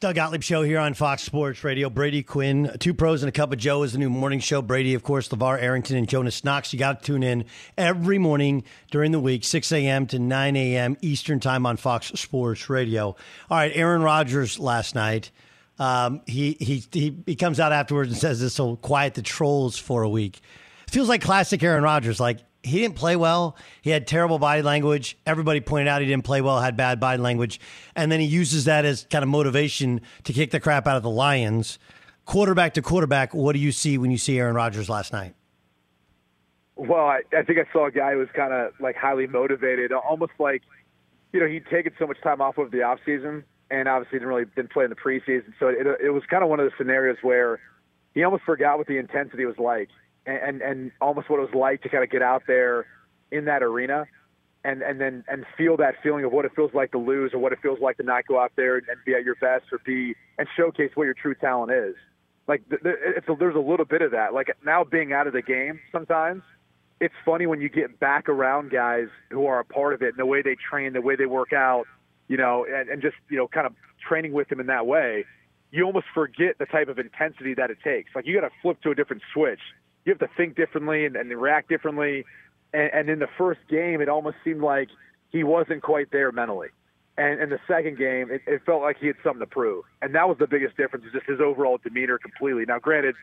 Doug 0.00 0.16
Gottlieb 0.16 0.42
Show 0.42 0.62
here 0.62 0.78
on 0.78 0.94
Fox 0.94 1.22
Sports 1.22 1.62
Radio. 1.62 1.88
Brady 1.88 2.22
Quinn, 2.22 2.74
Two 2.80 2.94
Pros 2.94 3.22
and 3.22 3.28
a 3.28 3.32
Cup 3.32 3.52
of 3.52 3.58
Joe 3.58 3.82
is 3.82 3.92
the 3.92 3.98
new 3.98 4.10
morning 4.10 4.40
show. 4.40 4.60
Brady, 4.62 4.94
of 4.94 5.02
course, 5.02 5.28
LaVar 5.28 5.62
Arrington 5.62 5.96
and 5.96 6.08
Jonas 6.08 6.42
Knox. 6.44 6.72
You 6.72 6.78
got 6.78 7.00
to 7.00 7.06
tune 7.06 7.22
in 7.22 7.44
every 7.78 8.18
morning 8.18 8.64
during 8.90 9.12
the 9.12 9.20
week, 9.20 9.44
6 9.44 9.70
a.m. 9.70 10.06
to 10.08 10.18
9 10.18 10.56
a.m. 10.56 10.96
Eastern 11.02 11.38
Time 11.40 11.66
on 11.66 11.76
Fox 11.76 12.08
Sports 12.08 12.68
Radio. 12.68 13.14
All 13.50 13.58
right, 13.58 13.70
Aaron 13.74 14.02
Rodgers 14.02 14.58
last 14.58 14.94
night 14.94 15.30
um, 15.78 16.22
he, 16.26 16.56
he, 16.60 16.84
he, 16.92 17.16
he 17.26 17.36
comes 17.36 17.58
out 17.58 17.72
afterwards 17.72 18.10
and 18.10 18.20
says 18.20 18.40
this 18.40 18.58
will 18.58 18.76
quiet 18.76 19.14
the 19.14 19.22
trolls 19.22 19.76
for 19.78 20.02
a 20.02 20.08
week. 20.08 20.40
Feels 20.88 21.08
like 21.08 21.22
classic 21.22 21.62
Aaron 21.62 21.82
Rodgers. 21.82 22.20
Like 22.20 22.38
he 22.62 22.80
didn't 22.80 22.96
play 22.96 23.16
well. 23.16 23.56
He 23.82 23.90
had 23.90 24.06
terrible 24.06 24.38
body 24.38 24.62
language. 24.62 25.16
Everybody 25.26 25.60
pointed 25.60 25.88
out 25.88 26.00
he 26.00 26.06
didn't 26.06 26.24
play 26.24 26.40
well, 26.40 26.60
had 26.60 26.76
bad 26.76 27.00
body 27.00 27.20
language. 27.20 27.60
And 27.96 28.10
then 28.10 28.20
he 28.20 28.26
uses 28.26 28.66
that 28.66 28.84
as 28.84 29.06
kind 29.10 29.22
of 29.22 29.28
motivation 29.28 30.00
to 30.24 30.32
kick 30.32 30.50
the 30.50 30.60
crap 30.60 30.86
out 30.86 30.96
of 30.96 31.02
the 31.02 31.10
Lions. 31.10 31.78
Quarterback 32.24 32.74
to 32.74 32.82
quarterback, 32.82 33.34
what 33.34 33.52
do 33.54 33.58
you 33.58 33.72
see 33.72 33.98
when 33.98 34.10
you 34.10 34.18
see 34.18 34.38
Aaron 34.38 34.54
Rodgers 34.54 34.88
last 34.88 35.12
night? 35.12 35.34
Well, 36.76 37.06
I, 37.06 37.22
I 37.36 37.42
think 37.42 37.58
I 37.58 37.70
saw 37.72 37.86
a 37.86 37.90
guy 37.90 38.12
who 38.12 38.18
was 38.18 38.28
kind 38.34 38.52
of 38.52 38.72
like 38.80 38.96
highly 38.96 39.26
motivated, 39.26 39.92
almost 39.92 40.32
like, 40.38 40.62
you 41.32 41.40
know, 41.40 41.46
he'd 41.46 41.66
taken 41.66 41.92
so 41.98 42.06
much 42.06 42.20
time 42.22 42.40
off 42.40 42.58
of 42.58 42.70
the 42.70 42.78
offseason 42.78 43.42
and 43.70 43.88
obviously 43.88 44.18
didn't 44.18 44.28
really 44.28 44.44
didn't 44.54 44.70
play 44.70 44.84
in 44.84 44.90
the 44.90 44.96
preseason. 44.96 45.52
So 45.58 45.66
it, 45.66 45.86
it 46.02 46.10
was 46.10 46.22
kind 46.30 46.42
of 46.44 46.48
one 46.48 46.60
of 46.60 46.66
the 46.66 46.72
scenarios 46.78 47.16
where 47.22 47.58
he 48.14 48.22
almost 48.22 48.44
forgot 48.44 48.78
what 48.78 48.86
the 48.86 48.98
intensity 48.98 49.44
was 49.46 49.58
like, 49.58 49.88
and, 50.26 50.62
and 50.62 50.92
almost 51.00 51.28
what 51.28 51.38
it 51.38 51.42
was 51.42 51.54
like 51.54 51.82
to 51.82 51.88
kind 51.88 52.04
of 52.04 52.10
get 52.10 52.22
out 52.22 52.42
there 52.46 52.86
in 53.30 53.44
that 53.46 53.62
arena, 53.62 54.06
and 54.64 54.82
and 54.82 55.00
then 55.00 55.24
and 55.28 55.44
feel 55.56 55.76
that 55.78 55.94
feeling 56.02 56.24
of 56.24 56.32
what 56.32 56.44
it 56.44 56.52
feels 56.54 56.72
like 56.74 56.92
to 56.92 56.98
lose, 56.98 57.32
or 57.34 57.38
what 57.38 57.52
it 57.52 57.58
feels 57.62 57.80
like 57.80 57.96
to 57.96 58.02
not 58.02 58.26
go 58.26 58.40
out 58.40 58.52
there 58.56 58.76
and 58.76 58.86
be 59.04 59.14
at 59.14 59.24
your 59.24 59.36
best, 59.36 59.64
or 59.72 59.78
be 59.84 60.14
and 60.38 60.48
showcase 60.56 60.90
what 60.94 61.04
your 61.04 61.14
true 61.14 61.34
talent 61.34 61.72
is. 61.72 61.94
Like 62.46 62.62
it's 62.70 63.28
a, 63.28 63.34
there's 63.38 63.56
a 63.56 63.60
little 63.60 63.86
bit 63.86 64.02
of 64.02 64.10
that. 64.12 64.34
Like 64.34 64.48
now 64.64 64.84
being 64.84 65.12
out 65.12 65.26
of 65.26 65.32
the 65.32 65.42
game 65.42 65.80
sometimes. 65.90 66.42
It's 67.00 67.14
funny 67.24 67.46
when 67.46 67.60
you 67.60 67.68
get 67.68 67.98
back 67.98 68.28
around 68.28 68.70
guys 68.70 69.08
who 69.30 69.46
are 69.46 69.58
a 69.58 69.64
part 69.64 69.92
of 69.92 70.02
it 70.02 70.10
and 70.10 70.18
the 70.18 70.26
way 70.26 70.40
they 70.40 70.54
train, 70.54 70.92
the 70.92 71.00
way 71.00 71.16
they 71.16 71.26
work 71.26 71.52
out, 71.52 71.84
you 72.28 72.36
know, 72.36 72.64
and, 72.64 72.88
and 72.88 73.02
just, 73.02 73.16
you 73.28 73.36
know, 73.36 73.48
kind 73.48 73.66
of 73.66 73.74
training 74.06 74.32
with 74.32 74.48
them 74.50 74.60
in 74.60 74.66
that 74.66 74.86
way, 74.86 75.24
you 75.72 75.82
almost 75.82 76.06
forget 76.14 76.58
the 76.60 76.66
type 76.66 76.86
of 76.86 77.00
intensity 77.00 77.54
that 77.54 77.72
it 77.72 77.78
takes. 77.82 78.12
Like 78.14 78.24
you 78.24 78.40
got 78.40 78.46
to 78.46 78.54
flip 78.62 78.80
to 78.82 78.92
a 78.92 78.94
different 78.94 79.22
switch. 79.34 79.58
You 80.04 80.12
have 80.12 80.18
to 80.18 80.34
think 80.36 80.56
differently 80.56 81.06
and, 81.06 81.16
and 81.16 81.30
react 81.30 81.68
differently. 81.68 82.24
And, 82.72 82.90
and 82.92 83.08
in 83.08 83.18
the 83.18 83.28
first 83.38 83.60
game, 83.68 84.00
it 84.00 84.08
almost 84.08 84.36
seemed 84.44 84.62
like 84.62 84.88
he 85.30 85.44
wasn't 85.44 85.82
quite 85.82 86.10
there 86.10 86.32
mentally. 86.32 86.68
And 87.18 87.40
in 87.40 87.50
the 87.50 87.60
second 87.68 87.98
game, 87.98 88.30
it, 88.30 88.40
it 88.46 88.62
felt 88.64 88.82
like 88.82 88.96
he 88.98 89.06
had 89.06 89.16
something 89.22 89.40
to 89.40 89.46
prove, 89.46 89.84
and 90.00 90.14
that 90.14 90.28
was 90.28 90.38
the 90.38 90.46
biggest 90.46 90.78
difference. 90.78 91.04
is 91.04 91.12
Just 91.12 91.26
his 91.26 91.40
overall 91.40 91.78
demeanor 91.82 92.18
completely. 92.18 92.64
Now, 92.64 92.78
granted, 92.78 93.16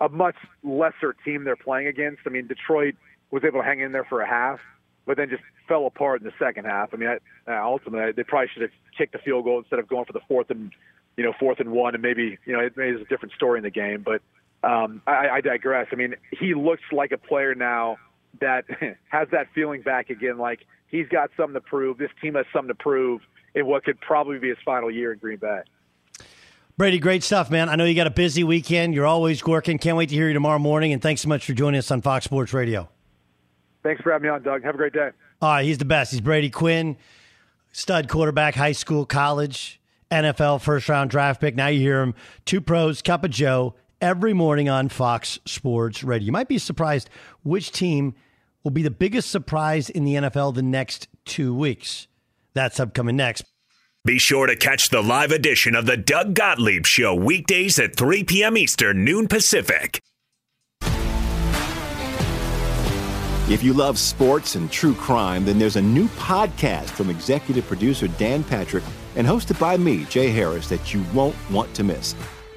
a 0.00 0.08
much 0.08 0.34
lesser 0.64 1.14
team 1.24 1.44
they're 1.44 1.54
playing 1.54 1.86
against. 1.86 2.22
I 2.26 2.30
mean, 2.30 2.48
Detroit 2.48 2.96
was 3.30 3.44
able 3.44 3.60
to 3.60 3.64
hang 3.64 3.80
in 3.80 3.92
there 3.92 4.04
for 4.04 4.20
a 4.20 4.26
half, 4.26 4.58
but 5.06 5.16
then 5.16 5.30
just 5.30 5.42
fell 5.68 5.86
apart 5.86 6.20
in 6.20 6.26
the 6.26 6.32
second 6.40 6.64
half. 6.64 6.90
I 6.92 6.96
mean, 6.96 7.08
I, 7.46 7.56
ultimately, 7.58 8.12
they 8.12 8.24
probably 8.24 8.48
should 8.52 8.62
have 8.62 8.72
kicked 8.98 9.12
the 9.12 9.18
field 9.18 9.44
goal 9.44 9.58
instead 9.58 9.78
of 9.78 9.88
going 9.88 10.06
for 10.06 10.12
the 10.12 10.20
fourth 10.26 10.50
and 10.50 10.72
you 11.16 11.24
know 11.24 11.32
fourth 11.38 11.60
and 11.60 11.70
one, 11.70 11.94
and 11.94 12.02
maybe 12.02 12.38
you 12.46 12.52
know 12.52 12.60
it 12.60 12.72
it's 12.76 13.02
a 13.02 13.08
different 13.08 13.32
story 13.34 13.58
in 13.58 13.64
the 13.64 13.70
game. 13.70 14.02
But 14.04 14.22
um, 14.66 15.02
I, 15.06 15.28
I 15.28 15.40
digress. 15.40 15.86
I 15.92 15.96
mean, 15.96 16.16
he 16.32 16.54
looks 16.54 16.82
like 16.92 17.12
a 17.12 17.18
player 17.18 17.54
now 17.54 17.98
that 18.40 18.64
has 19.08 19.28
that 19.30 19.46
feeling 19.54 19.82
back 19.82 20.10
again. 20.10 20.38
Like 20.38 20.66
he's 20.88 21.08
got 21.08 21.30
something 21.36 21.54
to 21.54 21.60
prove. 21.60 21.98
This 21.98 22.10
team 22.20 22.34
has 22.34 22.46
something 22.52 22.68
to 22.68 22.74
prove 22.74 23.20
in 23.54 23.66
what 23.66 23.84
could 23.84 24.00
probably 24.00 24.38
be 24.38 24.48
his 24.48 24.58
final 24.64 24.90
year 24.90 25.12
in 25.12 25.18
Green 25.18 25.38
Bay. 25.38 25.60
Brady, 26.76 26.98
great 26.98 27.22
stuff, 27.22 27.50
man. 27.50 27.70
I 27.70 27.76
know 27.76 27.84
you 27.84 27.94
got 27.94 28.06
a 28.06 28.10
busy 28.10 28.44
weekend. 28.44 28.94
You're 28.94 29.06
always 29.06 29.42
working. 29.46 29.78
Can't 29.78 29.96
wait 29.96 30.10
to 30.10 30.14
hear 30.14 30.28
you 30.28 30.34
tomorrow 30.34 30.58
morning. 30.58 30.92
And 30.92 31.00
thanks 31.00 31.22
so 31.22 31.28
much 31.28 31.46
for 31.46 31.54
joining 31.54 31.78
us 31.78 31.90
on 31.90 32.02
Fox 32.02 32.26
Sports 32.26 32.52
Radio. 32.52 32.88
Thanks 33.82 34.02
for 34.02 34.12
having 34.12 34.28
me 34.28 34.34
on, 34.34 34.42
Doug. 34.42 34.62
Have 34.64 34.74
a 34.74 34.78
great 34.78 34.92
day. 34.92 35.10
All 35.40 35.52
right, 35.52 35.64
he's 35.64 35.78
the 35.78 35.84
best. 35.86 36.10
He's 36.10 36.20
Brady 36.20 36.50
Quinn, 36.50 36.96
stud 37.72 38.08
quarterback, 38.08 38.56
high 38.56 38.72
school, 38.72 39.06
college, 39.06 39.80
NFL 40.10 40.60
first 40.60 40.88
round 40.88 41.08
draft 41.08 41.40
pick. 41.40 41.54
Now 41.54 41.68
you 41.68 41.80
hear 41.80 42.02
him, 42.02 42.14
two 42.44 42.60
pros, 42.60 43.00
cup 43.00 43.24
of 43.24 43.30
Joe, 43.30 43.74
every 44.00 44.32
morning 44.32 44.68
on 44.68 44.88
Fox 44.88 45.38
Sports 45.44 46.04
Radio. 46.04 46.26
You 46.26 46.32
might 46.32 46.48
be 46.48 46.58
surprised 46.58 47.10
which 47.42 47.72
team 47.72 48.14
will 48.62 48.70
be 48.70 48.82
the 48.82 48.90
biggest 48.90 49.30
surprise 49.30 49.90
in 49.90 50.04
the 50.04 50.14
NFL 50.14 50.54
the 50.54 50.62
next 50.62 51.08
two 51.24 51.54
weeks. 51.54 52.08
That's 52.54 52.80
upcoming 52.80 53.16
next. 53.16 53.44
Be 54.04 54.18
sure 54.18 54.46
to 54.46 54.56
catch 54.56 54.90
the 54.90 55.02
live 55.02 55.32
edition 55.32 55.74
of 55.74 55.86
the 55.86 55.96
Doug 55.96 56.34
Gottlieb 56.34 56.86
Show 56.86 57.14
weekdays 57.14 57.78
at 57.78 57.96
3 57.96 58.24
p.m. 58.24 58.56
Eastern, 58.56 59.04
noon 59.04 59.26
Pacific. 59.26 60.00
If 63.48 63.62
you 63.62 63.72
love 63.72 63.96
sports 63.96 64.56
and 64.56 64.70
true 64.70 64.94
crime, 64.94 65.44
then 65.44 65.58
there's 65.58 65.76
a 65.76 65.82
new 65.82 66.08
podcast 66.08 66.90
from 66.90 67.10
executive 67.10 67.64
producer 67.66 68.08
Dan 68.08 68.42
Patrick 68.42 68.82
and 69.14 69.26
hosted 69.26 69.58
by 69.60 69.76
me, 69.76 70.04
Jay 70.06 70.30
Harris, 70.30 70.68
that 70.68 70.92
you 70.92 71.04
won't 71.14 71.36
want 71.50 71.72
to 71.74 71.84
miss. 71.84 72.14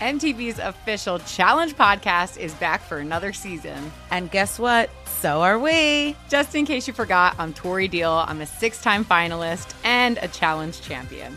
MTV's 0.00 0.58
official 0.58 1.18
Challenge 1.20 1.74
podcast 1.76 2.38
is 2.38 2.54
back 2.54 2.82
for 2.82 2.98
another 2.98 3.32
season. 3.32 3.92
And 4.10 4.30
guess 4.30 4.58
what? 4.58 4.90
So 5.06 5.42
are 5.42 5.58
we. 5.58 6.16
Just 6.28 6.54
in 6.54 6.66
case 6.66 6.86
you 6.86 6.94
forgot, 6.94 7.34
I'm 7.38 7.52
Tori 7.52 7.88
Deal. 7.88 8.10
I'm 8.10 8.40
a 8.40 8.46
six 8.46 8.82
time 8.82 9.04
finalist 9.04 9.74
and 9.84 10.18
a 10.22 10.28
challenge 10.28 10.80
champion. 10.80 11.36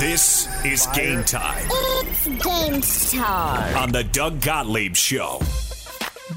This 0.00 0.48
is 0.64 0.86
game 0.94 1.22
time 1.24 1.68
It's 1.70 2.26
game 2.26 2.80
time. 3.20 3.76
on 3.76 3.92
the 3.92 4.02
Doug 4.02 4.40
Gottlieb 4.40 4.96
Show. 4.96 5.42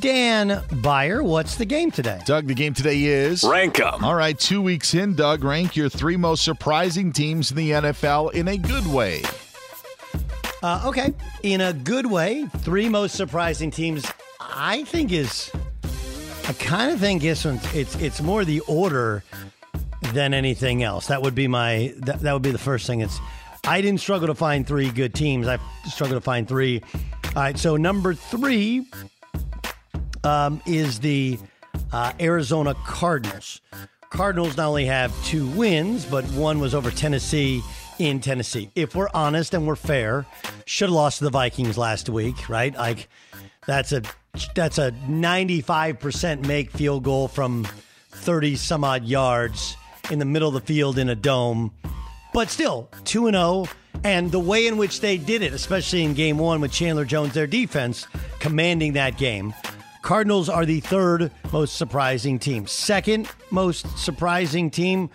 Dan 0.01 0.61
Beyer, 0.81 1.23
what's 1.23 1.55
the 1.55 1.63
game 1.63 1.89
today? 1.89 2.19
Doug, 2.25 2.47
the 2.47 2.53
game 2.55 2.73
today 2.73 3.03
is 3.05 3.41
Rank 3.41 3.79
'em. 3.79 4.03
All 4.03 4.15
right, 4.15 4.37
two 4.37 4.61
weeks 4.61 4.93
in, 4.93 5.15
Doug, 5.15 5.45
rank 5.45 5.77
your 5.77 5.87
three 5.87 6.17
most 6.17 6.43
surprising 6.43 7.13
teams 7.13 7.51
in 7.51 7.57
the 7.57 7.71
NFL 7.71 8.31
in 8.33 8.49
a 8.49 8.57
good 8.57 8.85
way. 8.85 9.23
Uh, 10.61 10.81
okay, 10.85 11.13
in 11.43 11.61
a 11.61 11.71
good 11.71 12.05
way, 12.05 12.45
three 12.59 12.89
most 12.89 13.15
surprising 13.15 13.71
teams. 13.71 14.05
I 14.41 14.83
think 14.83 15.13
is, 15.13 15.49
I 16.49 16.51
kind 16.53 16.91
of 16.91 16.99
think 16.99 17.21
this 17.21 17.45
one. 17.45 17.61
It's 17.73 17.95
it's 17.95 18.21
more 18.21 18.43
the 18.43 18.59
order 18.61 19.23
than 20.11 20.33
anything 20.33 20.83
else. 20.83 21.07
That 21.07 21.21
would 21.21 21.33
be 21.33 21.47
my 21.47 21.93
that, 21.99 22.19
that 22.19 22.33
would 22.33 22.41
be 22.41 22.51
the 22.51 22.57
first 22.57 22.87
thing. 22.87 22.99
It's 22.99 23.19
I 23.65 23.81
didn't 23.81 24.01
struggle 24.01 24.27
to 24.27 24.35
find 24.35 24.67
three 24.67 24.91
good 24.91 25.13
teams. 25.13 25.47
I 25.47 25.57
struggled 25.85 26.17
to 26.17 26.25
find 26.25 26.47
three. 26.47 26.81
All 27.35 27.41
right, 27.43 27.57
so 27.57 27.77
number 27.77 28.13
three 28.13 28.85
um, 30.23 30.61
is 30.65 30.99
the 30.99 31.39
uh, 31.91 32.11
Arizona 32.19 32.75
Cardinals. 32.85 33.61
Cardinals 34.09 34.57
not 34.57 34.67
only 34.67 34.85
have 34.85 35.11
two 35.25 35.47
wins, 35.47 36.05
but 36.05 36.25
one 36.31 36.59
was 36.59 36.75
over 36.75 36.91
Tennessee 36.91 37.63
in 37.99 38.19
Tennessee. 38.19 38.69
If 38.75 38.95
we're 38.95 39.09
honest 39.13 39.53
and 39.53 39.65
we're 39.65 39.75
fair, 39.75 40.25
should 40.65 40.89
have 40.89 40.95
lost 40.95 41.19
to 41.19 41.23
the 41.23 41.29
Vikings 41.29 41.77
last 41.77 42.09
week, 42.09 42.49
right? 42.49 42.75
Like 42.75 43.07
that's 43.65 43.91
a 43.91 44.03
that's 44.55 44.77
a 44.77 44.91
95% 45.07 46.47
make 46.47 46.71
field 46.71 47.03
goal 47.03 47.27
from 47.27 47.67
30 48.11 48.55
some 48.55 48.83
odd 48.83 49.05
yards 49.05 49.77
in 50.11 50.19
the 50.19 50.25
middle 50.25 50.47
of 50.47 50.53
the 50.53 50.61
field 50.61 50.97
in 50.97 51.09
a 51.09 51.15
dome. 51.15 51.71
But 52.33 52.49
still, 52.49 52.89
2 53.05 53.27
and 53.27 53.35
0 53.35 53.65
and 54.03 54.31
the 54.31 54.39
way 54.39 54.67
in 54.67 54.77
which 54.77 55.01
they 55.01 55.17
did 55.17 55.41
it, 55.41 55.53
especially 55.53 56.03
in 56.03 56.13
game 56.13 56.37
1 56.37 56.59
with 56.61 56.71
Chandler 56.71 57.05
Jones 57.05 57.33
their 57.33 57.47
defense 57.47 58.07
commanding 58.39 58.93
that 58.93 59.17
game. 59.17 59.53
Cardinals 60.01 60.49
are 60.49 60.65
the 60.65 60.81
third 60.81 61.31
most 61.53 61.77
surprising 61.77 62.37
team. 62.39 62.67
Second 62.67 63.29
most 63.51 63.97
surprising 63.97 64.69
team 64.69 65.09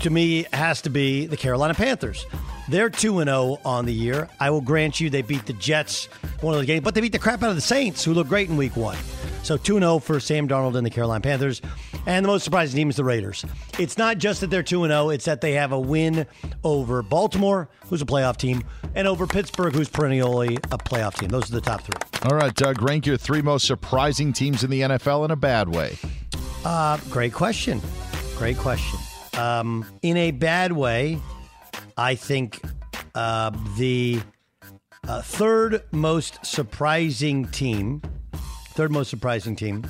to 0.00 0.10
me 0.10 0.44
has 0.52 0.82
to 0.82 0.90
be 0.90 1.26
the 1.26 1.36
Carolina 1.36 1.72
Panthers. 1.72 2.26
They're 2.68 2.90
2 2.90 3.22
0 3.24 3.58
on 3.64 3.86
the 3.86 3.94
year. 3.94 4.28
I 4.40 4.50
will 4.50 4.60
grant 4.60 5.00
you 5.00 5.08
they 5.08 5.22
beat 5.22 5.46
the 5.46 5.52
Jets 5.54 6.06
one 6.40 6.54
of 6.54 6.60
the 6.60 6.66
games, 6.66 6.84
but 6.84 6.94
they 6.94 7.00
beat 7.00 7.12
the 7.12 7.18
crap 7.18 7.42
out 7.42 7.50
of 7.50 7.56
the 7.56 7.62
Saints, 7.62 8.04
who 8.04 8.12
look 8.12 8.28
great 8.28 8.48
in 8.48 8.56
week 8.56 8.76
one. 8.76 8.98
So 9.42 9.56
2 9.56 9.78
0 9.78 9.98
for 9.98 10.20
Sam 10.20 10.48
Darnold 10.48 10.76
and 10.76 10.86
the 10.86 10.90
Carolina 10.90 11.20
Panthers. 11.20 11.60
And 12.06 12.24
the 12.24 12.28
most 12.28 12.44
surprising 12.44 12.76
team 12.76 12.90
is 12.90 12.96
the 12.96 13.04
Raiders. 13.04 13.44
It's 13.78 13.98
not 13.98 14.18
just 14.18 14.40
that 14.40 14.50
they're 14.50 14.62
2 14.62 14.86
0, 14.86 15.10
it's 15.10 15.24
that 15.24 15.40
they 15.40 15.52
have 15.52 15.72
a 15.72 15.80
win 15.80 16.26
over 16.64 17.02
Baltimore, 17.02 17.68
who's 17.86 18.02
a 18.02 18.06
playoff 18.06 18.36
team, 18.36 18.62
and 18.94 19.08
over 19.08 19.26
Pittsburgh, 19.26 19.74
who's 19.74 19.88
perennially 19.88 20.56
a 20.56 20.78
playoff 20.78 21.18
team. 21.18 21.28
Those 21.28 21.50
are 21.50 21.54
the 21.54 21.60
top 21.60 21.82
three. 21.82 22.30
All 22.30 22.36
right, 22.36 22.54
Doug, 22.54 22.82
rank 22.82 23.06
your 23.06 23.16
three 23.16 23.42
most 23.42 23.66
surprising 23.66 24.32
teams 24.32 24.62
in 24.62 24.70
the 24.70 24.82
NFL 24.82 25.24
in 25.24 25.30
a 25.30 25.36
bad 25.36 25.68
way. 25.74 25.98
Uh, 26.64 26.98
great 27.10 27.32
question. 27.32 27.80
Great 28.36 28.56
question. 28.56 28.98
Um, 29.36 29.84
in 30.02 30.16
a 30.16 30.30
bad 30.30 30.72
way, 30.72 31.18
I 31.96 32.14
think 32.14 32.60
uh, 33.14 33.50
the 33.76 34.20
uh, 35.08 35.22
third 35.22 35.82
most 35.90 36.44
surprising 36.44 37.46
team, 37.48 38.02
third 38.72 38.90
most 38.90 39.10
surprising 39.10 39.54
team, 39.54 39.84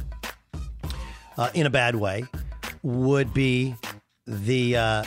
uh, 1.39 1.51
in 1.55 1.67
a 1.67 1.71
bad 1.71 1.97
way, 1.97 2.25
would 2.83 3.33
be 3.33 3.75
the. 4.27 4.77
Uh, 4.77 5.05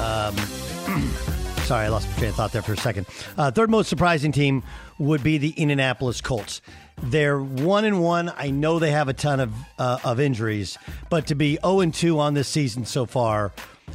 um, 0.00 0.36
sorry, 1.64 1.86
I 1.86 1.88
lost 1.88 2.08
my 2.08 2.16
train 2.16 2.30
of 2.30 2.36
thought 2.36 2.52
there 2.52 2.62
for 2.62 2.72
a 2.72 2.76
second. 2.76 3.06
Uh, 3.36 3.50
third 3.50 3.70
most 3.70 3.88
surprising 3.88 4.32
team 4.32 4.62
would 4.98 5.22
be 5.22 5.38
the 5.38 5.50
Indianapolis 5.50 6.20
Colts. 6.20 6.60
They're 7.02 7.38
one 7.38 7.84
and 7.84 8.02
one. 8.02 8.32
I 8.36 8.50
know 8.50 8.78
they 8.78 8.90
have 8.90 9.08
a 9.08 9.12
ton 9.12 9.40
of 9.40 9.52
uh, 9.78 9.98
of 10.02 10.18
injuries, 10.18 10.78
but 11.10 11.26
to 11.26 11.34
be 11.34 11.58
zero 11.62 11.80
and 11.80 11.92
two 11.92 12.18
on 12.18 12.34
this 12.34 12.48
season 12.48 12.86
so 12.86 13.04
far, 13.04 13.52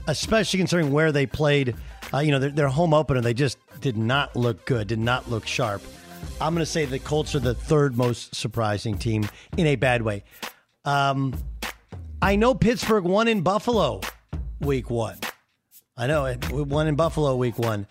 especially 0.08 0.60
considering 0.60 0.92
where 0.92 1.12
they 1.12 1.26
played, 1.26 1.76
uh, 2.14 2.20
you 2.20 2.32
know, 2.32 2.40
their, 2.40 2.52
their 2.52 2.68
home 2.68 2.94
opener, 2.94 3.22
they 3.22 3.34
just 3.34 3.58
did 3.80 3.98
not 3.98 4.36
look 4.36 4.66
good, 4.66 4.88
did 4.88 5.00
not 5.00 5.30
look 5.30 5.48
sharp. 5.48 5.82
I'm 6.42 6.56
going 6.56 6.66
to 6.66 6.72
say 6.72 6.86
the 6.86 6.98
Colts 6.98 7.36
are 7.36 7.40
the 7.40 7.54
third 7.54 7.96
most 7.96 8.34
surprising 8.34 8.98
team 8.98 9.30
in 9.58 9.68
a 9.68 9.76
bad 9.76 10.02
way. 10.02 10.24
Um, 10.86 11.36
I 12.20 12.36
know 12.36 12.56
Pittsburgh 12.56 13.04
won 13.04 13.28
in 13.28 13.42
Buffalo 13.42 14.02
week 14.60 14.90
one. 14.90 15.18
I 15.96 16.08
know 16.08 16.26
it 16.26 16.52
won 16.52 16.88
in 16.88 16.96
Buffalo 16.96 17.36
week 17.36 17.60
one, 17.60 17.86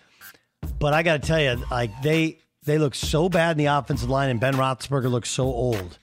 but 0.79 0.93
I 0.93 1.01
got 1.01 1.21
to 1.21 1.27
tell 1.27 1.39
you, 1.39 1.63
like 1.71 2.01
they 2.01 2.39
they 2.63 2.77
look 2.77 2.93
so 2.93 3.29
bad 3.29 3.51
in 3.51 3.57
the 3.57 3.65
offensive 3.67 4.09
line, 4.09 4.29
and 4.29 4.39
Ben 4.39 4.55
Roethlisberger 4.55 5.09
looks 5.09 5.29
so 5.29 5.45
old. 5.45 5.97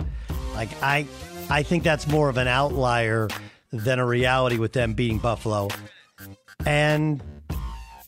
Like 0.54 0.70
I, 0.82 1.06
I 1.50 1.62
think 1.62 1.84
that's 1.84 2.06
more 2.06 2.30
of 2.30 2.38
an 2.38 2.48
outlier 2.48 3.28
than 3.72 3.98
a 3.98 4.06
reality 4.06 4.56
with 4.56 4.72
them 4.72 4.94
beating 4.94 5.18
Buffalo. 5.18 5.68
And 6.64 7.22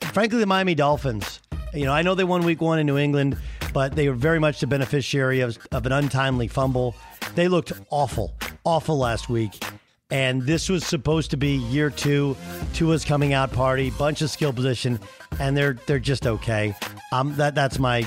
frankly, 0.00 0.38
the 0.38 0.46
Miami 0.46 0.74
Dolphins. 0.74 1.40
You 1.74 1.84
know, 1.84 1.92
I 1.92 2.02
know 2.02 2.14
they 2.14 2.24
won 2.24 2.42
Week 2.42 2.60
One 2.60 2.78
in 2.78 2.86
New 2.86 2.98
England, 2.98 3.36
but 3.72 3.94
they 3.94 4.08
were 4.08 4.14
very 4.14 4.38
much 4.38 4.60
the 4.60 4.66
beneficiary 4.66 5.40
of, 5.40 5.58
of 5.72 5.86
an 5.86 5.92
untimely 5.92 6.48
fumble. 6.48 6.94
They 7.34 7.48
looked 7.48 7.72
awful, 7.90 8.34
awful 8.64 8.98
last 8.98 9.28
week. 9.28 9.62
And 10.10 10.42
this 10.42 10.68
was 10.68 10.84
supposed 10.84 11.30
to 11.30 11.36
be 11.36 11.56
year 11.56 11.88
two, 11.88 12.36
Tua's 12.74 13.04
coming 13.04 13.32
out 13.32 13.52
party, 13.52 13.90
bunch 13.90 14.22
of 14.22 14.30
skill 14.30 14.52
position, 14.52 14.98
and 15.38 15.56
they're 15.56 15.74
they're 15.86 16.00
just 16.00 16.26
okay. 16.26 16.74
Um, 17.12 17.36
that 17.36 17.54
that's 17.54 17.78
my 17.78 18.04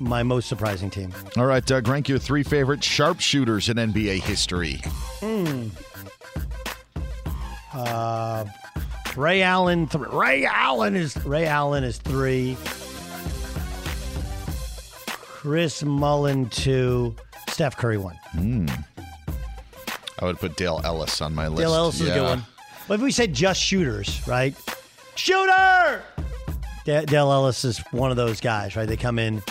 my 0.00 0.24
most 0.24 0.48
surprising 0.48 0.90
team. 0.90 1.14
All 1.36 1.46
right, 1.46 1.64
Doug, 1.64 1.86
rank 1.86 2.08
your 2.08 2.18
three 2.18 2.42
favorite 2.42 2.82
sharpshooters 2.82 3.68
in 3.68 3.76
NBA 3.76 4.22
history. 4.22 4.80
Hmm. 5.20 5.68
Uh, 7.72 8.44
Ray 9.16 9.42
Allen. 9.42 9.86
Th- 9.86 10.04
Ray 10.08 10.44
Allen 10.46 10.96
is 10.96 11.16
Ray 11.24 11.46
Allen 11.46 11.84
is 11.84 11.98
three. 11.98 12.56
Chris 15.44 15.82
Mullin 15.82 16.48
two. 16.48 17.14
Steph 17.50 17.76
Curry 17.76 17.98
one. 17.98 18.14
Hmm. 18.32 18.66
I 20.18 20.24
would 20.24 20.38
put 20.38 20.56
Dale 20.56 20.80
Ellis 20.82 21.20
on 21.20 21.34
my 21.34 21.48
list. 21.48 21.60
Dale 21.60 21.74
Ellis 21.74 22.00
is 22.00 22.08
a 22.08 22.14
good 22.14 22.22
one. 22.22 22.42
But 22.88 22.94
if 22.94 23.00
we 23.02 23.12
said 23.12 23.34
just 23.34 23.60
shooters, 23.60 24.26
right? 24.26 24.56
Shooter. 25.16 26.02
Da- 26.86 27.04
Dale 27.04 27.30
Ellis 27.30 27.62
is 27.62 27.78
one 27.90 28.10
of 28.10 28.16
those 28.16 28.40
guys, 28.40 28.74
right? 28.74 28.88
They 28.88 28.96
come 28.96 29.18
in. 29.18 29.42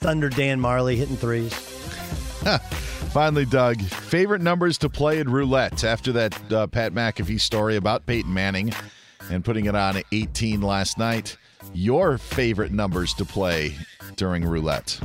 Thunder 0.00 0.28
Dan 0.28 0.60
Majerle 0.60 0.94
hitting 0.94 1.16
threes. 1.16 1.54
Finally, 3.14 3.46
Doug, 3.46 3.80
favorite 3.80 4.42
numbers 4.42 4.76
to 4.76 4.90
play 4.90 5.20
in 5.20 5.30
roulette 5.30 5.84
after 5.84 6.12
that 6.12 6.52
uh, 6.52 6.66
Pat 6.66 6.92
McAfee 6.92 7.40
story 7.40 7.76
about 7.76 8.04
Peyton 8.04 8.34
Manning 8.34 8.74
and 9.30 9.42
putting 9.42 9.64
it 9.64 9.74
on 9.74 10.02
18 10.12 10.60
last 10.60 10.98
night. 10.98 11.38
Your 11.74 12.18
favorite 12.18 12.72
numbers 12.72 13.14
to 13.14 13.24
play 13.24 13.74
during 14.16 14.44
roulette? 14.44 14.98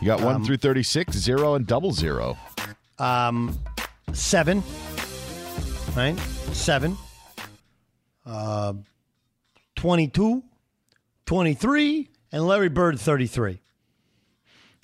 You 0.00 0.06
got 0.06 0.20
one 0.20 0.36
Um, 0.36 0.44
through 0.44 0.58
36, 0.58 1.16
zero, 1.16 1.54
and 1.54 1.66
double 1.66 1.92
zero. 1.92 2.36
Um, 2.98 3.58
seven, 4.12 4.62
right? 5.96 6.18
Seven. 6.52 6.96
Uh, 8.26 8.74
22, 9.76 10.42
23, 11.26 12.08
and 12.32 12.46
Larry 12.46 12.68
Bird 12.68 12.98
33. 13.00 13.60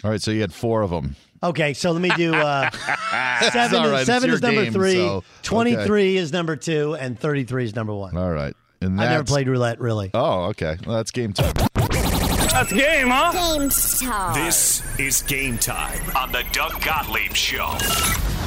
All 0.02 0.10
right, 0.10 0.20
so 0.22 0.30
you 0.30 0.40
had 0.40 0.52
four 0.54 0.80
of 0.82 0.90
them. 0.90 1.16
Okay, 1.42 1.72
so 1.74 1.90
let 1.92 2.00
me 2.00 2.10
do 2.16 2.34
uh, 2.34 2.70
seven. 3.50 3.90
right, 3.90 4.06
seven 4.06 4.30
is 4.30 4.40
number 4.42 4.64
game, 4.64 4.72
three. 4.72 4.94
so- 4.94 5.24
Twenty-three 5.42 6.16
is 6.18 6.32
number 6.32 6.54
two, 6.56 6.94
and 6.96 7.18
thirty-three 7.18 7.64
is 7.64 7.74
number 7.74 7.94
one. 7.94 8.14
All 8.16 8.30
right. 8.30 8.54
And 8.82 8.98
I 9.00 9.04
never 9.04 9.14
that's- 9.18 9.30
played 9.30 9.48
roulette, 9.48 9.80
really. 9.80 10.10
Oh, 10.14 10.44
okay. 10.46 10.76
Well, 10.86 10.96
that's 10.96 11.10
game 11.10 11.32
time. 11.32 11.52
That's 11.74 12.72
game, 12.72 13.08
huh? 13.08 13.32
Game 13.58 13.70
Star. 13.70 14.34
This 14.34 14.82
is 14.98 15.22
game 15.22 15.58
time 15.58 16.00
on 16.16 16.32
the 16.32 16.44
Doug 16.52 16.80
Gottlieb 16.82 17.32
Show. 17.34 17.76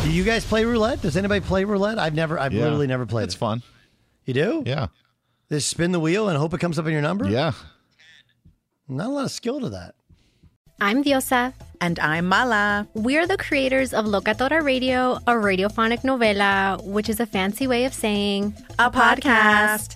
Do 0.03 0.11
you 0.11 0.23
guys 0.23 0.43
play 0.45 0.65
roulette? 0.65 1.01
Does 1.01 1.15
anybody 1.15 1.39
play 1.39 1.63
roulette? 1.63 1.97
I've 1.99 2.13
never. 2.13 2.37
I've 2.39 2.51
Yeah. 2.53 2.63
literally 2.63 2.87
never 2.87 3.05
played. 3.05 3.25
It's 3.25 3.35
it. 3.35 3.37
fun. 3.37 3.61
You 4.25 4.33
do? 4.33 4.63
Yeah. 4.65 4.87
Just 5.49 5.69
spin 5.69 5.91
the 5.91 5.99
wheel 5.99 6.27
and 6.29 6.37
hope 6.37 6.53
it 6.53 6.59
comes 6.59 6.77
up 6.79 6.85
in 6.85 6.91
your 6.93 7.01
number. 7.01 7.29
Yeah. 7.29 7.51
Not 8.89 9.07
a 9.07 9.09
lot 9.09 9.25
of 9.25 9.31
skill 9.31 9.59
to 9.61 9.69
that. 9.69 9.95
I'm 10.81 11.03
Diosa. 11.03 11.53
And 11.79 11.99
I'm 11.99 12.25
Mala. 12.27 12.87
We're 12.93 13.27
the 13.27 13.37
creators 13.37 13.93
of 13.93 14.05
Locatora 14.05 14.61
Radio, 14.63 15.13
a 15.27 15.33
radiophonic 15.33 16.01
novela, 16.01 16.83
which 16.83 17.07
is 17.09 17.19
a 17.19 17.25
fancy 17.25 17.67
way 17.67 17.85
of 17.85 17.93
saying 17.93 18.53
A 18.79 18.89
podcast. 18.91 19.95